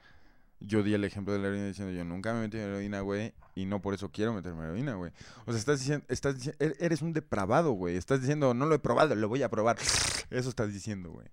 [0.60, 3.34] Yo di el ejemplo de la heroína diciendo, yo nunca me metí en heroína, güey,
[3.54, 5.12] y no por eso quiero meterme en heroína, güey.
[5.44, 7.96] O sea, estás diciendo, estás diciendo, eres un depravado, güey.
[7.96, 9.76] Estás diciendo, no lo he probado, lo voy a probar.
[10.30, 11.26] Eso estás diciendo, güey.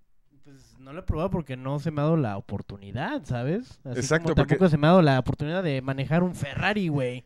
[0.44, 3.80] Pues no lo he probado porque no se me ha dado la oportunidad, ¿sabes?
[3.84, 6.88] Así Exacto, como porque- tampoco se me ha dado la oportunidad de manejar un Ferrari,
[6.88, 7.24] güey.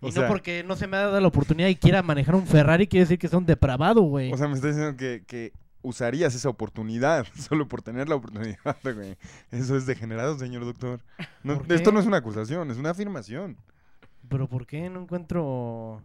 [0.00, 2.34] O Y sea- no porque no se me ha dado la oportunidad y quiera manejar
[2.34, 4.32] un Ferrari quiere decir que sea un depravado, güey.
[4.32, 5.52] O sea, me estás diciendo que, que
[5.84, 9.16] usarías esa oportunidad solo por tener la oportunidad, güey.
[9.52, 11.00] Eso es degenerado, señor doctor.
[11.68, 13.56] Esto no es una acusación, es una afirmación.
[14.28, 16.02] Pero ¿por qué no encuentro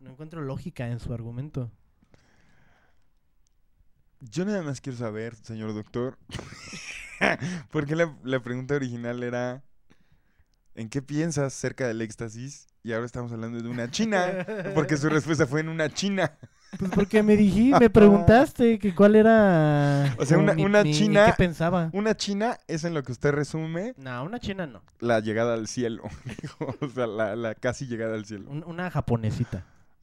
[0.00, 1.70] no encuentro lógica en su argumento?
[4.20, 6.18] Yo nada más quiero saber, señor doctor,
[7.70, 9.62] porque la, la pregunta original era,
[10.74, 12.66] ¿en qué piensas cerca del éxtasis?
[12.82, 16.36] Y ahora estamos hablando de una china, porque su respuesta fue en una china.
[16.78, 20.14] Pues porque me dijiste, me preguntaste que cuál era.
[20.18, 21.26] O sea, una, mi- una mi- china...
[21.26, 21.90] ¿Qué pensaba?
[21.92, 24.82] Una china es en lo que usted resume No, una china no.
[25.00, 26.04] la llegada al cielo.
[26.80, 28.50] o sea, la, la casi llegada al cielo.
[28.50, 29.64] Un- una japonesita.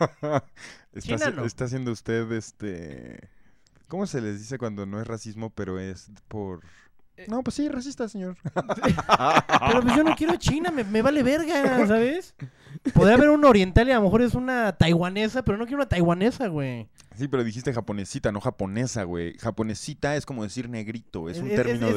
[0.00, 0.42] está,
[1.00, 1.44] China haci- no.
[1.44, 3.28] está haciendo usted este...
[3.88, 6.60] ¿Cómo se les dice cuando no es racismo, pero es por...
[7.28, 8.36] No, pues sí, racista, señor.
[8.54, 12.34] Pero pues yo no quiero China, me, me vale verga, ¿sabes?
[12.94, 15.88] Podría haber un oriental y a lo mejor es una taiwanesa, pero no quiero una
[15.88, 16.88] taiwanesa, güey.
[17.16, 19.36] Sí, pero dijiste japonesita, no japonesa, güey.
[19.38, 21.94] Japonesita es como decir negrito, es un Es- es- término es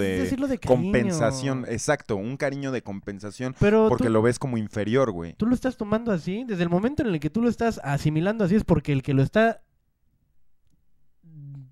[0.49, 1.65] de compensación.
[1.69, 5.33] Exacto, un cariño de compensación Pero porque tú- lo ves como inferior, güey.
[5.35, 8.43] Tú lo estás tomando así, desde el momento en el que tú lo estás asimilando
[8.43, 9.61] así es porque el que lo está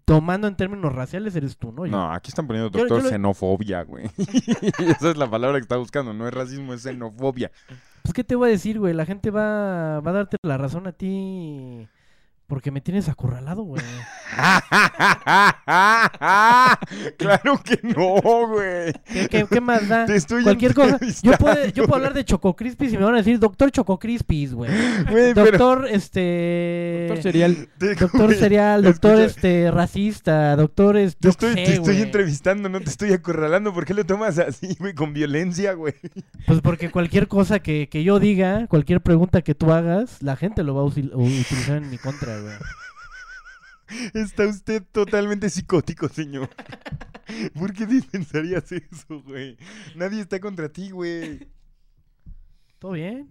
[0.06, 1.86] tomando en términos raciales eres tú, ¿no?
[1.86, 4.06] Yo- No, aquí están poniendo doctor yo xenofobia, güey.
[4.80, 7.52] Esa es la palabra que está buscando, no es racismo, es xenofobia.
[8.02, 8.94] Pues, ¿qué te voy a decir, güey?
[8.94, 11.88] La gente va, va a darte la razón a ti
[12.54, 13.82] porque me tienes acorralado, güey.
[17.18, 18.94] claro que no, güey.
[19.12, 20.06] ¿Qué, qué, qué más da?
[20.06, 21.00] Te estoy Cualquier cosa.
[21.00, 21.38] Yo entrevistando.
[21.40, 24.54] puedo, yo puedo hablar de Choco Crispis y me van a decir Doctor Choco Crispis,
[24.54, 24.70] güey.
[25.10, 27.06] Güey, pero- Doctor, este...
[27.08, 27.70] Doctor cereal.
[27.80, 32.82] Te- Doctor güey, serial, doctor, escucha, este, racista, doctor, este, Te estoy, te entrevistando, no
[32.82, 33.74] te estoy acorralando.
[33.74, 34.94] ¿Por qué lo tomas así, güey?
[34.94, 35.96] Con violencia, güey.
[36.46, 40.62] Pues porque cualquier cosa que, que yo diga, cualquier pregunta que tú hagas, la gente
[40.62, 42.43] lo va a utilizar en mi contra, güey.
[44.14, 46.50] Está usted totalmente psicótico, señor.
[47.54, 49.58] ¿Por qué pensarías eso, güey?
[49.96, 51.48] Nadie está contra ti, güey.
[52.80, 53.30] ¿Todo bien?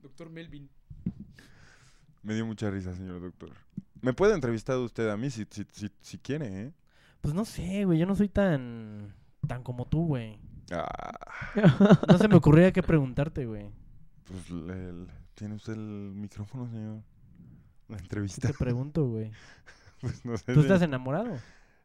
[0.00, 0.68] Doctor Melvin.
[2.22, 3.50] Me dio mucha risa, señor doctor.
[4.00, 6.72] Me puede entrevistar usted a mí si, si, si, si quiere, ¿eh?
[7.20, 9.14] Pues no sé, güey, yo no soy tan
[9.46, 10.38] tan como tú, güey.
[10.72, 11.18] Ah,
[12.08, 13.70] No se me ocurría qué preguntarte, güey.
[14.24, 17.02] pues el- tiene usted el micrófono, señor.
[17.88, 18.48] La ¿Qué entrevista.
[18.48, 19.30] te pregunto, güey?
[20.00, 20.52] Pues no sé.
[20.52, 21.38] ¿Tú estás enamorado?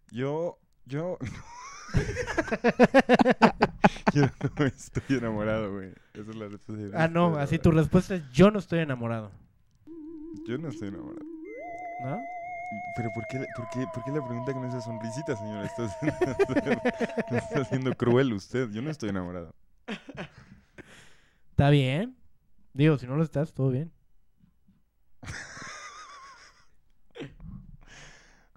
[0.10, 1.20] Yo, yo...
[4.14, 4.26] yo
[4.58, 5.92] no estoy enamorado, güey.
[6.14, 7.04] Esa es la respuesta.
[7.04, 9.32] Ah, no, así tu respuesta es yo no estoy enamorado.
[10.48, 11.26] Yo no estoy enamorado.
[12.04, 12.20] ¿No?
[12.96, 15.66] Pero ¿por qué, por qué, por qué la pregunta con esa sonrisita, señor?
[15.66, 16.82] Está haciendo,
[17.30, 18.70] está haciendo cruel usted.
[18.72, 19.54] Yo no estoy enamorado.
[21.52, 22.18] ¿Está bien?
[22.74, 23.92] Digo, si no lo estás, todo bien.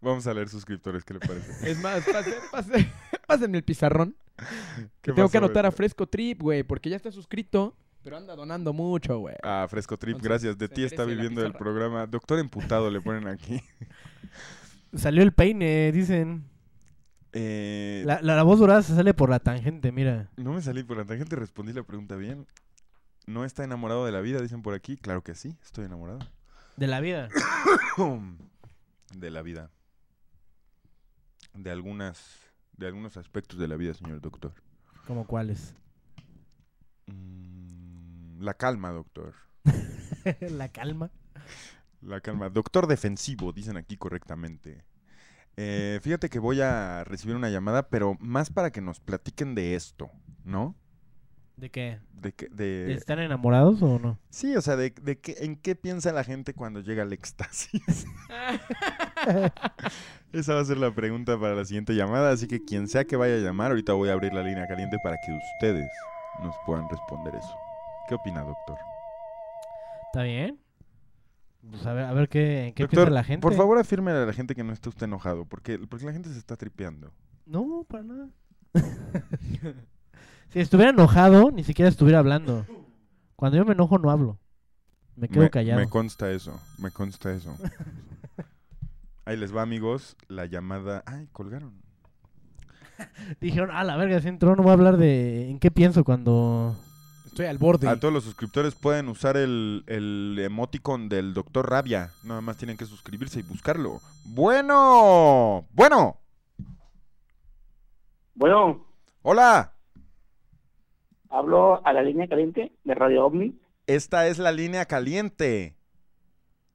[0.02, 1.70] Vamos a leer suscriptores, ¿qué le parece?
[1.70, 2.90] Es más, pase, pase,
[3.26, 4.16] pásenme el pizarrón.
[4.36, 5.70] ¿Qué Que tengo que anotar a?
[5.70, 9.36] Fresco Trip, güey, porque ya está suscrito, pero anda donando mucho, güey.
[9.42, 10.58] Ah, Fresco Trip, Entonces, gracias.
[10.58, 12.06] De ti está viviendo el programa.
[12.06, 13.60] Doctor Emputado le ponen aquí.
[14.94, 16.44] Salió el peine, dicen.
[17.32, 20.30] Eh, La, la, la voz dorada se sale por la tangente, mira.
[20.36, 22.46] No me salí por la tangente, respondí la pregunta bien.
[23.26, 24.40] ¿No está enamorado de la vida?
[24.40, 24.96] Dicen por aquí.
[24.96, 26.20] Claro que sí, estoy enamorado.
[26.76, 27.28] De la vida.
[29.14, 29.70] de la vida.
[31.54, 32.38] De algunas,
[32.76, 34.52] de algunos aspectos de la vida, señor doctor.
[35.06, 35.74] ¿Como cuáles?
[37.06, 39.34] Mm, La calma, doctor.
[40.40, 41.10] la calma.
[42.00, 42.48] La calma.
[42.48, 44.84] Doctor defensivo, dicen aquí correctamente.
[45.56, 49.74] Eh, fíjate que voy a recibir una llamada, pero más para que nos platiquen de
[49.74, 50.10] esto,
[50.44, 50.74] ¿no?
[51.60, 51.98] ¿De qué?
[52.14, 52.94] De que, de...
[52.94, 54.18] ¿Están enamorados o no?
[54.30, 57.82] Sí, o sea, de, de qué- en qué piensa la gente cuando llega al éxtasis.
[60.32, 63.16] Esa va a ser la pregunta para la siguiente llamada, así que quien sea que
[63.16, 65.90] vaya a llamar, ahorita voy a abrir la línea caliente para que ustedes
[66.42, 67.54] nos puedan responder eso.
[68.08, 68.78] ¿Qué opina, doctor?
[70.06, 70.58] ¿Está bien?
[71.70, 73.42] Pues a ver, a ver qué, en qué doctor, piensa la gente.
[73.42, 76.30] por favor afirme a la gente que no está usted enojado, porque, porque la gente
[76.30, 77.12] se está tripeando.
[77.44, 78.28] No, para nada.
[80.50, 82.66] si estuviera enojado, ni siquiera estuviera hablando.
[83.36, 84.38] Cuando yo me enojo, no hablo.
[85.16, 85.80] Me quedo callado.
[85.80, 87.56] Me consta eso, me consta eso.
[89.24, 91.02] Ahí les va, amigos, la llamada...
[91.06, 91.80] Ay, colgaron.
[93.40, 96.76] Dijeron, a la verga, si entró, no voy a hablar de en qué pienso cuando...
[97.26, 97.86] Estoy al borde.
[97.88, 102.10] A todos los suscriptores pueden usar el, el emoticon del Doctor Rabia.
[102.24, 104.00] Nada más tienen que suscribirse y buscarlo.
[104.24, 106.16] Bueno, bueno.
[108.34, 108.84] Bueno,
[109.22, 109.74] Hola,
[111.30, 113.54] hablo a la línea caliente de Radio OVNI.
[113.86, 115.76] esta es la línea caliente.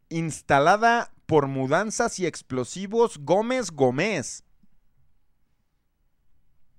[0.10, 4.44] Instalada por Mudanzas y Explosivos Gómez Gómez.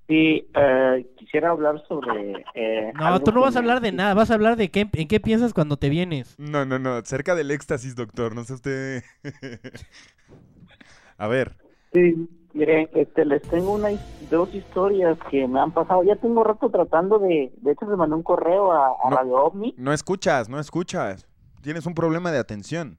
[0.08, 2.44] Sí, eh, quisiera hablar sobre...
[2.54, 5.08] eh, No, tú no vas a hablar de nada, vas a hablar de qué, en
[5.08, 6.38] qué piensas cuando te vienes.
[6.38, 8.34] No, no, no, cerca del éxtasis, doctor.
[8.34, 9.02] No sé usted.
[11.18, 11.56] A ver,
[11.92, 12.14] Sí,
[12.56, 13.90] miren, este, les tengo una,
[14.30, 16.02] dos historias que me han pasado.
[16.02, 19.16] Ya tengo rato tratando de, de hecho le mandé un correo a, a No.
[19.16, 19.74] Radio OVNI.
[19.78, 21.26] no escuchas, no escuchas.
[21.62, 22.98] Tienes un problema de atención.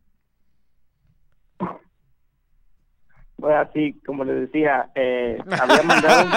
[3.39, 6.31] Bueno, así como les decía, eh, había mandado un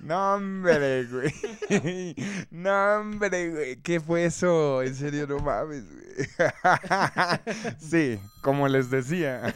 [0.08, 2.14] No, hombre, güey.
[2.50, 3.76] No, hombre, güey.
[3.82, 4.82] ¿Qué fue eso?
[4.82, 6.04] En serio, no mames, güey.
[7.78, 9.54] Sí, como les decía.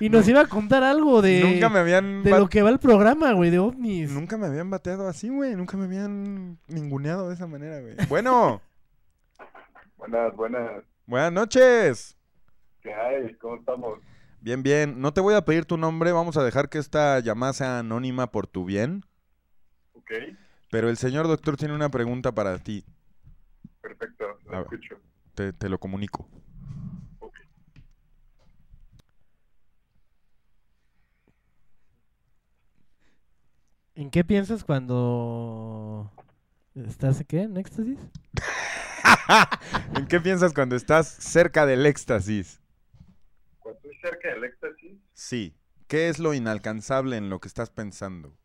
[0.00, 1.42] Y nos iba a contar algo de.
[1.44, 4.10] Nunca me habían De lo que va el programa, güey, de ovnis.
[4.12, 5.54] Nunca me habían bateado así, güey.
[5.56, 7.96] Nunca me habían ninguneado de esa manera, güey.
[8.08, 8.62] Bueno,
[9.98, 10.82] Buenas, buenas.
[11.06, 12.16] buenas noches.
[12.82, 13.34] ¿Qué hay?
[13.36, 14.00] ¿Cómo estamos?
[14.40, 15.00] Bien, bien.
[15.00, 16.12] No te voy a pedir tu nombre.
[16.12, 19.04] Vamos a dejar que esta llamada sea anónima por tu bien.
[19.94, 20.10] Ok,
[20.70, 22.84] Pero el señor doctor tiene una pregunta para ti.
[23.80, 24.62] perfecto, lo ver.
[24.62, 24.96] escucho.
[25.34, 26.28] Te, te lo comunico.
[33.94, 36.10] ¿En qué piensas cuando
[36.74, 37.42] estás qué?
[37.42, 37.98] ¿En éxtasis?
[39.96, 42.61] ¿En qué piensas cuando estás cerca del éxtasis?
[44.02, 45.56] Cerca del éxtasis, Sí.
[45.88, 48.36] ¿Qué es lo inalcanzable en lo que estás pensando?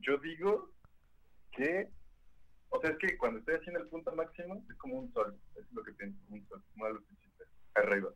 [0.00, 0.70] yo digo
[1.52, 1.88] que,
[2.70, 5.38] o sea, es que cuando estoy haciendo el punto máximo, es como un sol.
[5.54, 7.44] Es lo que pienso, un sol, una lucecita,
[7.74, 8.08] arriba.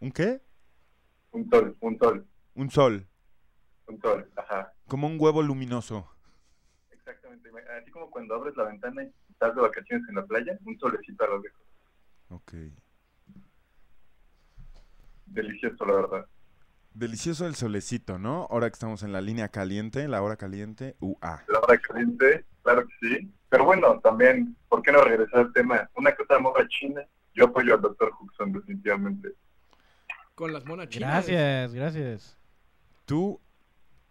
[0.00, 0.42] ¿Un qué?
[1.30, 3.06] Un sol, un sol, Un sol.
[3.86, 4.72] un sol, ajá.
[4.88, 6.08] Como un huevo luminoso.
[6.90, 7.48] Exactamente.
[7.80, 11.24] Así como cuando abres la ventana y estás de vacaciones en la playa, un solecito
[11.24, 11.62] a lo lejos.
[12.30, 12.52] Ok.
[15.26, 16.26] Delicioso, la verdad.
[16.94, 18.46] Delicioso el solecito, ¿no?
[18.50, 21.44] Ahora que estamos en la línea caliente, la hora caliente, UA.
[21.48, 23.30] La hora caliente, claro que sí.
[23.50, 25.90] Pero bueno, también, ¿por qué no regresar al tema?
[25.94, 27.02] Una cosa de moda china,
[27.34, 29.32] yo apoyo al doctor Huxon definitivamente.
[30.34, 31.26] Con las monas chinas.
[31.26, 32.38] Gracias, gracias.
[33.04, 33.40] Tú,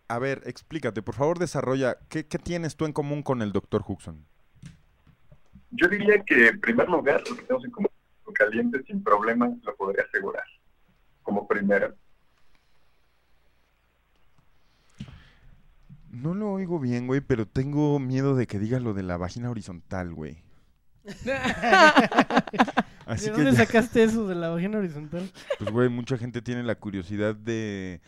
[0.08, 1.98] a ver, explícate, por favor, desarrolla.
[2.08, 4.26] ¿Qué, qué tienes tú en común con el doctor Huxon?
[5.72, 7.90] Yo diría que en primer lugar, lo que tenemos en común
[8.24, 10.46] con caliente sin problemas, lo podría asegurar.
[11.26, 11.94] Como primero.
[16.12, 19.50] No lo oigo bien, güey, pero tengo miedo de que diga lo de la vagina
[19.50, 20.42] horizontal, güey.
[23.06, 25.30] Así ¿De que dónde ya- sacaste eso de la vagina horizontal?
[25.60, 28.00] Pues, güey, mucha gente tiene la curiosidad de,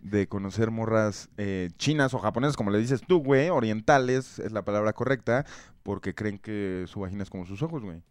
[0.00, 4.64] de conocer morras eh, chinas o japonesas, como le dices tú, güey, orientales, es la
[4.64, 5.44] palabra correcta,
[5.82, 8.02] porque creen que su vagina es como sus ojos, güey.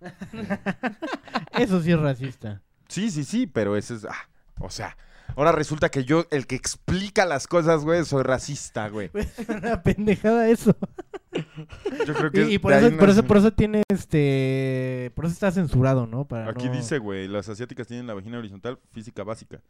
[1.52, 2.62] Eso sí es racista.
[2.90, 4.04] Sí, sí, sí, pero ese es...
[4.04, 4.96] ah, o sea,
[5.36, 9.10] ahora resulta que yo, el que explica las cosas, güey, soy racista, güey.
[9.48, 10.76] Una pendejada eso.
[12.06, 15.12] Yo creo que y, y por, eso, por, eso, por eso tiene este.
[15.14, 16.24] Por eso está censurado, ¿no?
[16.24, 19.60] Para Aquí no- dice, güey, las asiáticas tienen la vagina horizontal, física básica.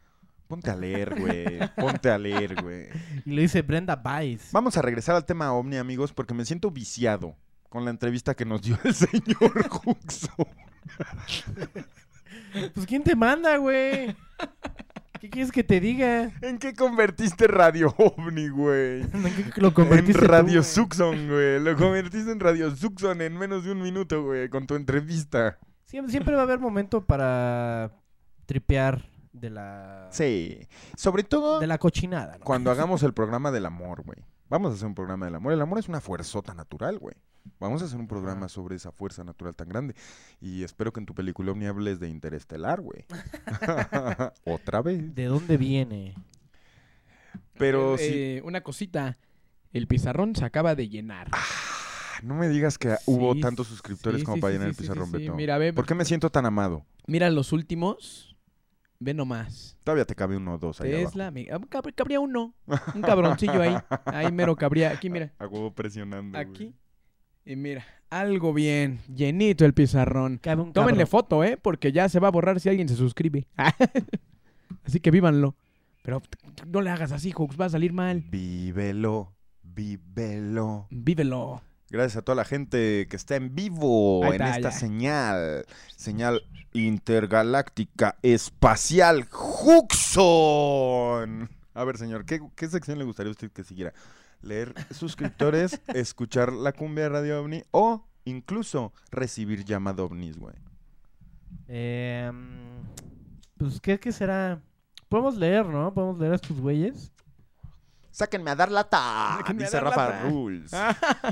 [0.49, 1.61] Ponte a leer, güey.
[1.77, 2.87] Ponte a leer, güey.
[3.27, 4.49] Y lo dice Brenda Weiss.
[4.53, 7.37] Vamos a regresar al tema ovni, amigos, porque me siento viciado
[7.69, 10.31] con la entrevista que nos dio el señor Huxo.
[12.75, 14.15] Pues ¿quién te manda, güey?
[15.21, 16.33] ¿Qué quieres que te diga?
[16.41, 19.03] ¿En qué convertiste Radio OVNI, güey?
[19.13, 20.65] ¿En qué lo convertiste En tú, Radio güey?
[20.65, 21.61] Suxon, güey.
[21.61, 25.59] Lo convertiste en Radio Suxon en menos de un minuto, güey, con tu entrevista.
[25.85, 27.93] Siempre, siempre va a haber momento para
[28.47, 30.09] tripear de la.
[30.11, 30.67] Sí.
[30.97, 32.45] Sobre todo De la cochinada, ¿no?
[32.45, 34.25] cuando hagamos el programa del amor, güey.
[34.49, 35.53] Vamos a hacer un programa del amor.
[35.53, 37.15] El amor es una fuerzota natural, güey.
[37.59, 39.95] Vamos a hacer un programa sobre esa fuerza natural tan grande.
[40.41, 43.05] Y espero que en tu película Omni hables de Interestelar, güey.
[44.45, 45.15] Otra vez.
[45.15, 46.15] ¿De dónde viene?
[47.59, 48.11] Pero Eh, sí.
[48.13, 49.19] eh, una cosita.
[49.73, 51.31] El pizarrón se acaba de llenar.
[52.23, 55.07] No me digas que hubo tantos suscriptores sí, como sí, para sí, llenar el pizarrón,
[55.07, 55.19] sí, sí.
[55.25, 55.35] Beto.
[55.37, 56.85] Mira, ve- ¿Por qué me siento tan amado?
[57.07, 58.37] Mira los últimos.
[58.99, 59.79] Ve nomás.
[59.85, 61.07] Todavía te cabe uno o dos ahí abajo.
[61.07, 62.53] Tesla, mi- ah, cab- cabría uno.
[62.95, 63.75] Un cabroncillo ahí.
[64.05, 64.91] Ahí mero cabría.
[64.91, 65.33] Aquí, mira.
[65.39, 66.37] A huevo presionando.
[66.37, 66.75] Aquí.
[67.45, 69.01] Y mira, algo bien.
[69.15, 70.39] Llenito el pizarrón.
[70.43, 71.11] Cabe un Tómenle cabrón.
[71.11, 71.57] foto, ¿eh?
[71.61, 73.47] Porque ya se va a borrar si alguien se suscribe.
[74.85, 75.55] así que vívanlo.
[76.03, 76.23] Pero
[76.67, 77.61] no le hagas así, Hooks.
[77.61, 78.25] Va a salir mal.
[78.31, 80.87] Vívelo, vívelo.
[80.91, 81.63] Vívelo.
[81.91, 84.77] Gracias a toda la gente que está en vivo Ahí en está, esta ya.
[84.77, 85.65] señal.
[85.97, 86.43] Señal
[86.73, 91.51] intergaláctica espacial Huxon.
[91.75, 93.93] A ver, señor, ¿qué, qué sección le gustaría a usted que siguiera?
[94.43, 100.55] ¿Leer suscriptores, escuchar la cumbia de Radio OVNI o incluso recibir llamada ovnis, güey?
[101.69, 102.31] Eh,
[103.57, 104.63] pues, ¿qué, ¿qué será?
[105.09, 105.93] Podemos leer, ¿no?
[105.93, 107.13] Podemos leer a estos güeyes.
[108.11, 109.37] Sáquenme a dar lata.
[109.39, 110.23] Sáquenme Dice dar Rafa lata.
[110.29, 110.71] Rules.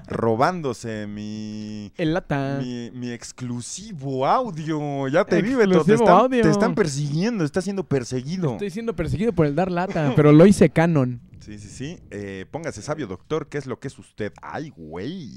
[0.07, 1.93] Robándose mi.
[1.97, 2.59] El lata.
[2.63, 5.09] Mi, mi exclusivo audio.
[5.09, 5.71] Ya te vi, Beto.
[5.71, 6.43] Te Exclusivo están, audio.
[6.43, 7.45] te están persiguiendo.
[7.45, 8.53] Estás siendo perseguido.
[8.53, 11.21] Estoy siendo perseguido por el dar lata, pero lo hice canon.
[11.41, 11.99] Sí, sí, sí.
[12.11, 13.49] Eh, póngase sabio, doctor.
[13.49, 14.33] ¿Qué es lo que es usted?
[14.43, 15.31] Ay, güey.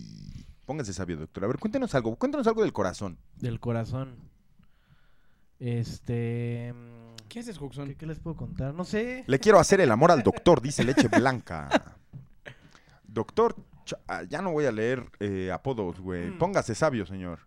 [0.66, 1.44] Póngase sabio, doctor.
[1.44, 2.16] A ver, cuéntenos algo.
[2.18, 3.18] Cuéntenos algo del corazón.
[3.40, 4.16] Del corazón.
[5.60, 6.74] Este.
[7.32, 7.88] ¿Qué haces, Juxon?
[7.88, 8.74] ¿Qué, qué les puedo contar?
[8.74, 9.24] No sé.
[9.26, 11.96] Le quiero hacer el amor al doctor, dice Leche Blanca.
[13.06, 13.56] Doctor,
[14.10, 16.32] ah, ya no voy a leer eh, apodos, güey.
[16.32, 16.38] Mm.
[16.38, 17.40] Póngase sabio, señor.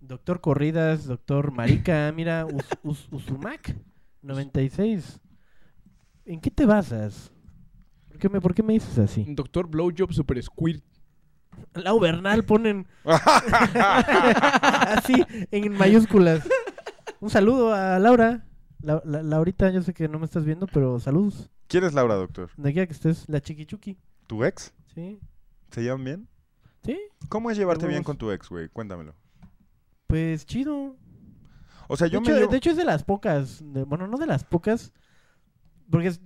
[0.00, 3.76] Doctor Corridas, doctor Marica, mira, Us, Us- Usumac
[4.22, 5.20] 96.
[6.24, 7.30] ¿En qué te basas?
[8.08, 9.26] ¿Por qué me, por qué me dices así?
[9.28, 10.82] Doctor Blowjob Super Squirt.
[11.74, 15.12] Lau Bernal ponen así
[15.50, 16.48] en mayúsculas.
[17.20, 18.46] Un saludo a Laura.
[18.80, 21.50] La, la- Laurita, yo sé que no me estás viendo, pero saludos.
[21.66, 22.50] ¿Quién es Laura, doctor?
[22.56, 23.98] De aquí a que estés, la chiquichuki.
[24.26, 24.72] ¿Tu ex?
[24.94, 25.18] Sí.
[25.70, 26.28] ¿Se llevan bien?
[26.84, 26.98] Sí.
[27.28, 28.68] ¿Cómo es llevarte bien con tu ex, güey?
[28.68, 29.14] Cuéntamelo.
[30.06, 30.96] Pues chido.
[31.88, 34.06] O sea, yo de, me hecho, llevo- de hecho es de las pocas, de- bueno,
[34.06, 34.92] no de las pocas,
[35.90, 36.20] porque es,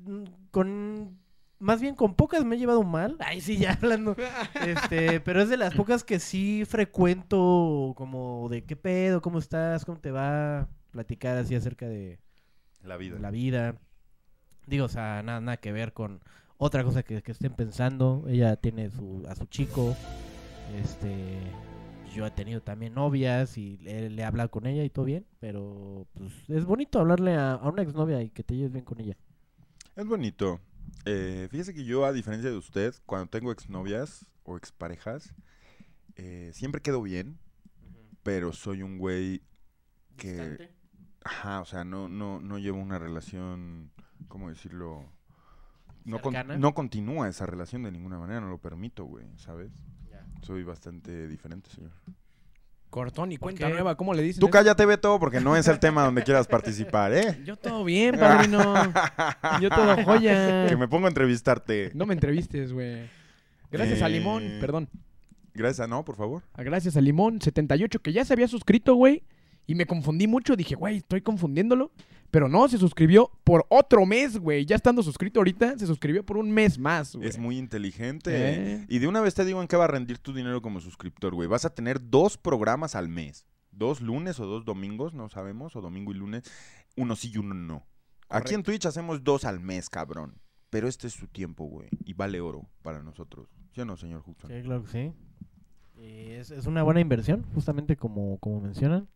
[0.50, 1.18] con,
[1.58, 4.16] más bien con pocas me he llevado mal, ay sí, ya hablando,
[4.66, 9.84] este, pero es de las pocas que sí frecuento como de qué pedo, cómo estás,
[9.84, 12.18] cómo te va, platicar así acerca de
[12.82, 13.18] La vida.
[13.18, 13.76] la vida,
[14.66, 16.20] digo, o sea, nada, nada que ver con
[16.58, 19.96] otra cosa que, que estén pensando, ella tiene su, a su chico,
[20.80, 21.38] este,
[22.14, 25.26] yo he tenido también novias y le, le he hablado con ella y todo bien,
[25.40, 29.00] pero pues es bonito hablarle a, a una exnovia y que te lleves bien con
[29.00, 29.16] ella.
[29.96, 30.60] Es bonito.
[31.04, 35.34] Eh, fíjese que yo, a diferencia de usted, cuando tengo exnovias o exparejas,
[36.16, 37.38] eh, siempre quedo bien,
[38.22, 39.42] pero soy un güey
[40.16, 40.70] que...
[41.24, 43.90] Ajá, o sea, no, no, no llevo una relación,
[44.28, 45.04] ¿cómo decirlo?
[46.04, 49.70] No, con- no continúa esa relación de ninguna manera, no lo permito, güey, ¿sabes?
[50.42, 51.92] Soy bastante diferente, señor.
[52.90, 53.72] Cortón y ¿Por cuenta qué?
[53.72, 54.40] nueva, ¿cómo le dicen?
[54.40, 54.50] Tú eso?
[54.52, 57.40] cállate, Beto, porque no es el tema donde quieras participar, ¿eh?
[57.46, 58.74] Yo todo bien, padrino.
[59.60, 60.66] Yo todo joya.
[60.68, 61.92] Que me pongo a entrevistarte.
[61.94, 63.08] No me entrevistes, güey.
[63.70, 64.88] Gracias a Limón, Eh, perdón.
[65.54, 66.42] Gracias, no, por favor.
[66.54, 69.22] A Gracias a Limón78, que ya se había suscrito, güey.
[69.66, 70.56] Y me confundí mucho.
[70.56, 71.92] Dije, güey, estoy confundiéndolo.
[72.32, 74.64] Pero no, se suscribió por otro mes, güey.
[74.64, 77.28] Ya estando suscrito ahorita, se suscribió por un mes más, güey.
[77.28, 78.30] Es muy inteligente.
[78.32, 78.86] Eh.
[78.88, 81.34] Y de una vez te digo en qué va a rendir tu dinero como suscriptor,
[81.34, 81.46] güey.
[81.46, 83.44] Vas a tener dos programas al mes.
[83.70, 86.44] Dos lunes o dos domingos, no sabemos, o domingo y lunes.
[86.96, 87.86] Uno sí y uno no.
[88.30, 90.40] Aquí en Twitch hacemos dos al mes, cabrón.
[90.70, 91.90] Pero este es su tiempo, güey.
[92.06, 93.50] Y vale oro para nosotros.
[93.74, 94.50] ¿Sí o no, señor Huxon?
[94.50, 95.12] Sí, claro que sí.
[96.00, 99.06] Y es, es una buena inversión, justamente como, como mencionan.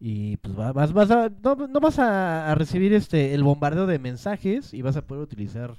[0.00, 3.86] Y pues va- vas, vas a, no, no vas a, a recibir este el bombardeo
[3.86, 5.74] de mensajes y vas a poder utilizar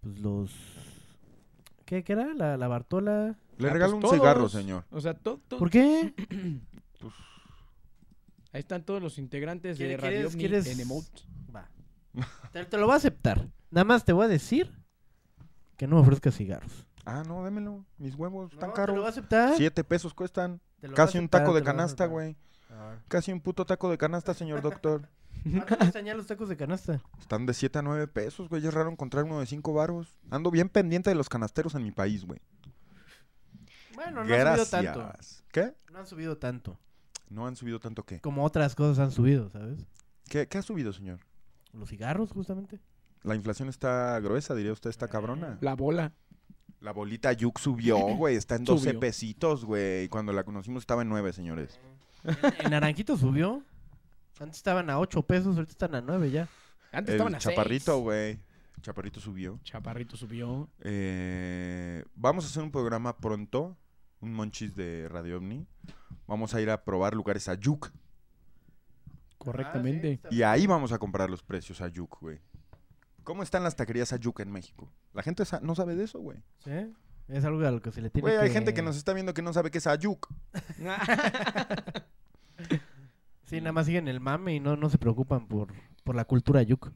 [0.00, 0.50] pues los
[1.84, 2.32] ¿qué, qué era?
[2.34, 3.36] La, la Bartola.
[3.58, 4.84] Le Ah, regalo pues, un cigarro, señor.
[4.90, 5.38] O sea, todo.
[5.58, 6.14] ¿Por qué?
[8.52, 11.22] Ahí están todos los integrantes de ¿Quieres- Radio quieres- en Emote.
[11.54, 11.68] Va.
[12.52, 13.48] Te, te lo voy a aceptar.
[13.70, 14.70] Nada más te voy a decir
[15.78, 16.86] que no me ofrezcas cigarros.
[17.06, 17.84] Ah, no, démelo.
[17.96, 18.94] Mis huevos están te caros.
[18.94, 19.54] lo voy a aceptar.
[19.56, 20.60] Siete pesos cuestan.
[20.94, 22.36] Casi un taco de canasta, güey.
[23.08, 25.08] Casi un puto taco de canasta, señor doctor.
[25.78, 27.00] ¿Cuánto ya los tacos de canasta?
[27.18, 28.64] Están de 7 a 9 pesos, güey.
[28.66, 30.18] Es raro encontrar uno de 5 varos.
[30.30, 32.40] Ando bien pendiente de los canasteros en mi país, güey.
[33.94, 35.00] Bueno, no han subido tanto.
[35.00, 35.44] Gracias.
[35.52, 35.74] ¿Qué?
[35.92, 36.78] No han subido tanto.
[37.28, 38.20] No han subido tanto qué.
[38.20, 39.84] Como otras cosas han subido, ¿sabes?
[40.28, 41.20] ¿Qué, qué ha subido, señor?
[41.72, 42.80] Los cigarros, justamente.
[43.22, 45.58] La inflación está gruesa, diría usted, está cabrona.
[45.60, 46.12] La bola.
[46.80, 48.36] La bolita Yuk subió, güey.
[48.36, 49.00] Está en 12 Subió.
[49.00, 50.08] pesitos, güey.
[50.08, 51.78] Cuando la conocimos estaba en 9, señores.
[52.24, 53.62] El naranjito subió.
[54.40, 56.48] Antes estaban a 8 pesos, ahorita están a 9 ya.
[56.92, 57.54] Antes El estaban a seis.
[57.54, 58.38] chaparrito, güey.
[58.80, 59.60] Chaparrito subió.
[59.62, 60.68] Chaparrito subió.
[60.80, 63.76] Eh, vamos a hacer un programa pronto,
[64.20, 65.66] un monchis de Radio OVNI.
[66.26, 67.92] Vamos a ir a probar lugares a Yuk.
[69.38, 70.20] Correctamente.
[70.30, 72.40] Y ahí vamos a comprar los precios a Yuk, güey.
[73.24, 74.92] ¿Cómo están las taquerías a Yuk en México?
[75.14, 76.38] La gente sa- no sabe de eso, güey.
[76.64, 76.70] ¿Sí?
[77.28, 78.42] Es algo a lo que se le tiene Güey, que...
[78.46, 80.28] hay gente que nos está viendo que no sabe qué es Ayuk.
[83.52, 85.74] Sí, nada más siguen el mame y no, no se preocupan por,
[86.04, 86.90] por la cultura yuk.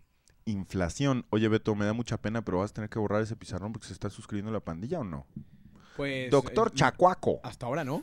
[0.47, 1.27] Inflación.
[1.29, 3.89] Oye, Beto, me da mucha pena, pero vas a tener que borrar ese pizarrón porque
[3.89, 5.27] se está suscribiendo la pandilla o no.
[5.99, 6.31] Pues.
[6.31, 7.41] Doctor eh, Chacuaco.
[7.43, 8.03] Hasta ahora no.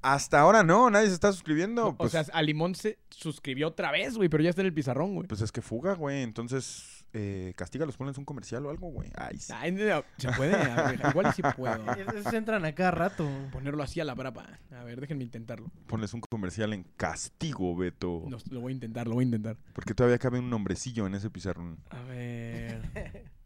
[0.00, 1.88] Hasta ahora no, nadie se está suscribiendo.
[1.88, 4.72] o pues, sea, a Limón se suscribió otra vez, güey, pero ya está en el
[4.72, 5.26] pizarrón, güey.
[5.26, 6.22] pues es que fuga, güey.
[6.22, 9.10] Entonces, eh, castígalos, ponles un comercial o algo, güey.
[9.16, 9.52] Ay, sí.
[9.56, 10.54] Ay, no, ¿Se puede?
[10.54, 11.92] A ver, igual sí puedo.
[12.14, 13.26] Esos entran a cada rato.
[13.52, 14.46] Ponerlo así a la brapa.
[14.70, 15.70] A ver, déjenme intentarlo.
[15.86, 18.24] Ponles un comercial en castigo, Beto.
[18.28, 19.56] No, lo voy a intentar, lo voy a intentar.
[19.72, 21.78] Porque todavía cabe un nombrecillo en ese pizarrón.
[21.90, 22.82] A ver.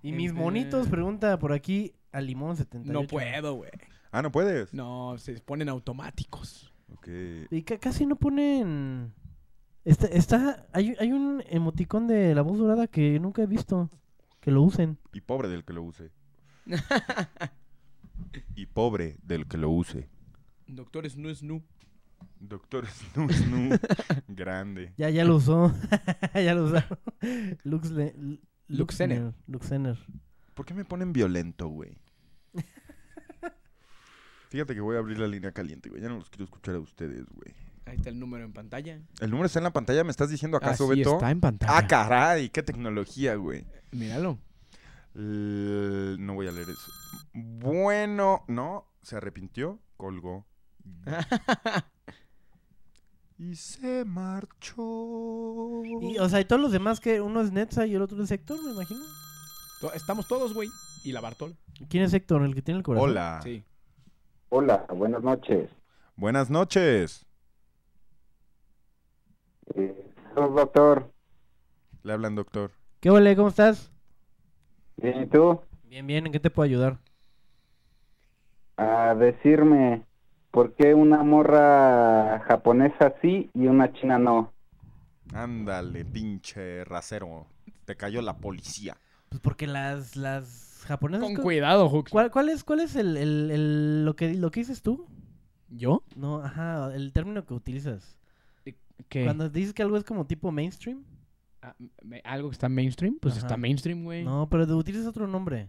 [0.00, 2.92] Y mis monitos, pregunta por aquí a Limón 78.
[2.92, 3.72] No puedo, güey.
[4.12, 4.72] Ah, ¿no puedes?
[4.72, 6.72] No, se ponen automáticos.
[6.92, 7.08] Ok.
[7.50, 9.12] Y ca- casi no ponen...
[9.88, 13.90] Está, está hay, hay un emoticón de la voz dorada que nunca he visto
[14.38, 14.98] que lo usen.
[15.14, 16.10] Y pobre del que lo use.
[18.54, 20.10] y pobre del que lo use.
[20.66, 21.62] Doctor Snu Snu.
[22.38, 23.78] Doctor Snu Snu.
[24.28, 24.92] Grande.
[24.98, 25.72] Ya, ya lo usó.
[26.34, 26.98] ya lo usaron.
[27.64, 28.14] Lux, Le-
[28.66, 29.32] Luxener.
[29.46, 29.98] Luxener.
[30.52, 31.96] ¿Por qué me ponen violento, güey?
[34.50, 36.02] Fíjate que voy a abrir la línea caliente, güey.
[36.02, 37.54] Ya no los quiero escuchar a ustedes, güey.
[37.88, 39.00] Ahí está el número en pantalla.
[39.20, 40.04] ¿El número está en la pantalla?
[40.04, 41.14] ¿Me estás diciendo acaso, Así Beto?
[41.14, 41.76] está en pantalla.
[41.76, 43.64] Ah, caray, qué tecnología, güey.
[43.92, 44.38] Míralo.
[45.14, 46.92] L- No voy a leer eso.
[47.32, 50.46] Bueno, no, se arrepintió, colgó.
[53.38, 55.82] y se marchó.
[56.02, 58.30] Y, o sea, y todos los demás que uno es Netza y el otro es
[58.30, 59.00] Héctor, me imagino.
[59.80, 60.68] To- Estamos todos, güey.
[61.04, 61.56] Y la Bartol.
[61.88, 62.42] ¿Quién es Héctor?
[62.42, 63.10] El que tiene el corazón.
[63.10, 63.40] Hola.
[63.42, 63.64] Sí.
[64.50, 65.70] Hola, buenas noches.
[66.16, 67.24] Buenas noches.
[69.74, 69.94] Eh,
[70.34, 71.12] saludos, doctor.
[72.02, 72.70] Le hablan, doctor.
[73.00, 73.36] ¿Qué huele?
[73.36, 73.90] ¿Cómo estás?
[74.96, 75.60] Bien, ¿y tú?
[75.84, 76.26] Bien, bien.
[76.26, 76.98] ¿En qué te puedo ayudar?
[78.76, 80.04] A decirme
[80.50, 84.52] por qué una morra japonesa sí y una china no.
[85.34, 87.46] Ándale, pinche rasero.
[87.84, 88.96] Te cayó la policía.
[89.28, 91.26] Pues porque las, las japonesas...
[91.26, 92.10] Con cu- cuidado, Hooks.
[92.10, 95.06] ¿Cuál, cuál es, cuál es el, el- el- lo, que, lo que dices tú?
[95.68, 96.02] ¿Yo?
[96.16, 98.17] No, ajá, el término que utilizas.
[99.08, 99.24] ¿Qué?
[99.24, 101.02] Cuando dices que algo es como tipo mainstream.
[101.62, 103.18] Ah, me- ¿Algo que está mainstream?
[103.20, 103.46] Pues Ajá.
[103.46, 104.24] está mainstream, güey.
[104.24, 105.68] No, pero utilizas otro nombre.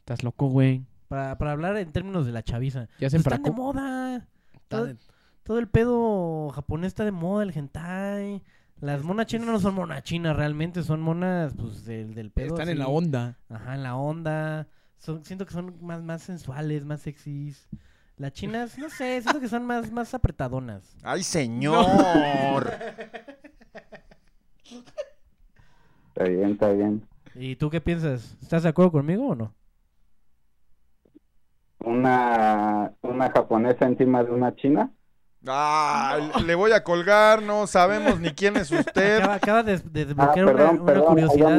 [0.00, 0.84] Estás loco, güey.
[1.08, 2.88] Para, para hablar en términos de la chaviza.
[3.00, 4.16] Ya se Pues están de moda.
[4.52, 4.96] Está Todo, de-
[5.42, 8.42] todo el pedo japonés está de moda, el hentai.
[8.80, 12.48] Las monas chinas no son monas chinas realmente, son monas pues del, del pedo.
[12.54, 12.92] Están en la así.
[12.94, 13.38] onda.
[13.48, 14.68] Ajá, en la onda.
[14.98, 17.68] Son, siento que son más, más sensuales, más sexys.
[18.16, 20.96] Las chinas, no sé, siento que son más, más apretadonas.
[21.02, 22.70] ¡Ay, señor!
[26.08, 27.08] Está bien, está bien.
[27.34, 28.36] ¿Y tú qué piensas?
[28.40, 29.52] ¿Estás de acuerdo conmigo o no?
[31.80, 34.92] Una, una japonesa encima de una china.
[35.46, 36.16] Ah,
[36.46, 39.18] le voy a colgar, no sabemos ni quién es usted.
[39.18, 41.58] Acaba, acaba de, de desbloquear Ah, perdón, una, una perdón, curiosidad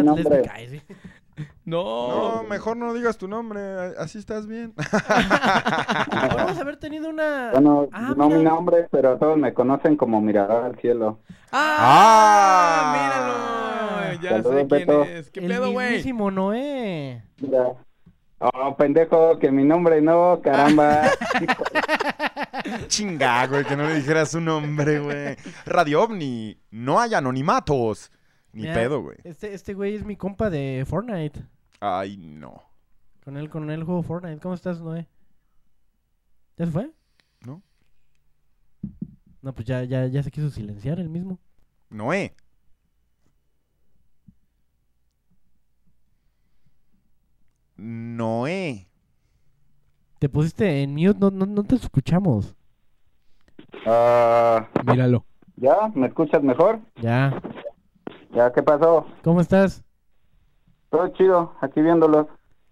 [1.65, 2.07] No.
[2.37, 3.59] No, mejor no digas tu nombre,
[3.97, 4.73] así estás bien.
[6.31, 7.51] Podemos haber tenido una...
[7.51, 8.37] Bueno, Ah, no mira.
[8.39, 11.19] mi nombre, pero todos me conocen como Mirador al Cielo.
[11.51, 12.93] ¡Ah!
[12.95, 14.21] Míralo.
[14.21, 15.03] Ya Saludos, sé quién Beto.
[15.03, 15.29] es.
[15.31, 16.03] ¿Qué el pedo, güey?
[16.13, 17.23] Noé.
[17.41, 17.65] Mira.
[18.39, 21.03] Oh, pendejo, que mi nombre no, caramba.
[22.87, 25.35] Chinga, güey, que no le dijeras su nombre, güey.
[25.65, 28.11] Radio OVNI, no hay anonimatos.
[28.55, 29.17] Ni Mira, pedo, güey.
[29.25, 31.43] Este, este güey es mi compa de Fortnite.
[31.81, 32.63] Ay, no.
[33.25, 34.39] Con él, con él juego Fortnite.
[34.39, 35.09] ¿Cómo estás, Noé?
[36.57, 36.89] ¿Ya se fue?
[37.45, 37.61] No.
[39.41, 41.37] No, pues ya, ya, ya se quiso silenciar el mismo.
[41.89, 42.33] Noé.
[47.75, 48.87] Noé.
[50.17, 52.55] Te pusiste en mute, no, no, no te escuchamos.
[53.85, 55.25] Ah, Míralo.
[55.57, 55.91] ¿Ya?
[55.93, 56.79] ¿Me escuchas mejor?
[57.01, 57.41] Ya.
[58.35, 59.05] ¿Ya qué pasó?
[59.23, 59.83] ¿Cómo estás?
[60.89, 62.27] Todo chido, aquí viéndolos.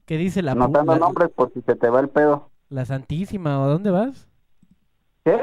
[0.05, 2.49] ¿Qué dice la, Anotando la, nombres por si se te va el pedo.
[2.69, 3.59] la Santísima?
[3.59, 4.27] ¿O a dónde vas?
[5.23, 5.39] ¿Qué?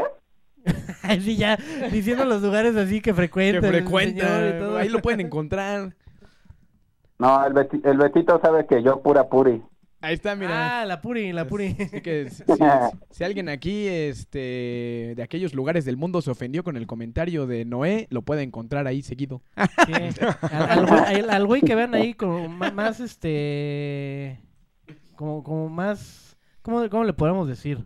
[1.22, 1.56] Sí, ya,
[1.90, 3.60] diciendo los lugares así que frecuenta.
[3.60, 4.58] Que el señor y frecuenta.
[4.58, 4.76] todo.
[4.76, 5.96] Ahí lo pueden encontrar.
[7.18, 9.62] No, el, Beti- el Betito sabe que yo pura puri.
[10.02, 10.80] Ahí está, mira.
[10.80, 11.76] Ah, la Puri, la Puri.
[11.78, 12.44] Así que si, si-
[13.10, 17.64] si alguien aquí este, de aquellos lugares del mundo se ofendió con el comentario de
[17.66, 19.42] Noé, lo puede encontrar ahí seguido.
[19.86, 19.92] Sí.
[20.40, 24.40] Al, al güey- al- al güey que vean ahí como más, este...
[25.16, 26.38] Como, como más...
[26.62, 27.84] ¿cómo, ¿Cómo le podemos decir?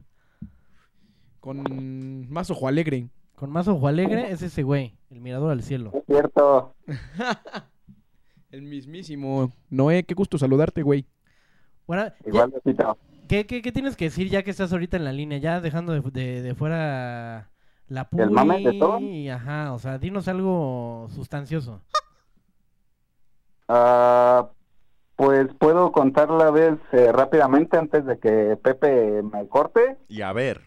[1.41, 3.09] Con más ojo alegre.
[3.35, 5.91] Con más ojo alegre es ese güey, el mirador al cielo.
[5.95, 6.75] Es cierto.
[8.51, 9.53] El mismísimo.
[9.69, 11.07] Noé, qué gusto saludarte, güey.
[11.87, 12.97] Bueno, ya- Igual, Betito.
[13.29, 15.39] ¿qué, qué, qué tienes que decir ya que estás ahorita en la línea?
[15.39, 17.51] Ya dejando de, de- de fuera
[17.89, 18.99] la Puri ¿El mame de todo?
[19.01, 21.81] y ajá, o sea, dinos algo sustancioso.
[23.69, 24.51] Ah,
[25.17, 29.97] pues puedo contar la vez eh, rápidamente antes de que Pepe me corte.
[30.09, 30.63] Y a ver.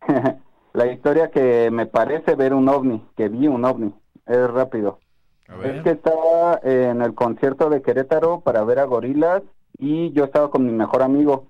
[0.74, 3.94] la historia que me parece ver un ovni, que vi un ovni.
[4.26, 5.00] Es rápido.
[5.48, 5.82] A Es ver.
[5.84, 9.42] que estaba en el concierto de Querétaro para ver a Gorilas
[9.78, 11.46] y yo estaba con mi mejor amigo.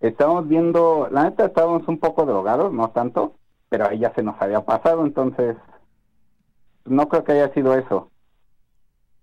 [0.00, 3.34] Estábamos viendo, la neta estábamos un poco drogados, no tanto,
[3.68, 5.56] pero ahí ya se nos había pasado, entonces
[6.84, 8.10] no creo que haya sido eso.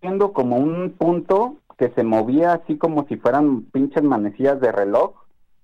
[0.02, 5.14] Viendo como un punto que se movía así como si fueran pinches manecillas de reloj.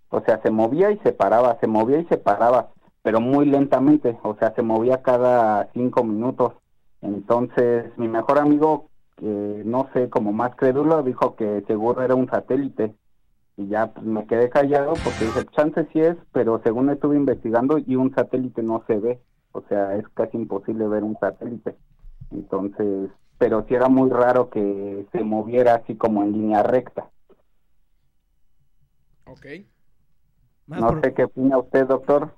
[0.10, 2.70] O sea, se movía y se paraba, se movía y se paraba,
[3.02, 4.18] pero muy lentamente.
[4.22, 6.54] O sea, se movía cada cinco minutos.
[7.02, 8.90] Entonces, mi mejor amigo,
[9.24, 12.94] que no sé, como más crédulo, dijo que seguro era un satélite.
[13.56, 17.78] Y ya pues, me quedé callado porque dije, chance sí es, pero según estuve investigando
[17.78, 19.22] y un satélite no se ve.
[19.54, 21.76] O sea, es casi imposible ver un satélite.
[22.32, 27.10] Entonces, pero sí era muy raro que se moviera así como en línea recta.
[29.26, 29.46] Ok.
[30.68, 32.36] Más No por- sé qué opina usted, doctor.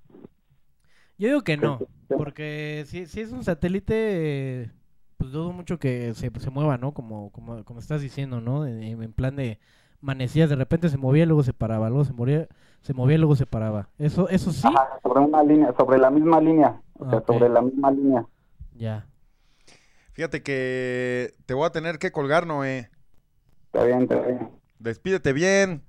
[1.17, 1.79] Yo digo que no,
[2.17, 4.71] porque si, si es un satélite,
[5.17, 6.93] pues dudo mucho que se, se mueva, ¿no?
[6.93, 8.65] Como, como, como estás diciendo, ¿no?
[8.65, 9.59] En, en plan de
[10.01, 12.47] manecillas, de repente se movía y luego se paraba, luego se movía,
[12.81, 13.89] se movía y luego se paraba.
[13.97, 16.81] Eso, eso sí, Ajá, sobre una línea, sobre la misma línea.
[16.99, 18.25] O sea, sobre la misma línea.
[18.73, 19.07] ya.
[20.13, 22.89] Fíjate que te voy a tener que colgar, Noé.
[23.65, 24.49] Está bien, está bien.
[24.79, 25.83] Despídete bien.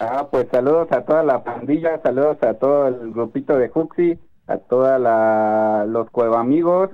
[0.00, 4.58] Ah, pues saludos a toda la pandilla, saludos a todo el grupito de Juxi, a
[4.58, 5.00] todos
[5.88, 6.90] los cuevamigos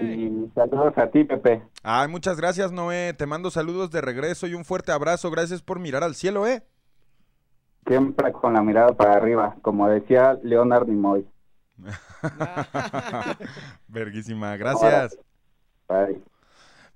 [0.00, 1.62] y saludos a ti, Pepe.
[1.82, 3.14] Ay, muchas gracias, Noé.
[3.14, 5.30] Te mando saludos de regreso y un fuerte abrazo.
[5.30, 6.62] Gracias por mirar al cielo, ¿eh?
[7.86, 11.26] Siempre con la mirada para arriba, como decía Leonard Nimoy.
[13.88, 15.18] Verguísima, gracias.
[15.88, 16.22] Bye.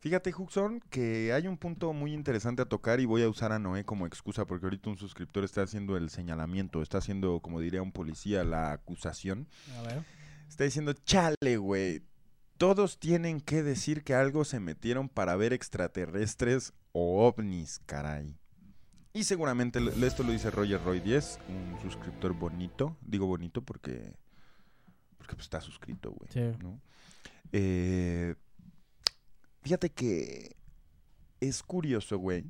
[0.00, 3.58] Fíjate, Juxon, que hay un punto muy interesante a tocar y voy a usar a
[3.58, 7.82] Noé como excusa porque ahorita un suscriptor está haciendo el señalamiento, está haciendo, como diría
[7.82, 9.48] un policía, la acusación.
[9.76, 10.04] A ver.
[10.48, 12.02] Está diciendo, chale, güey.
[12.58, 18.36] Todos tienen que decir que algo se metieron para ver extraterrestres o ovnis, caray.
[19.12, 22.96] Y seguramente esto lo dice Roger Roy 10, un suscriptor bonito.
[23.00, 24.12] Digo bonito porque,
[25.16, 26.30] porque pues, está suscrito, güey.
[26.32, 26.58] Sí.
[26.60, 26.80] ¿no?
[27.52, 28.34] Eh,
[29.62, 30.56] fíjate que
[31.40, 32.44] es curioso, güey,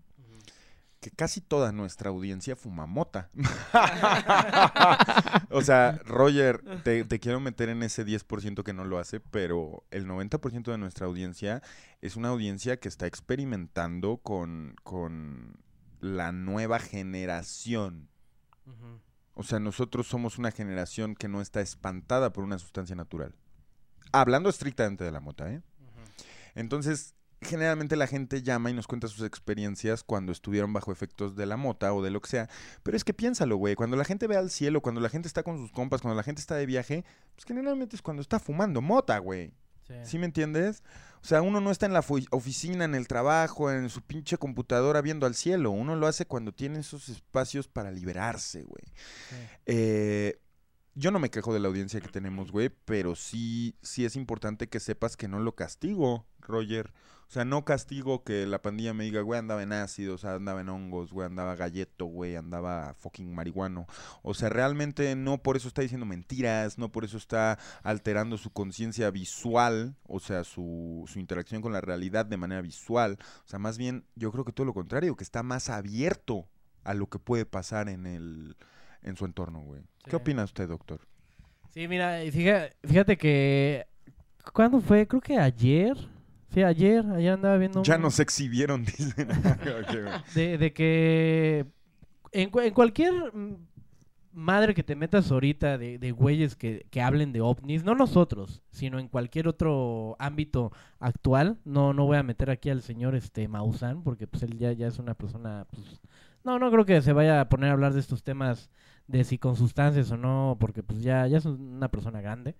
[1.00, 3.30] que casi toda nuestra audiencia fuma mota.
[5.50, 9.84] o sea, Roger, te, te quiero meter en ese 10% que no lo hace, pero
[9.90, 11.62] el 90% de nuestra audiencia
[12.00, 15.56] es una audiencia que está experimentando con, con
[16.00, 18.08] la nueva generación.
[19.34, 23.34] O sea, nosotros somos una generación que no está espantada por una sustancia natural.
[24.12, 25.62] Hablando estrictamente de la mota, ¿eh?
[26.54, 31.46] Entonces, generalmente la gente llama y nos cuenta sus experiencias cuando estuvieron bajo efectos de
[31.46, 32.48] la mota o de lo que sea.
[32.82, 33.74] Pero es que piénsalo, güey.
[33.74, 36.22] Cuando la gente ve al cielo, cuando la gente está con sus compas, cuando la
[36.22, 37.04] gente está de viaje,
[37.34, 39.52] pues generalmente es cuando está fumando mota, güey.
[39.86, 39.94] Sí.
[40.04, 40.82] ¿Sí me entiendes?
[41.22, 45.00] O sea, uno no está en la oficina, en el trabajo, en su pinche computadora
[45.00, 45.70] viendo al cielo.
[45.70, 48.84] Uno lo hace cuando tiene esos espacios para liberarse, güey.
[49.66, 50.38] Eh,
[50.94, 54.68] yo no me quejo de la audiencia que tenemos, güey, pero sí, sí es importante
[54.68, 56.92] que sepas que no lo castigo, Roger.
[57.28, 60.70] O sea, no castigo que la pandilla me diga, güey, andaba en ácidos, andaba en
[60.70, 63.86] hongos, güey, andaba galleto, güey, andaba fucking marihuano.
[64.22, 68.50] O sea, realmente no por eso está diciendo mentiras, no por eso está alterando su
[68.50, 73.18] conciencia visual, o sea, su, su interacción con la realidad de manera visual.
[73.44, 76.48] O sea, más bien, yo creo que todo lo contrario, que está más abierto
[76.82, 78.56] a lo que puede pasar en el
[79.02, 79.82] en su entorno, güey.
[80.04, 81.00] ¿Qué opina usted, doctor?
[81.70, 83.86] Sí, mira, y fíjate, fíjate que...
[84.52, 85.06] ¿Cuándo fue?
[85.06, 85.96] Creo que ayer.
[86.52, 87.82] Sí, ayer, ayer andaba viendo...
[87.82, 89.28] Ya nos exhibieron, dicen.
[90.34, 91.66] De, de que
[92.32, 93.12] en, en cualquier
[94.32, 98.62] madre que te metas ahorita de, de güeyes que, que hablen de ovnis, no nosotros,
[98.70, 103.48] sino en cualquier otro ámbito actual, no, no voy a meter aquí al señor este
[103.48, 106.00] Maussan, porque pues él ya, ya es una persona, pues,
[106.44, 108.70] no, no creo que se vaya a poner a hablar de estos temas
[109.08, 112.56] de si con sustancias o no, porque pues ya, ya es una persona grande.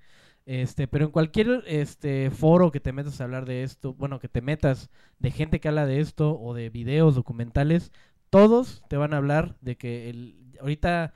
[0.49, 4.29] Este, pero en cualquier este foro que te metas a hablar de esto, bueno, que
[4.31, 7.93] te metas de gente que habla de esto o de videos documentales,
[8.31, 11.13] todos te van a hablar de que el ahorita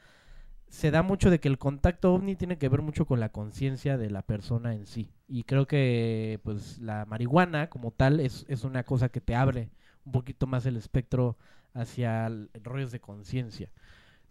[0.68, 3.98] se da mucho de que el contacto ovni tiene que ver mucho con la conciencia
[3.98, 5.10] de la persona en sí.
[5.28, 9.70] Y creo que pues la marihuana como tal es, es una cosa que te abre
[10.04, 11.36] un poquito más el espectro
[11.74, 13.70] hacia el- rollos de conciencia.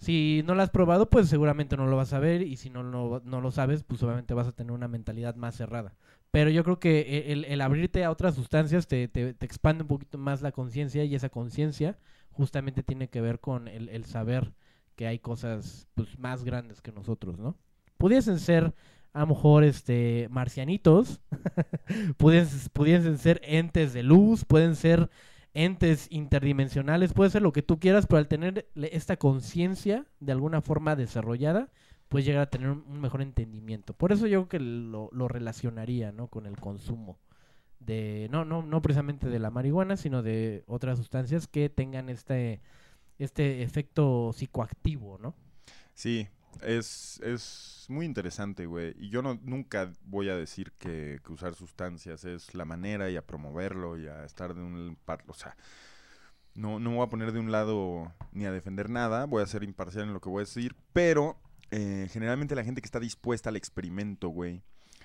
[0.02, 2.84] Si no lo has probado, pues seguramente no lo vas a ver y si no,
[2.84, 5.95] lo- no lo sabes, pues obviamente vas a tener una mentalidad más cerrada.
[6.32, 10.18] Pero yo creo que el, abrirte a otras sustancias te, te- te expande un poquito
[10.18, 11.98] más la conciencia y esa conciencia
[12.32, 14.53] justamente tiene que ver con el, el saber
[14.95, 17.56] que hay cosas pues más grandes que nosotros, ¿no?
[17.98, 18.73] Pudiesen ser
[19.14, 21.22] a lo mejor este marcianitos,
[22.18, 25.10] pudiesen ser entes de luz, pueden ser
[25.53, 30.61] entes interdimensionales, puede ser lo que tú quieras, pero al tener esta conciencia de alguna
[30.61, 31.69] forma desarrollada,
[32.10, 33.94] puedes llegar a tener un, un mejor entendimiento.
[33.94, 36.28] Por eso yo creo que lo, lo relacionaría, ¿no?
[36.28, 37.19] Con el consumo
[37.82, 42.61] de no no no precisamente de la marihuana, sino de otras sustancias que tengan este
[43.18, 45.36] este efecto psicoactivo, ¿no?
[45.94, 46.28] Sí,
[46.61, 48.95] es, es muy interesante, güey.
[48.99, 53.26] Y yo no, nunca voy a decir que, usar sustancias es la manera y a
[53.26, 54.98] promoverlo y a estar de un...
[55.06, 55.56] par- O sea,
[56.53, 59.64] no, no voy a poner de un lado ni a defender nada, voy a ser
[59.64, 61.38] imparcial en lo que voy a decir, pero
[61.72, 64.61] eh, generalmente la gente que está dispuesta al experimento, güey,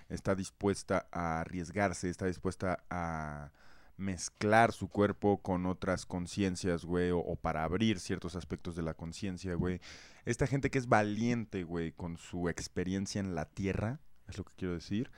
[0.09, 3.53] está dispuesta a arriesgarse, está dispuesta a
[3.97, 8.95] mezclar su cuerpo con otras conciencias, güey, o, o para abrir ciertos aspectos de la
[8.95, 9.81] conciencia, güey.
[10.27, 14.55] Esta gente que es valiente, güey, con su experiencia en la tierra, es lo que
[14.57, 15.11] quiero decir,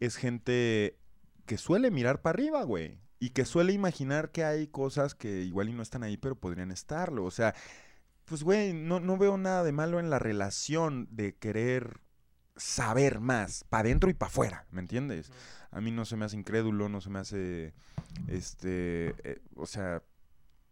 [0.00, 0.98] es gente
[1.46, 3.00] que suele mirar para arriba, güey.
[3.20, 6.70] Y que suele imaginar que hay cosas que igual y no están ahí, pero podrían
[6.70, 7.24] estarlo.
[7.24, 7.54] O sea,
[8.26, 12.00] pues, güey, no, no veo nada de malo en la relación de querer
[12.58, 15.30] saber más, para adentro y para afuera, ¿me entiendes?
[15.70, 17.74] A mí no se me hace incrédulo, no se me hace,
[18.26, 20.02] este, eh, o sea,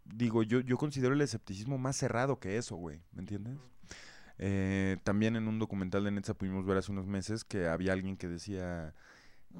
[0.04, 3.56] digo, yo, yo considero el escepticismo más cerrado que eso, güey, ¿me entiendes?
[4.38, 8.16] Eh, también en un documental de Netza pudimos ver hace unos meses que había alguien
[8.16, 8.94] que decía,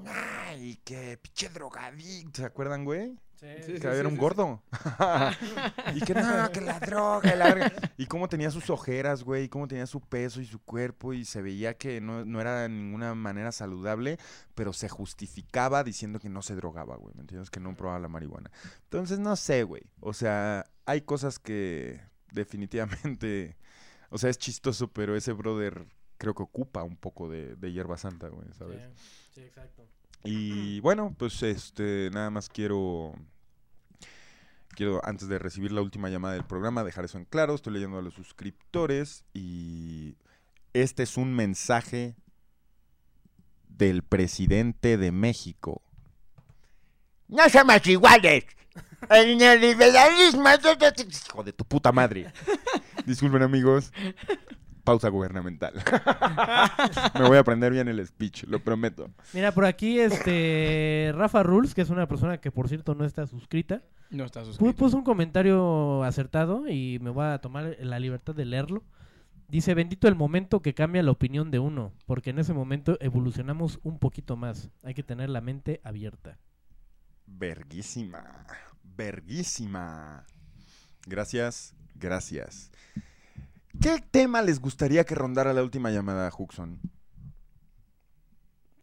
[0.05, 3.19] ay, qué pinche drogadicto, ¿se acuerdan, güey?
[3.36, 4.16] Sí, que sí, era sí, un sí.
[4.16, 4.62] gordo.
[5.94, 7.93] y que no, que la droga, y la verga.
[7.98, 11.27] Y cómo tenía sus ojeras, güey, y cómo tenía su peso y su cuerpo, y
[11.27, 14.19] se veía que no, no era de ninguna manera saludable,
[14.55, 17.51] pero se justificaba diciendo que no se drogaba, güey, ¿me entiendes?
[17.51, 18.51] Que no probaba la marihuana.
[18.85, 19.82] Entonces, no sé, güey.
[20.01, 22.01] O sea, hay cosas que
[22.32, 23.59] definitivamente,
[24.10, 25.86] o sea, es chistoso, pero ese brother
[26.18, 28.80] creo que ocupa un poco de, de hierba santa, güey, ¿sabes?
[29.34, 29.86] Sí, exacto.
[30.24, 33.14] Y bueno, pues este, nada más quiero,
[34.70, 37.54] quiero antes de recibir la última llamada del programa dejar eso en claro.
[37.54, 40.16] Estoy leyendo a los suscriptores y
[40.72, 42.16] este es un mensaje
[43.68, 45.82] del presidente de México.
[47.28, 48.44] No somos iguales.
[49.10, 52.32] El neoliberalismo es de- de- Hijo de tu puta madre.
[53.06, 53.92] Disculpen amigos.
[54.84, 55.74] Pausa gubernamental.
[57.14, 59.10] Me voy a aprender bien el speech, lo prometo.
[59.32, 63.26] Mira, por aquí este Rafa Rules, que es una persona que por cierto no está
[63.26, 63.82] suscrita.
[64.10, 64.76] No está suscrito.
[64.76, 68.84] Puso un comentario acertado y me voy a tomar la libertad de leerlo.
[69.48, 73.78] Dice, bendito el momento que cambia la opinión de uno, porque en ese momento evolucionamos
[73.84, 74.70] un poquito más.
[74.82, 76.38] Hay que tener la mente abierta.
[77.26, 78.46] Verguísima.
[78.82, 80.24] Verguísima.
[81.06, 82.70] Gracias, gracias.
[83.81, 86.81] ¿Qué tema les gustaría que rondara la última llamada, Huxon?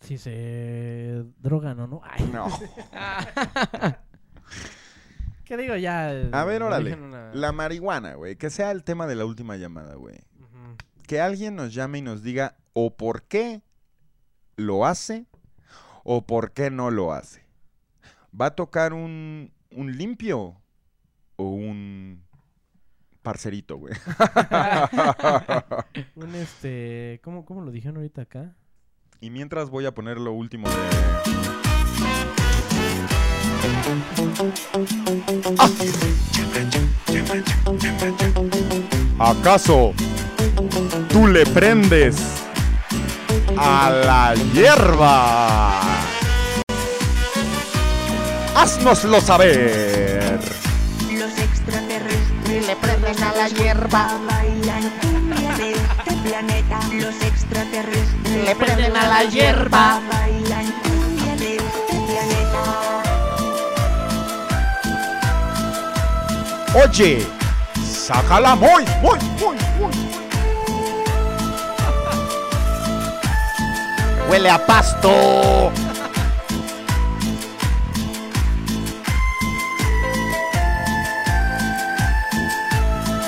[0.02, 2.02] Si se drogan o no.
[2.04, 2.30] Ay.
[2.32, 2.48] No.
[5.46, 6.10] ¿Qué digo ya?
[6.32, 6.94] A ver, órale.
[6.96, 8.36] una- La marihuana, güey.
[8.36, 10.20] Que sea el tema de la última llamada, güey.
[11.08, 13.62] Que alguien nos llame y nos diga o por qué
[14.56, 15.26] lo hace
[16.04, 17.44] o por qué no lo hace.
[18.40, 20.62] ¿Va a tocar un, un limpio
[21.36, 22.24] o un
[23.24, 23.96] parcerito, güey?
[26.16, 28.56] Un este, ¿cómo, ¿cómo lo dijeron ahorita acá?
[29.20, 30.76] Y mientras voy a poner lo último de...
[39.18, 39.94] ¿Acaso
[41.10, 42.44] tú le prendes
[43.58, 45.80] a la hierba?
[48.56, 50.03] Haznoslo saber.
[52.44, 54.20] Extraterrestres le prenden a la hierba.
[54.28, 56.80] Bailan cumbia de este planeta.
[56.92, 60.02] Los extraterrestres Le prenden a la hierba.
[60.12, 62.64] Bailan cumbia de este planeta.
[66.86, 67.26] Oye,
[67.86, 69.94] sácala muy, muy, muy, muy.
[74.30, 75.72] Huele a pasto.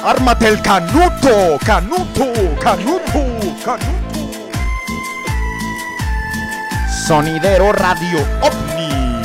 [0.05, 3.23] Ármate el canuto, canuto, canuto,
[3.65, 4.51] canuto.
[7.07, 9.21] Sonidero Radio OVNI.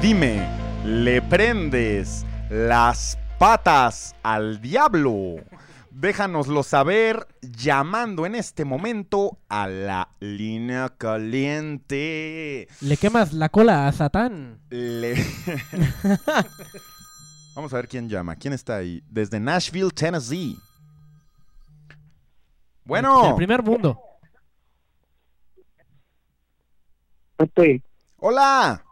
[0.00, 0.48] Dime,
[0.84, 5.38] ¿le prendes las patas al diablo?
[5.94, 12.66] Déjanoslo saber llamando en este momento a la línea caliente.
[12.80, 14.58] Le quemas la cola a Satán.
[14.70, 15.14] Le...
[17.54, 18.36] Vamos a ver quién llama.
[18.36, 19.02] ¿Quién está ahí?
[19.10, 20.56] Desde Nashville, Tennessee.
[22.84, 23.28] Bueno.
[23.28, 24.00] El primer mundo.
[27.36, 27.82] Pepe,
[28.16, 28.82] Hola.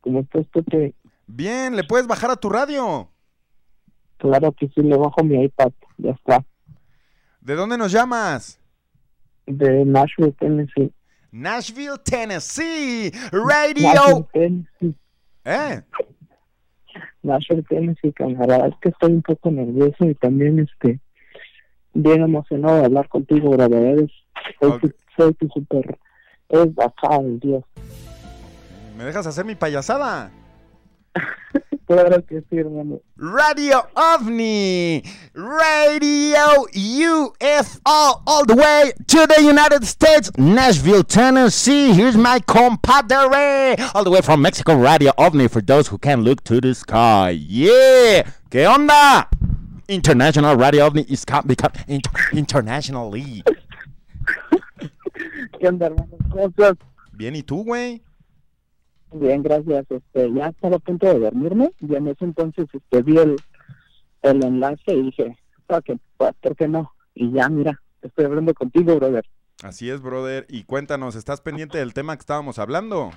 [0.00, 0.94] ¿cómo estás, Pepe?
[1.26, 3.10] Bien, ¿le puedes bajar a tu radio?
[4.20, 6.44] Claro que sí, le bajo mi iPad, ya está.
[7.40, 8.60] ¿De dónde nos llamas?
[9.46, 10.92] De Nashville, Tennessee.
[11.32, 13.10] Nashville, Tennessee.
[13.12, 14.28] Nashville, Radio.
[14.34, 14.94] Tennessee.
[15.44, 15.80] ¿Eh?
[17.22, 18.68] Nashville, Tennessee, camarada.
[18.68, 21.00] Es que estoy un poco nervioso y también, este,
[21.94, 23.82] bien emocionado de hablar contigo, brother.
[23.82, 24.10] Eres,
[24.60, 25.98] soy, tu, soy tu super,
[26.50, 27.64] es acá Dios.
[28.98, 30.30] ¿Me dejas hacer mi payasada?
[31.90, 33.00] Claro que sí, hermano.
[33.16, 35.02] Radio OVNI,
[35.34, 36.38] Radio
[36.72, 41.92] UFO, all the way to the United States, Nashville, Tennessee.
[41.92, 46.44] Here's my compadre, all the way from Mexico, Radio OVNI, for those who can look
[46.44, 47.30] to the sky.
[47.30, 49.26] Yeah, ¿qué onda?
[49.88, 53.42] International Radio OVNI is become inter- internationally.
[55.58, 56.06] ¿Qué onda, hermano?
[56.30, 56.76] ¿Cómo estás?
[57.14, 58.00] Bien, ¿y tú, güey?
[59.12, 59.86] Bien, gracias.
[59.90, 63.36] Este, ya estaba a punto de dormirme y en ese entonces este, vi el,
[64.22, 65.36] el enlace y dije,
[65.68, 66.92] "Fuck it, pues, ¿por qué no?
[67.14, 69.24] Y ya, mira, estoy hablando contigo, brother.
[69.62, 70.46] Así es, brother.
[70.48, 73.10] Y cuéntanos, ¿estás pendiente del tema que estábamos hablando?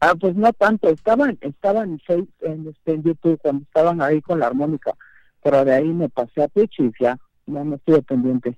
[0.00, 4.38] Ah, pues no tanto, estaban, estaban en, en, este, en YouTube cuando estaban ahí con
[4.38, 4.94] la armónica,
[5.42, 8.56] pero de ahí me pasé a Twitch y ya, no, no estuve pendiente.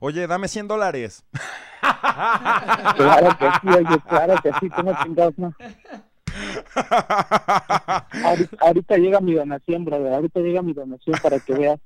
[0.00, 1.24] Oye, dame 100 dólares.
[1.82, 5.52] Claro que sí, oye, claro que sí, como chingados, no.
[8.24, 11.80] Ahorita, ahorita llega mi donación, brother, ahorita llega mi donación para que veas.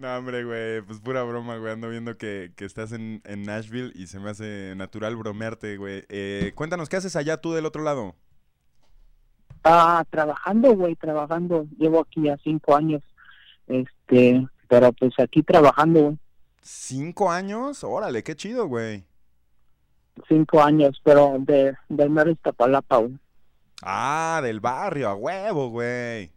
[0.00, 1.72] No, hombre, güey, pues pura broma, güey.
[1.72, 6.04] Ando viendo que, que estás en, en Nashville y se me hace natural bromearte, güey.
[6.08, 8.14] Eh, cuéntanos, ¿qué haces allá tú del otro lado?
[9.64, 11.66] Ah, trabajando, güey, trabajando.
[11.78, 13.02] Llevo aquí ya cinco años,
[13.66, 16.18] este, pero pues aquí trabajando, güey,
[16.62, 17.84] ¿Cinco años?
[17.84, 19.04] Órale, qué chido, güey.
[20.28, 23.18] cinco años, pero de, del mero Iztapalapa, güey.
[23.82, 26.30] Ah, del barrio, a huevo, güey.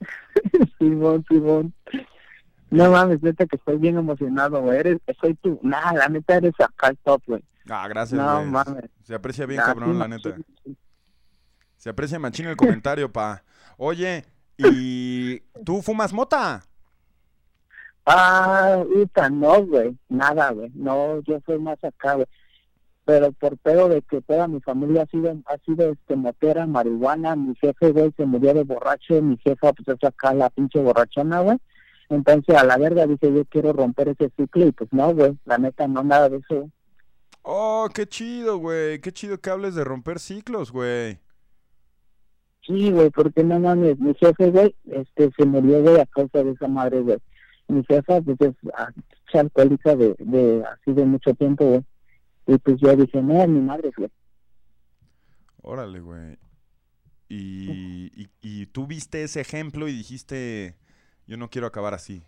[0.78, 1.72] Simón, Simón.
[2.70, 4.78] No mames, neta que estoy bien emocionado, güey.
[4.80, 5.58] Eres, soy tú.
[5.62, 7.42] Nada, la neta eres acá el top, güey.
[7.70, 8.50] Ah, gracias, No güey.
[8.50, 8.90] mames.
[9.04, 10.76] Se aprecia bien, cabrón, sí, la machín, neta.
[11.76, 13.42] Se aprecia machín el comentario, pa.
[13.78, 14.24] Oye,
[14.58, 16.64] ¿y tú fumas mota?
[18.06, 19.96] Ah, puta, no, güey.
[20.08, 20.70] Nada, güey.
[20.74, 22.26] No, yo soy más acá, güey.
[23.04, 27.36] Pero por pedo de que toda mi familia ha sido, ha sido este, motera, marihuana.
[27.36, 29.20] Mi jefe, güey, se murió de borracho.
[29.22, 31.58] Mi jefa, pues es acá la pinche borrachona, güey.
[32.08, 34.66] Entonces, a la verga, dije, yo quiero romper ese ciclo.
[34.66, 35.36] Y pues no, güey.
[35.44, 36.70] La neta, no, nada de eso.
[37.42, 39.00] Oh, qué chido, güey.
[39.00, 41.18] Qué chido que hables de romper ciclos, güey.
[42.66, 46.50] Sí, güey, porque no mames, mi jefe, güey, este, se murió, güey, a causa de
[46.50, 47.18] esa madre, güey.
[47.68, 48.92] Mi jefa, pues, es ah,
[49.34, 51.84] alcohólica de, de, así de mucho tiempo, güey.
[52.46, 54.10] Y pues yo dije, no, mi madre, güey.
[55.62, 56.38] Órale, güey.
[57.28, 60.76] Y, y, y tú viste ese ejemplo y dijiste,
[61.26, 62.22] yo no quiero acabar así.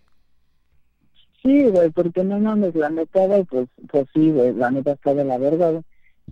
[1.43, 5.15] Sí, güey, porque no mames, la neta, güey, pues, pues sí, güey, la neta está
[5.15, 5.85] de la verga, güey.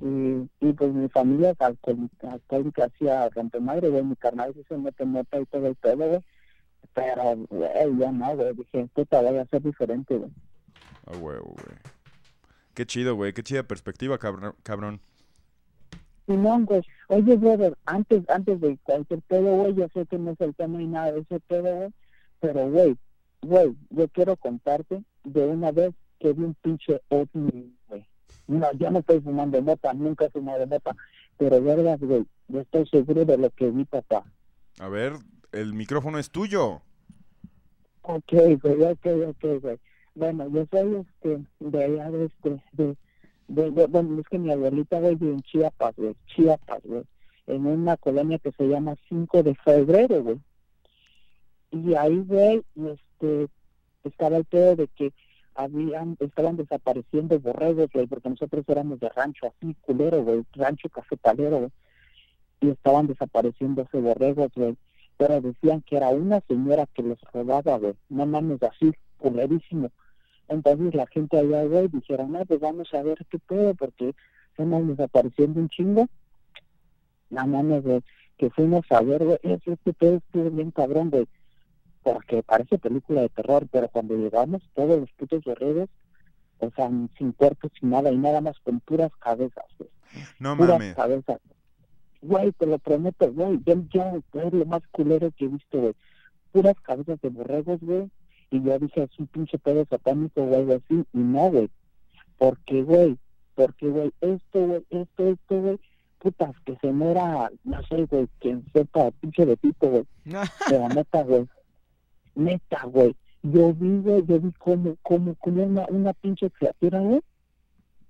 [0.03, 4.77] Y, y pues mi familia es alcohólica, alcohólica hacía rompemadre, güey, mi carnal sí se
[4.77, 6.20] mete mota y todo el pedo, güey.
[6.97, 10.31] Pero, güey, ya no, güey, dije, puta, voy a ser diferente, güey.
[11.05, 11.77] A huevo, güey.
[12.73, 13.35] Qué chido, güey.
[13.35, 15.01] Qué chida perspectiva, cabrón.
[16.27, 16.81] Simón, güey.
[17.09, 20.81] Oye, brother, antes, antes de cualquier pedo, güey, yo sé que no es el tema
[20.81, 21.93] y nada de ese pedo, güey.
[22.40, 22.97] Pero, güey,
[23.43, 28.09] güey, yo quiero contarte de una vez que vi un pinche ovni, güey.
[28.47, 30.97] No, yo no estoy fumando mota, nunca he fumado mota.
[31.36, 34.24] Pero, verdad, güey, yo estoy seguro de lo que vi, papá.
[34.78, 35.12] A ver,
[35.52, 36.81] el micrófono es tuyo.
[38.09, 39.78] Ok, güey, ok, ok, güey.
[40.15, 42.97] Bueno, yo soy, este, de allá, de, este, de,
[43.49, 47.03] de, bueno, es que mi abuelita, vive en Chiapas, güey, Chiapas, güey,
[47.49, 50.41] en una colonia que se llama 5 de febrero, güey.
[51.73, 53.49] Y ahí, güey, este,
[54.05, 55.12] estaba el pedo de que
[55.57, 61.59] habían, estaban desapareciendo borregos, güey, porque nosotros éramos de rancho así, culero, güey, rancho cafetalero,
[61.59, 61.70] güey.
[62.61, 64.77] Y estaban desapareciéndose borregos, güey.
[65.19, 67.95] Pero decían que era una señora que los robaba, güey.
[68.09, 69.91] No mames, así, culerísimo.
[70.49, 74.15] Entonces la gente allá, güey, dijeron, no, pues vamos a ver qué pedo, porque
[74.51, 76.07] estamos desapareciendo un chingo.
[77.31, 78.03] La mames, güey,
[78.37, 81.27] que fuimos a ver, güey, es este pedo estuvo bien cabrón, güey.
[82.03, 85.89] Porque parece película de terror, pero cuando llegamos, todos los putos guerreros,
[86.59, 86.89] o sea,
[87.19, 89.91] sin cuerpos, sin nada, y nada más con puras cabezas, güey.
[90.39, 90.95] No puras mames.
[90.95, 91.41] cabezas.
[92.23, 95.95] Güey, te lo prometo, güey, yo, yo, es lo más culero que he visto, güey.
[96.53, 98.11] Puras cabezas de borregos, güey.
[98.51, 101.05] Y yo dije, es un pinche pedo satánico, güey, algo así.
[101.13, 101.69] Y no, güey.
[102.39, 103.19] Porque, güey,
[103.55, 105.81] porque, güey, esto, güey, esto, esto, güey,
[106.19, 110.05] putas, que se muera, no sé, güey, quien sepa, pinche de tipo, güey.
[110.69, 111.49] Pero neta, güey,
[112.35, 113.17] neta, güey.
[113.43, 117.21] yo vi, güey, yo vi como, como, como una, una pinche criatura, güey.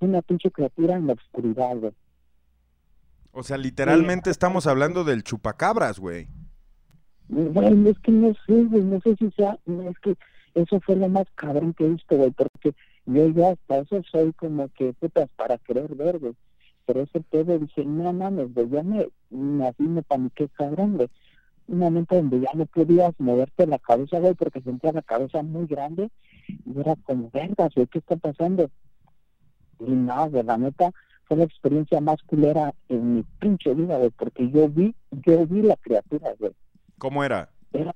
[0.01, 1.93] Una pinche criatura en la oscuridad, güey.
[3.39, 6.27] O sea, literalmente estamos hablando del chupacabras, güey.
[7.29, 10.17] Güey, es que no sé, güey, no sé si sea, es que
[10.55, 14.33] eso fue lo más cabrón que he visto, güey, porque yo ya hasta eso soy
[14.33, 16.33] como que, putas, para querer ver, güey.
[16.87, 21.11] Pero ese pedo dije, no mames, güey, ya me, así me paniqué cabrón, güey.
[21.67, 25.67] Un momento donde ya no podías moverte la cabeza, güey, porque sentía la cabeza muy
[25.67, 26.09] grande
[26.49, 28.71] y era como, vergas, güey, ¿qué está pasando?
[29.79, 30.91] Y no, güey, la neta,
[31.27, 35.63] fue la experiencia más culera en mi pinche vida, güey, porque yo vi, yo vi
[35.63, 36.53] la criatura, güey.
[36.99, 37.51] ¿Cómo era?
[37.73, 37.93] Era,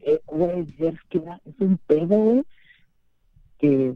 [0.00, 2.44] eh, güey, es que era, es un pedo, güey,
[3.58, 3.94] que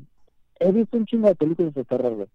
[0.60, 2.28] he visto un chingo de películas de terror, güey.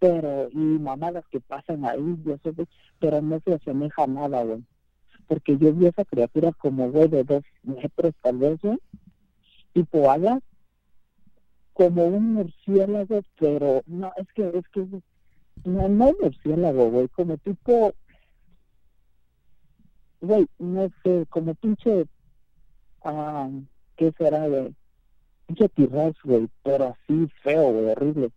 [0.00, 2.66] Pero, y mamadas que pasan ahí, y eso, güey,
[2.98, 4.64] pero no se asemeja a nada, güey.
[5.28, 8.78] Porque yo vi esa criatura como, güey, de dos metros tal vez, güey,
[9.72, 10.42] tipo alas,
[11.72, 14.86] como un murciélago, pero no, es que, es que,
[15.64, 17.94] no, no murciélago, güey, como tipo,
[20.20, 22.06] güey, no sé, como pinche,
[23.04, 23.48] ah,
[23.96, 24.74] ¿qué será, güey?
[25.46, 28.30] Pinche T-Rex, güey, pero así feo, güey, horrible.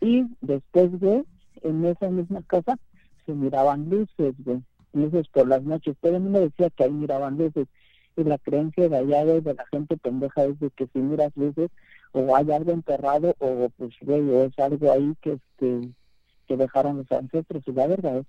[0.00, 1.24] Y después, güey,
[1.62, 2.78] en esa misma casa
[3.24, 4.62] se miraban luces, güey,
[4.92, 5.96] luces por las noches.
[6.00, 7.66] Todo el mundo decía que ahí miraban luces.
[8.16, 11.70] Y la creencia de allá, de la gente pendeja es de que si miras luces,
[12.14, 15.90] o hay algo enterrado, o pues, güey, es algo ahí que, este,
[16.46, 18.26] que dejaron los ancestros, y la verdad, güey.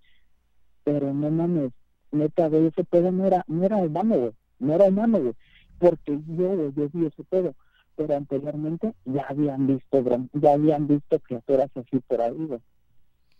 [0.83, 1.71] Pero no mames,
[2.11, 5.33] neta, güey, ese pedo no era, no era humano, güey, no era humano, güey.
[5.79, 7.55] Porque yo, güey, yo vi ese pedo
[7.95, 10.03] pero anteriormente ya habían visto
[10.33, 12.59] ya habían visto criaturas así por ahí, güey.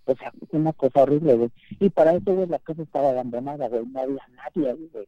[0.05, 1.49] O sea, una cosa horrible, güey.
[1.79, 3.85] Y para eso, güey, la casa estaba abandonada, güey.
[3.87, 5.07] No había nadie güey.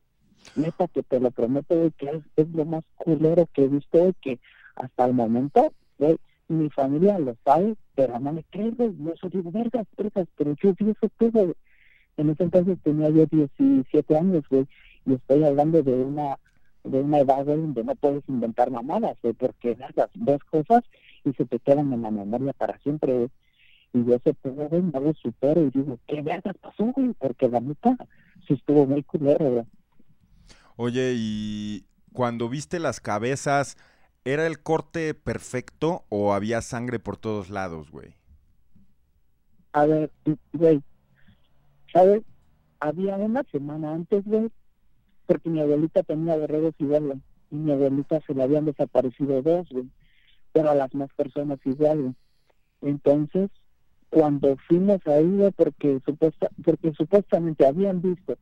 [0.55, 3.99] Neta, que te lo prometo, güey, que es, es lo más culero que he visto,
[3.99, 4.39] güey, que
[4.77, 6.17] hasta el momento, güey,
[6.47, 8.75] mi familia lo sabe, pero no me creen.
[8.77, 11.55] Yo soy digo, vergas, pero yo vi pedo, güey.
[12.17, 14.67] En ese entonces tenía yo 17 años, güey,
[15.05, 16.37] y estoy hablando de una
[16.83, 20.83] de una edad donde no puedes inventar mamadas, güey, porque vergas, ves cosas
[21.25, 23.29] y se te quedan en la memoria para siempre, güey.
[23.93, 27.13] Y yo ese pedo, güey, no lo supero y digo, ¿qué vergas pasó, güey?
[27.19, 27.97] Porque la neta,
[28.47, 29.65] sí estuvo muy culero, güey.
[30.77, 33.75] Oye, y cuando viste las cabezas,
[34.27, 38.13] ¿era el corte perfecto o había sangre por todos lados, güey?
[39.71, 40.11] A ver,
[40.51, 40.81] güey,
[41.93, 42.23] ¿sabes?
[42.81, 44.51] Había una semana antes, güey,
[45.27, 47.21] porque mi abuelita tenía guerreros igual,
[47.51, 49.85] y mi abuelita se le habían desaparecido dos, güey,
[50.51, 52.15] pero a las más personas igual, güey.
[52.81, 53.49] Entonces,
[54.09, 58.37] cuando fuimos ahí, güey, porque, supuesta, porque supuestamente habían visto,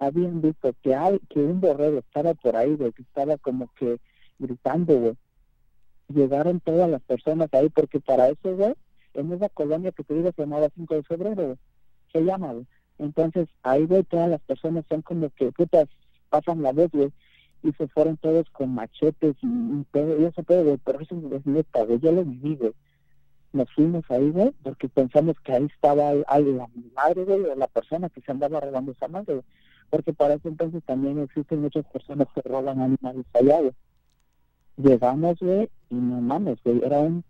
[0.00, 4.00] habían visto que, hay, que un borrego estaba por ahí, güey, que estaba como que
[4.40, 5.14] gritando, güey.
[6.08, 8.74] Llegaron todas las personas ahí, porque para eso, güey,
[9.14, 11.56] en esa colonia que te digo se llamaba 5 de febrero,
[12.12, 12.66] se llama, güey.
[12.98, 15.88] Entonces, ahí, güey, todas las personas son como que, putas,
[16.28, 17.12] pasan la vez, güey,
[17.62, 21.46] y se fueron todos con machetes y, y y ese pedo, güey, pero eso es
[21.46, 22.72] neta, güey, yo lo viví, güey.
[23.52, 27.66] Nos fuimos ahí, güey, porque pensamos que ahí estaba el- la madre, güey, o la
[27.68, 29.44] persona que se andaba robando esa madre, güey.
[29.90, 33.60] Porque para ese entonces también existen muchas personas que roban animales allá.
[34.76, 37.24] Llegamos, güey, y no mames, güey, era un...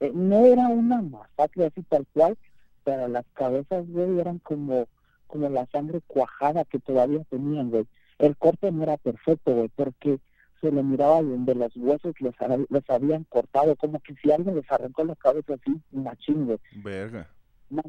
[0.00, 2.36] eh, no era una masacre así tal cual,
[2.84, 4.86] pero las cabezas, güey, eran como
[5.28, 7.86] como la sangre cuajada que todavía tenían, güey.
[8.18, 10.18] El corte no era perfecto, güey, porque
[10.60, 12.34] se le miraba donde los huesos los,
[12.68, 16.58] los habían cortado, como que si alguien les arrancó la cabeza así, machín, güey.
[16.82, 17.28] Verga.
[17.70, 17.82] No,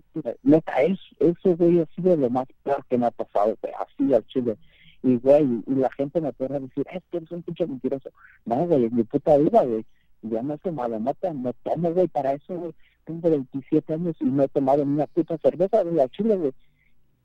[0.43, 4.13] neta, es, eso, güey, ha sido lo más peor que me ha pasado, güey, así
[4.13, 4.57] al chile.
[5.01, 8.09] Y, güey, y la gente me puede decir, es que eres un pinche mentiroso.
[8.45, 9.85] No, güey, mi puta vida, güey,
[10.21, 12.73] yo no he tomado mata, no tomo, güey, para eso, güey,
[13.05, 16.53] tengo 27 años y no he tomado ni una puta cerveza, güey, al chile, güey.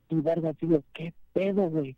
[0.09, 1.95] Y verga, tío, qué pedo, güey.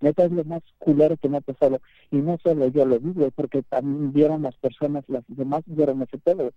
[0.00, 1.80] Neta es lo más culero que me ha pasado.
[2.10, 6.18] Y no solo yo lo güey, porque también vieron las personas, las demás vieron ese
[6.18, 6.52] pedo.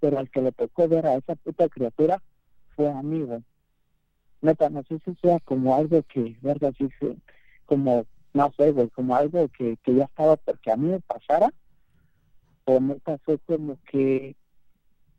[0.00, 2.20] Pero al que le tocó ver a esa puta criatura
[2.74, 3.42] fue a mí, güey.
[4.42, 6.88] Neta, no sé si sea como algo que, verga, sí,
[7.70, 11.52] como, no sé, güey, como algo que, que ya estaba porque a mí me pasara.
[12.64, 14.36] O neta fue como que,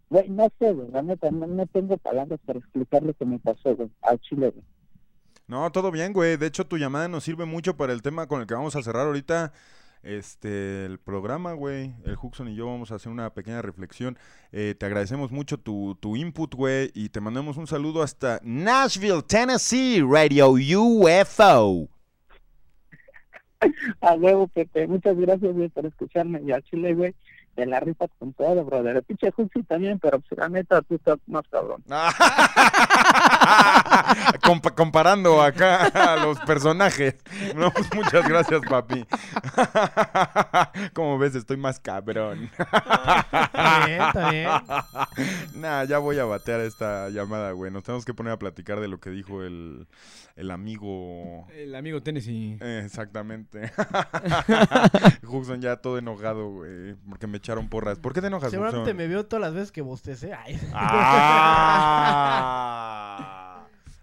[0.10, 1.02] güey, no sé, güey, no,
[1.48, 4.54] no tengo palabras para explicar lo que me pasó, güey, al chile.
[5.48, 6.36] No, todo bien, güey.
[6.36, 8.84] De hecho, tu llamada nos sirve mucho para el tema con el que vamos a
[8.84, 9.54] cerrar ahorita
[10.04, 11.94] este el programa, güey.
[12.06, 14.18] El Huxon y yo vamos a hacer una pequeña reflexión.
[14.52, 19.24] Eh, te agradecemos mucho tu, tu input, güey, y te mandamos un saludo hasta Nashville,
[19.24, 22.01] Tennessee, Radio UFO.
[24.02, 24.88] A huevo, Pepe.
[24.88, 26.42] Muchas gracias, por escucharme.
[26.44, 27.14] Y al chile, güey,
[27.56, 28.98] de la rifa con todo, brother.
[28.98, 31.84] El pinche Juxi también, pero pues, la neta, tú estás más cabrón.
[34.44, 37.16] Compa- comparando acá a los personajes.
[37.56, 39.06] No, pues, muchas gracias, papi.
[40.94, 42.50] Como ves, estoy más cabrón.
[42.58, 44.50] Está bien, está bien.
[45.62, 47.72] Nah, ya voy a batear esta llamada, güey.
[47.72, 49.88] Nos tenemos que poner a platicar de lo que dijo el,
[50.36, 51.48] el amigo.
[51.54, 52.58] El amigo Tennessee.
[52.62, 53.72] Eh, exactamente.
[55.28, 58.00] Huxon ya todo enojado, güey, porque me echaron porras.
[58.00, 58.98] ¿Por qué te enojas, Seguramente Huxon?
[58.98, 60.34] me vio todas las veces que bostecé.
[60.34, 60.60] Ay.
[60.74, 62.18] Ah.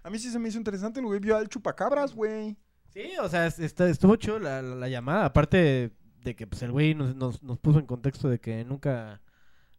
[0.03, 2.57] A mí sí se me hizo interesante, el güey vio al chupacabras, güey.
[2.93, 5.25] Sí, o sea, es- está- estuvo chido la, la- la llamada.
[5.25, 5.91] Aparte
[6.23, 9.21] de que pues, el güey nos, nos, nos puso en contexto de que nunca,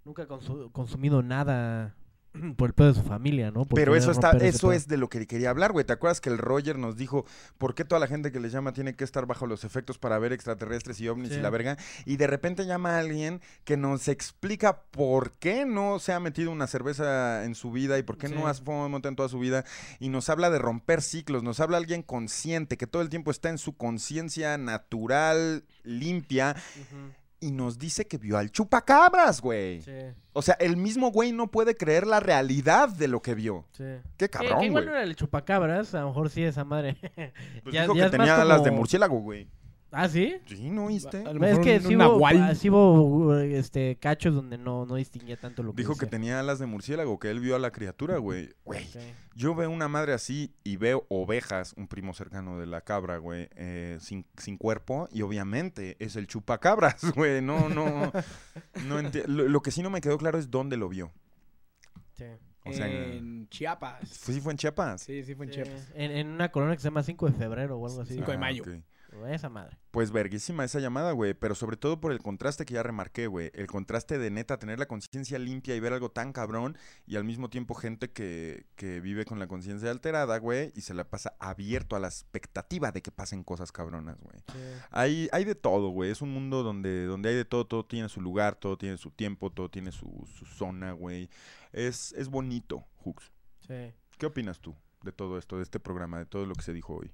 [0.04, 1.96] nunca consu- consumido nada
[2.56, 3.64] por el pedo de su familia, ¿no?
[3.64, 5.84] Por Pero eso está, eso es de lo que quería hablar, güey.
[5.84, 7.24] ¿Te acuerdas que el Roger nos dijo
[7.58, 10.18] por qué toda la gente que les llama tiene que estar bajo los efectos para
[10.18, 11.38] ver extraterrestres y ovnis Sí.
[11.38, 11.76] y la verga?
[12.06, 16.50] Y de repente llama a alguien que nos explica por qué no se ha metido
[16.50, 18.34] una cerveza en su vida y por qué Sí.
[18.34, 19.64] no ha fumado en toda su vida.
[19.98, 23.48] Y nos habla de romper ciclos, nos habla alguien consciente, que todo el tiempo está
[23.50, 26.56] en su conciencia natural, limpia.
[27.40, 29.80] Y nos dice que vio al chupacabras, güey.
[29.80, 29.92] Sí.
[30.34, 33.66] O sea, el mismo güey no puede creer la realidad de lo que vio.
[33.72, 33.84] Sí.
[34.18, 34.92] Qué cabrón, que igual güey.
[34.92, 36.96] no era el chupacabras, a lo mejor sí esa madre.
[37.62, 39.48] Pues dijo que tenía alas de murciélago, güey.
[39.92, 40.36] ¿Ah, sí?
[40.46, 41.18] Sí, ¿no oíste?
[41.26, 42.56] A lo Es que sí hubo, nahual.
[42.56, 46.60] sí hubo, este, cachos donde no, no distinguía tanto lo que Dijo que tenía alas
[46.60, 48.50] de murciélago, que él vio a la criatura, güey.
[48.64, 48.86] Güey,
[49.34, 53.48] yo veo una madre así y veo ovejas, un primo cercano de la cabra, güey,
[53.56, 57.42] eh, sin, sin cuerpo, y obviamente es el chupacabras, güey.
[57.42, 58.12] No, no,
[58.86, 61.10] no enti- lo, lo que sí no me quedó claro es dónde lo vio.
[62.12, 62.26] Sí.
[62.66, 64.00] O sea, en Chiapas.
[64.20, 65.00] ¿fue- ¿Sí fue en Chiapas?
[65.00, 65.90] Sí, sí fue en Sí, Chiapas.
[65.94, 68.14] En, en una colonia que se llama 5 de febrero o algo así.
[68.14, 68.62] 5 de Ah, mayo.
[68.62, 68.70] ok.
[69.26, 69.78] Esa madre.
[69.90, 73.50] Pues verguísima esa llamada, güey, pero sobre todo por el contraste que ya remarqué, güey.
[73.54, 76.76] El contraste de neta tener la conciencia limpia y ver algo tan cabrón
[77.06, 80.94] y al mismo tiempo gente que, que vive con la conciencia alterada, güey, y se
[80.94, 84.36] la pasa abierto a la expectativa de que pasen cosas cabronas, güey.
[84.90, 86.10] Hay, hay de todo, güey.
[86.10, 89.10] Es un mundo donde, donde hay de todo, todo tiene su lugar, todo tiene su
[89.10, 91.28] tiempo, todo tiene su, su zona, güey.
[91.72, 93.32] Es, es bonito, Hooks.
[93.66, 93.92] Sí.
[94.18, 96.94] ¿Qué opinas tú de todo esto, de este programa, de todo lo que se dijo
[96.94, 97.12] hoy?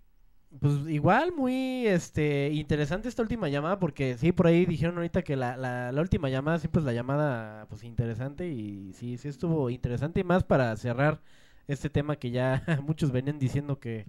[0.61, 5.37] Pues igual muy este interesante esta última llamada porque sí, por ahí dijeron ahorita que
[5.37, 9.69] la, la, la última llamada siempre es la llamada pues interesante y sí, sí estuvo
[9.71, 11.21] interesante y más para cerrar
[11.67, 14.07] este tema que ya muchos venían diciendo que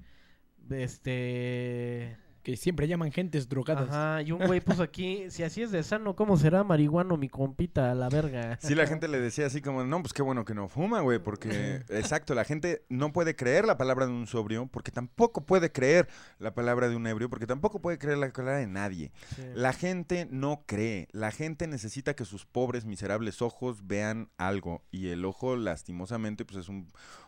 [0.69, 3.89] este Que siempre llaman gentes drogadas.
[3.89, 7.27] Ajá, y un güey puso aquí, si así es de sano, ¿cómo será marihuano mi
[7.27, 8.57] compita a la verga?
[8.61, 11.19] Sí, la gente le decía así como, no, pues qué bueno que no fuma, güey,
[11.19, 15.73] porque, exacto, la gente no puede creer la palabra de un sobrio, porque tampoco puede
[15.73, 16.07] creer
[16.39, 19.11] la palabra de un ebrio, porque tampoco puede creer la palabra de nadie.
[19.35, 19.41] Sí.
[19.53, 25.09] La gente no cree, la gente necesita que sus pobres, miserables ojos vean algo, y
[25.09, 26.87] el ojo, lastimosamente, pues es un,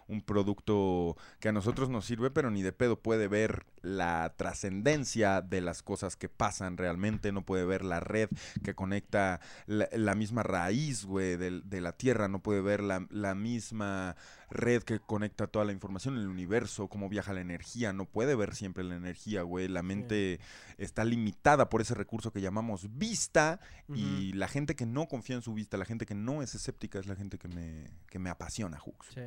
[0.09, 5.41] un producto que a nosotros nos sirve, pero ni de pedo puede ver la trascendencia
[5.41, 8.29] de las cosas que pasan realmente, no puede ver la red
[8.63, 13.07] que conecta la, la misma raíz, güey, del- de, la Tierra, no puede ver la,
[13.09, 14.15] la misma
[14.49, 18.35] red que conecta toda la información en el universo, cómo viaja la energía, no puede
[18.35, 20.39] ver siempre la energía, güey, la mente
[20.77, 23.59] está limitada por ese recurso que llamamos vista
[23.93, 26.99] y la gente que no confía en su vista, la gente que no es escéptica
[26.99, 29.07] es la gente que me, que me apasiona, Hux.
[29.13, 29.21] Sí.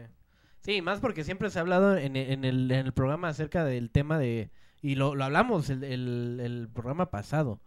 [0.64, 3.90] Sí, más porque siempre se ha hablado en, en el, en el programa acerca del
[3.90, 7.60] tema de, y lo, lo hablamos el, el, el programa pasado,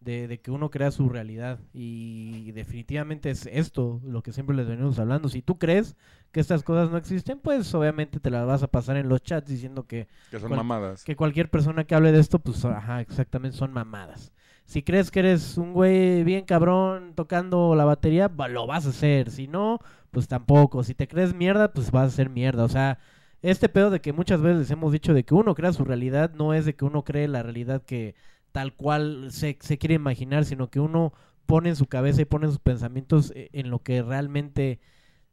[0.00, 1.60] de, de que uno crea su realidad.
[1.72, 5.28] Y definitivamente es esto lo que siempre les venimos hablando.
[5.28, 5.96] Si tú crees
[6.30, 9.48] que estas cosas no existen, pues obviamente te las vas a pasar en los chats
[9.48, 10.08] diciendo que...
[10.30, 11.04] Que son mamadas.
[11.04, 14.32] Que cualquier persona que hable de esto, pues ajá, exactamente son mamadas.
[14.64, 19.30] Si crees que eres un güey bien cabrón tocando la batería, lo vas a hacer.
[19.30, 19.80] Si no,
[20.12, 20.84] pues tampoco.
[20.84, 22.64] Si te crees mierda, pues vas a ser mierda.
[22.64, 22.98] O sea,
[23.42, 26.32] este pedo de que muchas veces les hemos dicho de que uno crea su realidad,
[26.34, 28.14] no es de que uno cree la realidad que
[28.52, 31.12] tal cual se, se quiere imaginar, sino que uno
[31.46, 34.80] pone en su cabeza y pone sus pensamientos eh, en lo que realmente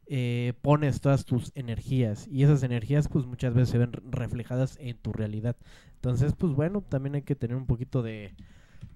[0.06, 2.26] eh, pones todas tus energías.
[2.28, 5.56] Y esas energías, pues muchas veces se ven reflejadas en tu realidad.
[5.96, 8.34] Entonces, pues bueno, también hay que tener un poquito de,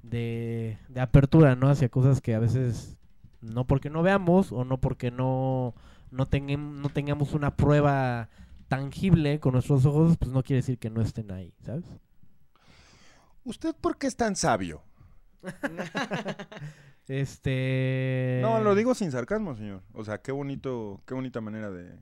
[0.02, 1.68] de, de apertura, ¿no?
[1.68, 2.96] Hacia cosas que a veces
[3.44, 5.74] no porque no veamos o no porque no,
[6.10, 8.28] no, tengam- no tengamos una prueba
[8.68, 11.84] tangible con nuestros ojos, pues no quiere decir que no estén ahí, ¿sabes?
[13.44, 14.82] ¿Usted por qué es tan sabio?
[17.06, 18.38] Este...
[18.40, 19.82] No, lo digo sin sarcasmo, señor.
[19.92, 21.98] O sea, qué bonito, qué bonita manera de...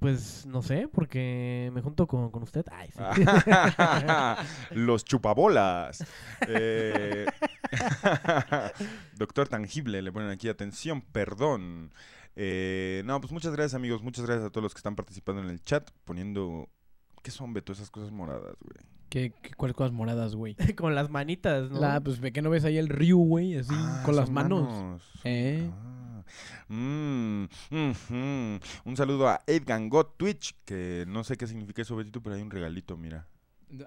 [0.00, 2.64] Pues no sé, porque me junto con, con usted.
[2.72, 3.22] Ay, sí.
[4.74, 6.02] Los chupabolas.
[6.48, 7.26] Eh,
[9.16, 11.92] Doctor Tangible, le ponen aquí atención, perdón.
[12.34, 15.50] Eh, no, pues muchas gracias amigos, muchas gracias a todos los que están participando en
[15.50, 16.68] el chat, poniendo...
[17.22, 18.78] ¿Qué son, Beto, esas cosas moradas, güey?
[19.10, 20.54] ¿Qué, qué, ¿Cuáles cosas moradas, güey?
[20.76, 21.78] con las manitas, ¿no?
[21.78, 24.66] La, pues ve que no ves ahí el Ryu, güey, así, Ah, con las manos.
[24.66, 25.02] manos.
[25.24, 25.68] Eh.
[26.68, 27.44] Mm.
[28.84, 32.42] Un saludo a Ed Gangot Twitch, que no sé qué significa eso, Betito, pero hay
[32.42, 33.26] un regalito, mira.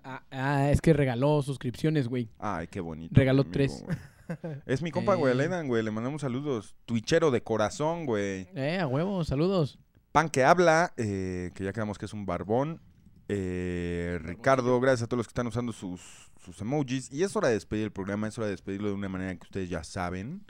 [0.04, 2.30] Ah, ah, es que regaló suscripciones, güey.
[2.40, 3.14] Ay, qué bonito.
[3.16, 3.84] Regaló amigo, tres.
[3.84, 3.98] güey.
[4.66, 5.36] Es mi compa, güey, Eh.
[5.36, 5.84] el Edan, güey.
[5.84, 6.76] Le mandamos saludos.
[6.86, 8.48] Twitchero de corazón, güey.
[8.56, 9.78] Eh, a huevo, saludos.
[10.14, 12.80] Pan que habla, eh, que ya quedamos que es un barbón.
[13.28, 16.02] Eh, Ricardo, gracias a todos los que están usando sus,
[16.44, 17.12] sus emojis.
[17.12, 19.44] Y es hora de despedir el programa, es hora de despedirlo de una manera que
[19.44, 20.46] ustedes ya saben.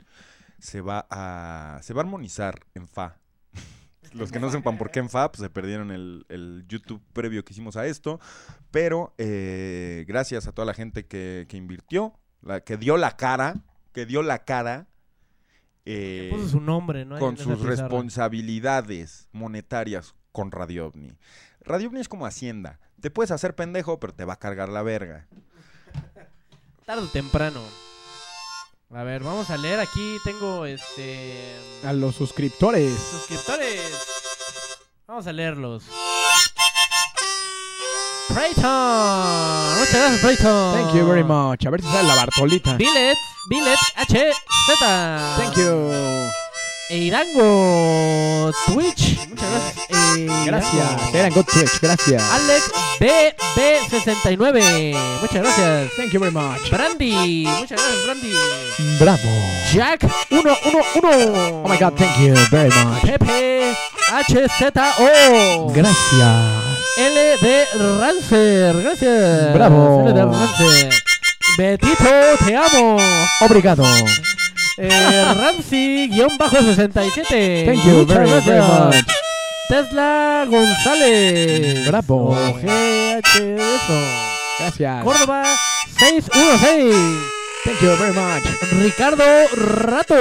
[0.64, 3.18] Se va a, se va a armonizar en fa.
[4.14, 7.44] Los que no sepan por qué en fa, pues se perdieron el, el YouTube previo
[7.44, 8.18] que hicimos a esto.
[8.70, 13.56] Pero eh, gracias a toda la gente que, que invirtió, la, que dio la cara,
[13.92, 14.86] que dio la cara.
[15.84, 17.18] eh, puso su nombre, ¿no?
[17.18, 17.68] Con sus pizarra.
[17.70, 21.18] responsabilidades monetarias con Radio OVNI.
[21.60, 22.80] Radio OVNI es como Hacienda.
[23.02, 25.26] Te puedes hacer pendejo, pero te va a cargar la verga.
[26.86, 27.60] Tarde o temprano.
[28.92, 30.18] A ver, vamos a leer aquí.
[30.24, 31.56] Tengo este.
[31.84, 32.92] A los suscriptores.
[32.92, 33.80] Suscriptores.
[35.06, 35.84] Vamos a leerlos.
[38.28, 39.78] Preyton.
[39.78, 40.74] Muchas gracias, Preyton.
[40.74, 41.66] Thank you very much.
[41.66, 42.74] A ver si sale la Bartolita.
[42.76, 43.16] Billet.
[43.48, 44.34] Billet HZ.
[45.36, 46.43] Thank you.
[46.90, 49.16] Eirango Twitch.
[49.28, 49.90] Muchas gracias.
[50.16, 50.44] Eirango.
[50.46, 51.14] Gracias.
[51.14, 52.22] Eran God Twitch, gracias.
[52.22, 52.70] Alex
[53.00, 54.94] BB69.
[55.22, 55.90] Muchas gracias.
[55.96, 56.70] Thank you very much.
[56.70, 57.46] Brandy.
[57.46, 58.34] Muchas gracias, Brandy.
[58.98, 59.28] Bravo.
[59.72, 61.62] Jack 111.
[61.64, 63.02] Oh my god, thank you very much.
[63.02, 63.74] Pepe
[64.10, 65.72] HZO.
[65.72, 66.74] Gracias.
[66.96, 67.66] LD
[68.00, 68.82] Rancer.
[68.82, 69.54] Gracias.
[69.54, 70.04] Bravo.
[70.06, 71.02] LD Rancer.
[71.56, 72.10] Betito,
[72.44, 72.98] te amo.
[73.40, 73.84] Obrigado.
[74.76, 77.64] Eh, Ramsey-67.
[77.64, 79.04] Thank you Muchas very, very much.
[79.68, 81.86] Tesla González.
[81.88, 82.34] Bravo.
[82.60, 83.98] GH eso.
[84.58, 85.04] Gracias.
[85.04, 85.44] Córdoba
[85.98, 86.94] 616.
[87.64, 88.42] Thank you very much.
[88.82, 89.24] Ricardo
[89.56, 90.16] Rato.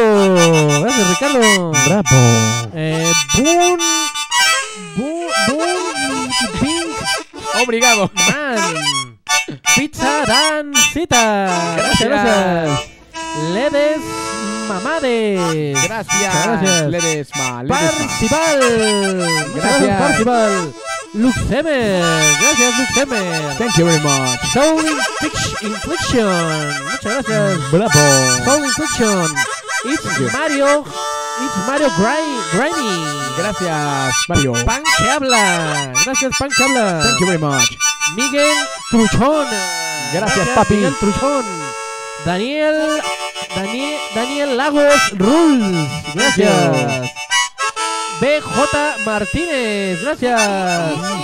[0.82, 1.72] Gracias, Ricardo.
[1.86, 2.70] Bravo.
[2.76, 3.80] Eh, Boon.
[4.96, 5.28] Boon.
[5.48, 6.30] Boon.
[6.62, 6.96] Pink.
[7.62, 8.10] Obrigado.
[8.30, 8.60] Man.
[9.76, 11.76] Pizza Dancita.
[11.76, 12.80] Gracias, gracias.
[13.52, 14.00] Ledes
[14.68, 15.84] Mamades.
[15.84, 16.46] Gracias.
[16.46, 16.88] Gracias.
[16.90, 18.08] Ledesma, Ledesma.
[18.08, 18.60] Parcival.
[19.54, 20.02] Muchas Gracias.
[20.02, 20.74] Parcival.
[21.14, 22.04] Luxemer.
[22.42, 23.58] Gracias, Luxemer.
[23.58, 24.40] Thank you very much.
[24.52, 26.84] Soul Inflic- Infliction.
[26.86, 27.72] Muchas gracias.
[27.72, 28.44] Bravo.
[28.46, 29.36] Soul Infliction.
[29.86, 30.84] It's Mario.
[30.84, 33.04] It's Mario Grimy.
[33.38, 34.54] Gracias, Mario.
[34.66, 35.92] Pan que habla.
[36.06, 37.02] Gracias, Pan que habla.
[37.04, 37.78] Thank you very much.
[38.16, 38.56] Miguel
[38.90, 39.46] Truchón.
[40.14, 40.76] Gracias, papi.
[40.76, 41.44] Miguel Truchón.
[42.26, 43.02] Daniel.
[43.56, 45.88] Daniel, Daniel Lagos Rules.
[46.14, 47.12] Gracias.
[48.20, 50.02] BJ Martínez.
[50.02, 50.42] Gracias.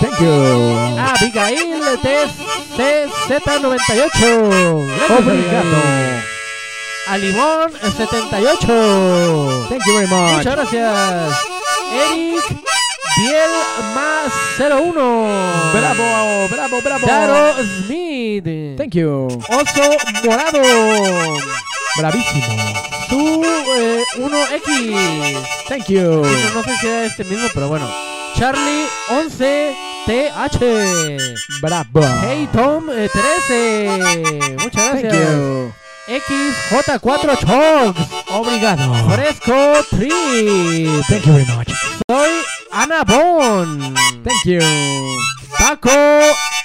[0.01, 0.97] Thank you.
[0.99, 3.80] Abigail TCZ98.
[3.88, 5.77] Gracias, Obrigado.
[7.07, 9.65] Alimón 78.
[9.69, 10.38] Thank you very much.
[10.38, 11.39] Muchas gracias.
[11.91, 12.43] Eric
[13.20, 13.52] Biel
[13.94, 14.94] más 01.
[15.74, 17.06] Bravo, bravo, bravo.
[17.06, 17.54] Daro
[17.86, 18.78] Smith.
[18.78, 19.28] Thank you.
[19.50, 20.62] Oso Morado.
[21.98, 22.56] Bravísimo.
[23.10, 23.44] Su
[23.76, 25.38] eh, 1X.
[25.68, 26.20] Thank you.
[26.20, 27.91] Bueno, no sé si era este mismo, pero bueno.
[28.38, 29.76] Charlie 11
[30.06, 31.60] TH.
[31.62, 32.02] Bravo.
[32.24, 34.56] Hey Tom eh, 13.
[34.64, 35.30] Muchas Thank gracias.
[35.30, 35.74] you.
[36.10, 37.99] XJ4 Chogs.
[38.31, 38.95] Obrigado.
[39.14, 41.03] Fresco Trip.
[41.07, 41.69] Thank you very much.
[42.10, 42.31] Soy
[42.72, 43.94] Ana Bon.
[44.23, 44.60] Thank you.
[45.56, 45.91] Paco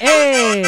[0.00, 0.62] E.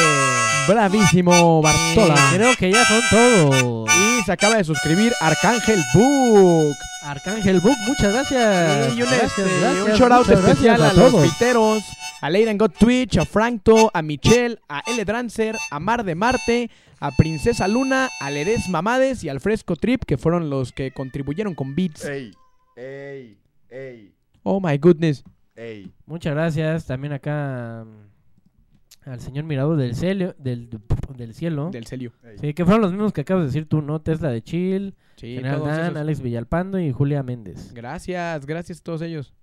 [0.67, 2.13] Bravísimo, Bartola.
[2.13, 3.89] Eh, creo que ya son todos.
[3.95, 6.75] Y se acaba de suscribir Arcángel Book.
[7.03, 8.93] Arcángel Book, muchas gracias.
[8.95, 11.83] y un, Gracias, este, gracias, un shout out especial gracias a, los piteros,
[12.21, 15.03] a Leidan God Twitch, a Frankto, a Michelle, a L.
[15.05, 16.69] Drancer, a Mar de Marte,
[16.99, 21.53] a Princesa Luna, a Ledes Mamades y al Fresco Trip, que fueron los que contribuyeron
[21.55, 22.05] con beats.
[22.05, 22.31] Ey,
[22.75, 23.37] ey,
[23.69, 24.13] ey,
[24.43, 25.23] Oh my goodness.
[25.55, 25.91] ey.
[26.05, 30.69] Muchas gracias también acá mm, al señor Mirador del cielo, del,
[31.15, 31.69] del cielo.
[31.71, 32.13] Del celio.
[32.41, 34.01] Sí, que fueron los mismos que acabas de decir tú, ¿no?
[34.01, 35.97] Tesla de Chill, Sí, General Dan, esos.
[35.97, 37.73] Alex Villalpando y Julia Méndez.
[37.73, 39.33] Gracias, gracias a todos ellos.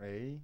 [0.00, 0.40] Ey,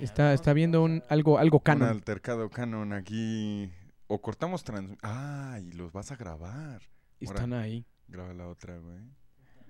[0.00, 1.88] Está, está viendo un algo, algo Un canon.
[1.88, 3.70] altercado canon aquí.
[4.06, 4.96] O cortamos trans...
[5.02, 6.82] Ah, y los vas a grabar.
[7.20, 7.86] Están Ahora, ahí.
[8.08, 9.00] Graba la otra, güey.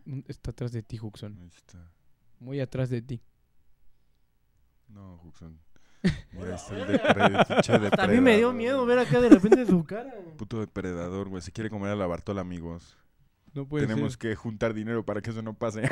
[0.04, 1.38] Mm, Está atrás de ti, Huxon.
[1.40, 1.90] Ahí está.
[2.40, 3.22] Muy atrás de ti.
[4.88, 5.60] No, Huxon.
[6.32, 8.54] Mira, está el de, pre- pinche Hasta a mí me dio depredador.
[8.54, 10.12] miedo ver acá de repente su cara.
[10.36, 11.40] Puto depredador, güey.
[11.42, 12.98] Se quiere comer a la Bartola, amigos.
[13.54, 14.18] No puede Tenemos ser.
[14.18, 15.82] que juntar dinero para que eso no pase.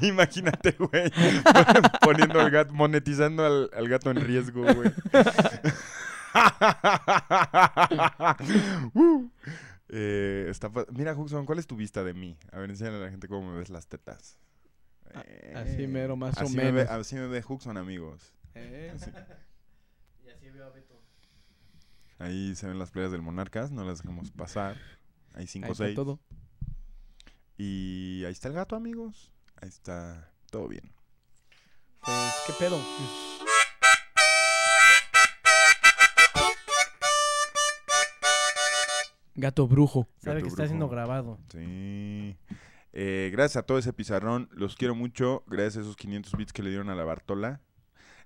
[0.00, 1.10] Imagínate, güey.
[2.00, 4.90] Poniendo al gato, monetizando al, al gato en riesgo, güey.
[8.94, 9.28] Uh.
[9.88, 12.38] Eh, está Mira, Huxon, ¿cuál es tu vista de mí?
[12.52, 14.38] A ver, enséñale a la gente cómo me ves las tetas.
[15.24, 16.90] Eh, así mero, más o así me ve- menos.
[16.92, 18.32] así me ve Huxon, amigos.
[18.54, 18.92] Eh.
[18.94, 19.10] Así.
[20.24, 20.94] Y así veo a Beto.
[22.20, 24.76] Ahí se ven las playas del Monarcas, no las dejamos pasar.
[25.34, 25.94] Hay cinco Ahí o está seis.
[25.96, 26.20] todo.
[27.56, 29.30] Y ahí está el gato, amigos.
[29.60, 30.92] Ahí está todo bien.
[32.02, 32.78] Pues, ¿qué pedo?
[39.34, 40.08] Gato brujo.
[40.18, 41.38] Sabe Gato que está siendo grabado.
[41.50, 42.36] Sí.
[42.92, 44.48] Eh, gracias a todo ese pizarrón.
[44.52, 45.44] Los quiero mucho.
[45.46, 47.60] Gracias a esos 500 bits que le dieron a la Bartola.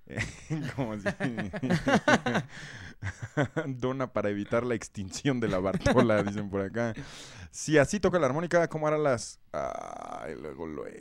[0.75, 1.05] Como si...
[3.67, 6.93] Dona para evitar la extinción de la Bartola, dicen por acá.
[7.51, 9.39] Si así toca la armónica, ¿cómo hará las...?
[9.51, 10.97] Ay, luego, luego.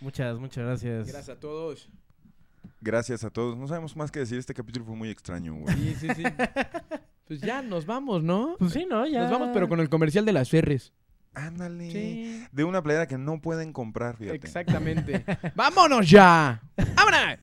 [0.00, 1.08] Muchas, muchas gracias.
[1.08, 1.88] Gracias a todos.
[2.80, 3.56] Gracias a todos.
[3.56, 4.38] No sabemos más que decir.
[4.38, 5.74] Este capítulo fue muy extraño, güey.
[5.74, 6.22] Sí, sí, sí.
[7.26, 8.56] Pues ya nos vamos, ¿no?
[8.58, 9.06] Pues sí, ¿no?
[9.06, 9.22] Ya.
[9.22, 10.92] Nos vamos, pero con el comercial de las ferres.
[11.46, 11.90] Ándale.
[11.90, 12.46] Sí.
[12.52, 14.36] De una playera que no pueden comprar, fíjate.
[14.36, 15.24] Exactamente.
[15.54, 16.60] ¡Vámonos ya!
[16.94, 17.38] ¡Vámonos!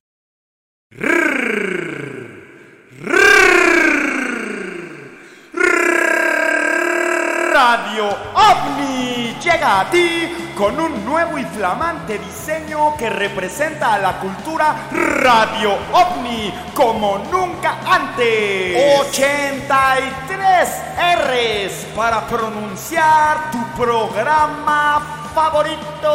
[7.52, 14.18] Radio OVNI llega a ti con un nuevo y flamante diseño que representa a la
[14.18, 18.98] cultura Radio OVNI como nunca antes.
[19.00, 20.82] 83
[21.18, 26.08] R's para pronunciar tu programa favorito.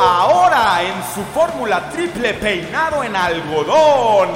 [0.00, 4.30] Ahora en su fórmula triple peinado en algodón.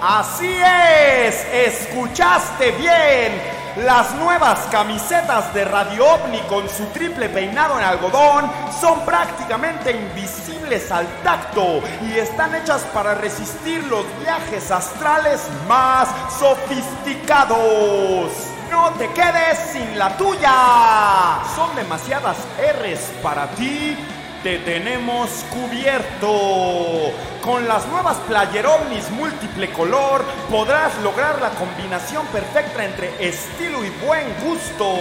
[0.00, 3.58] Así es, escuchaste bien.
[3.84, 8.50] Las nuevas camisetas de Radio OVNI con su triple peinado en algodón
[8.80, 16.08] son prácticamente invisibles al tacto y están hechas para resistir los viajes astrales más
[16.40, 18.32] sofisticados.
[18.68, 21.38] No te quedes sin la tuya.
[21.54, 23.96] Son demasiadas R's para ti.
[24.42, 27.12] Te tenemos cubierto.
[27.42, 33.90] Con las nuevas Player Omnis múltiple color podrás lograr la combinación perfecta entre estilo y
[34.06, 34.94] buen gusto.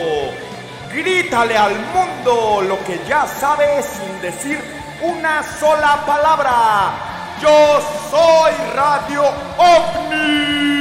[0.91, 4.59] Grítale al mundo lo que ya sabes sin decir
[5.01, 6.93] una sola palabra.
[7.39, 9.23] Yo soy Radio
[9.57, 10.77] OVNI.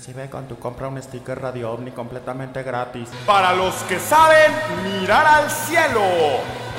[0.00, 3.10] Recibe con tu compra un sticker Radio OVNI completamente gratis.
[3.26, 4.50] Para los que saben
[4.82, 6.00] mirar al cielo.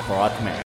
[0.10, 0.71] Rodme.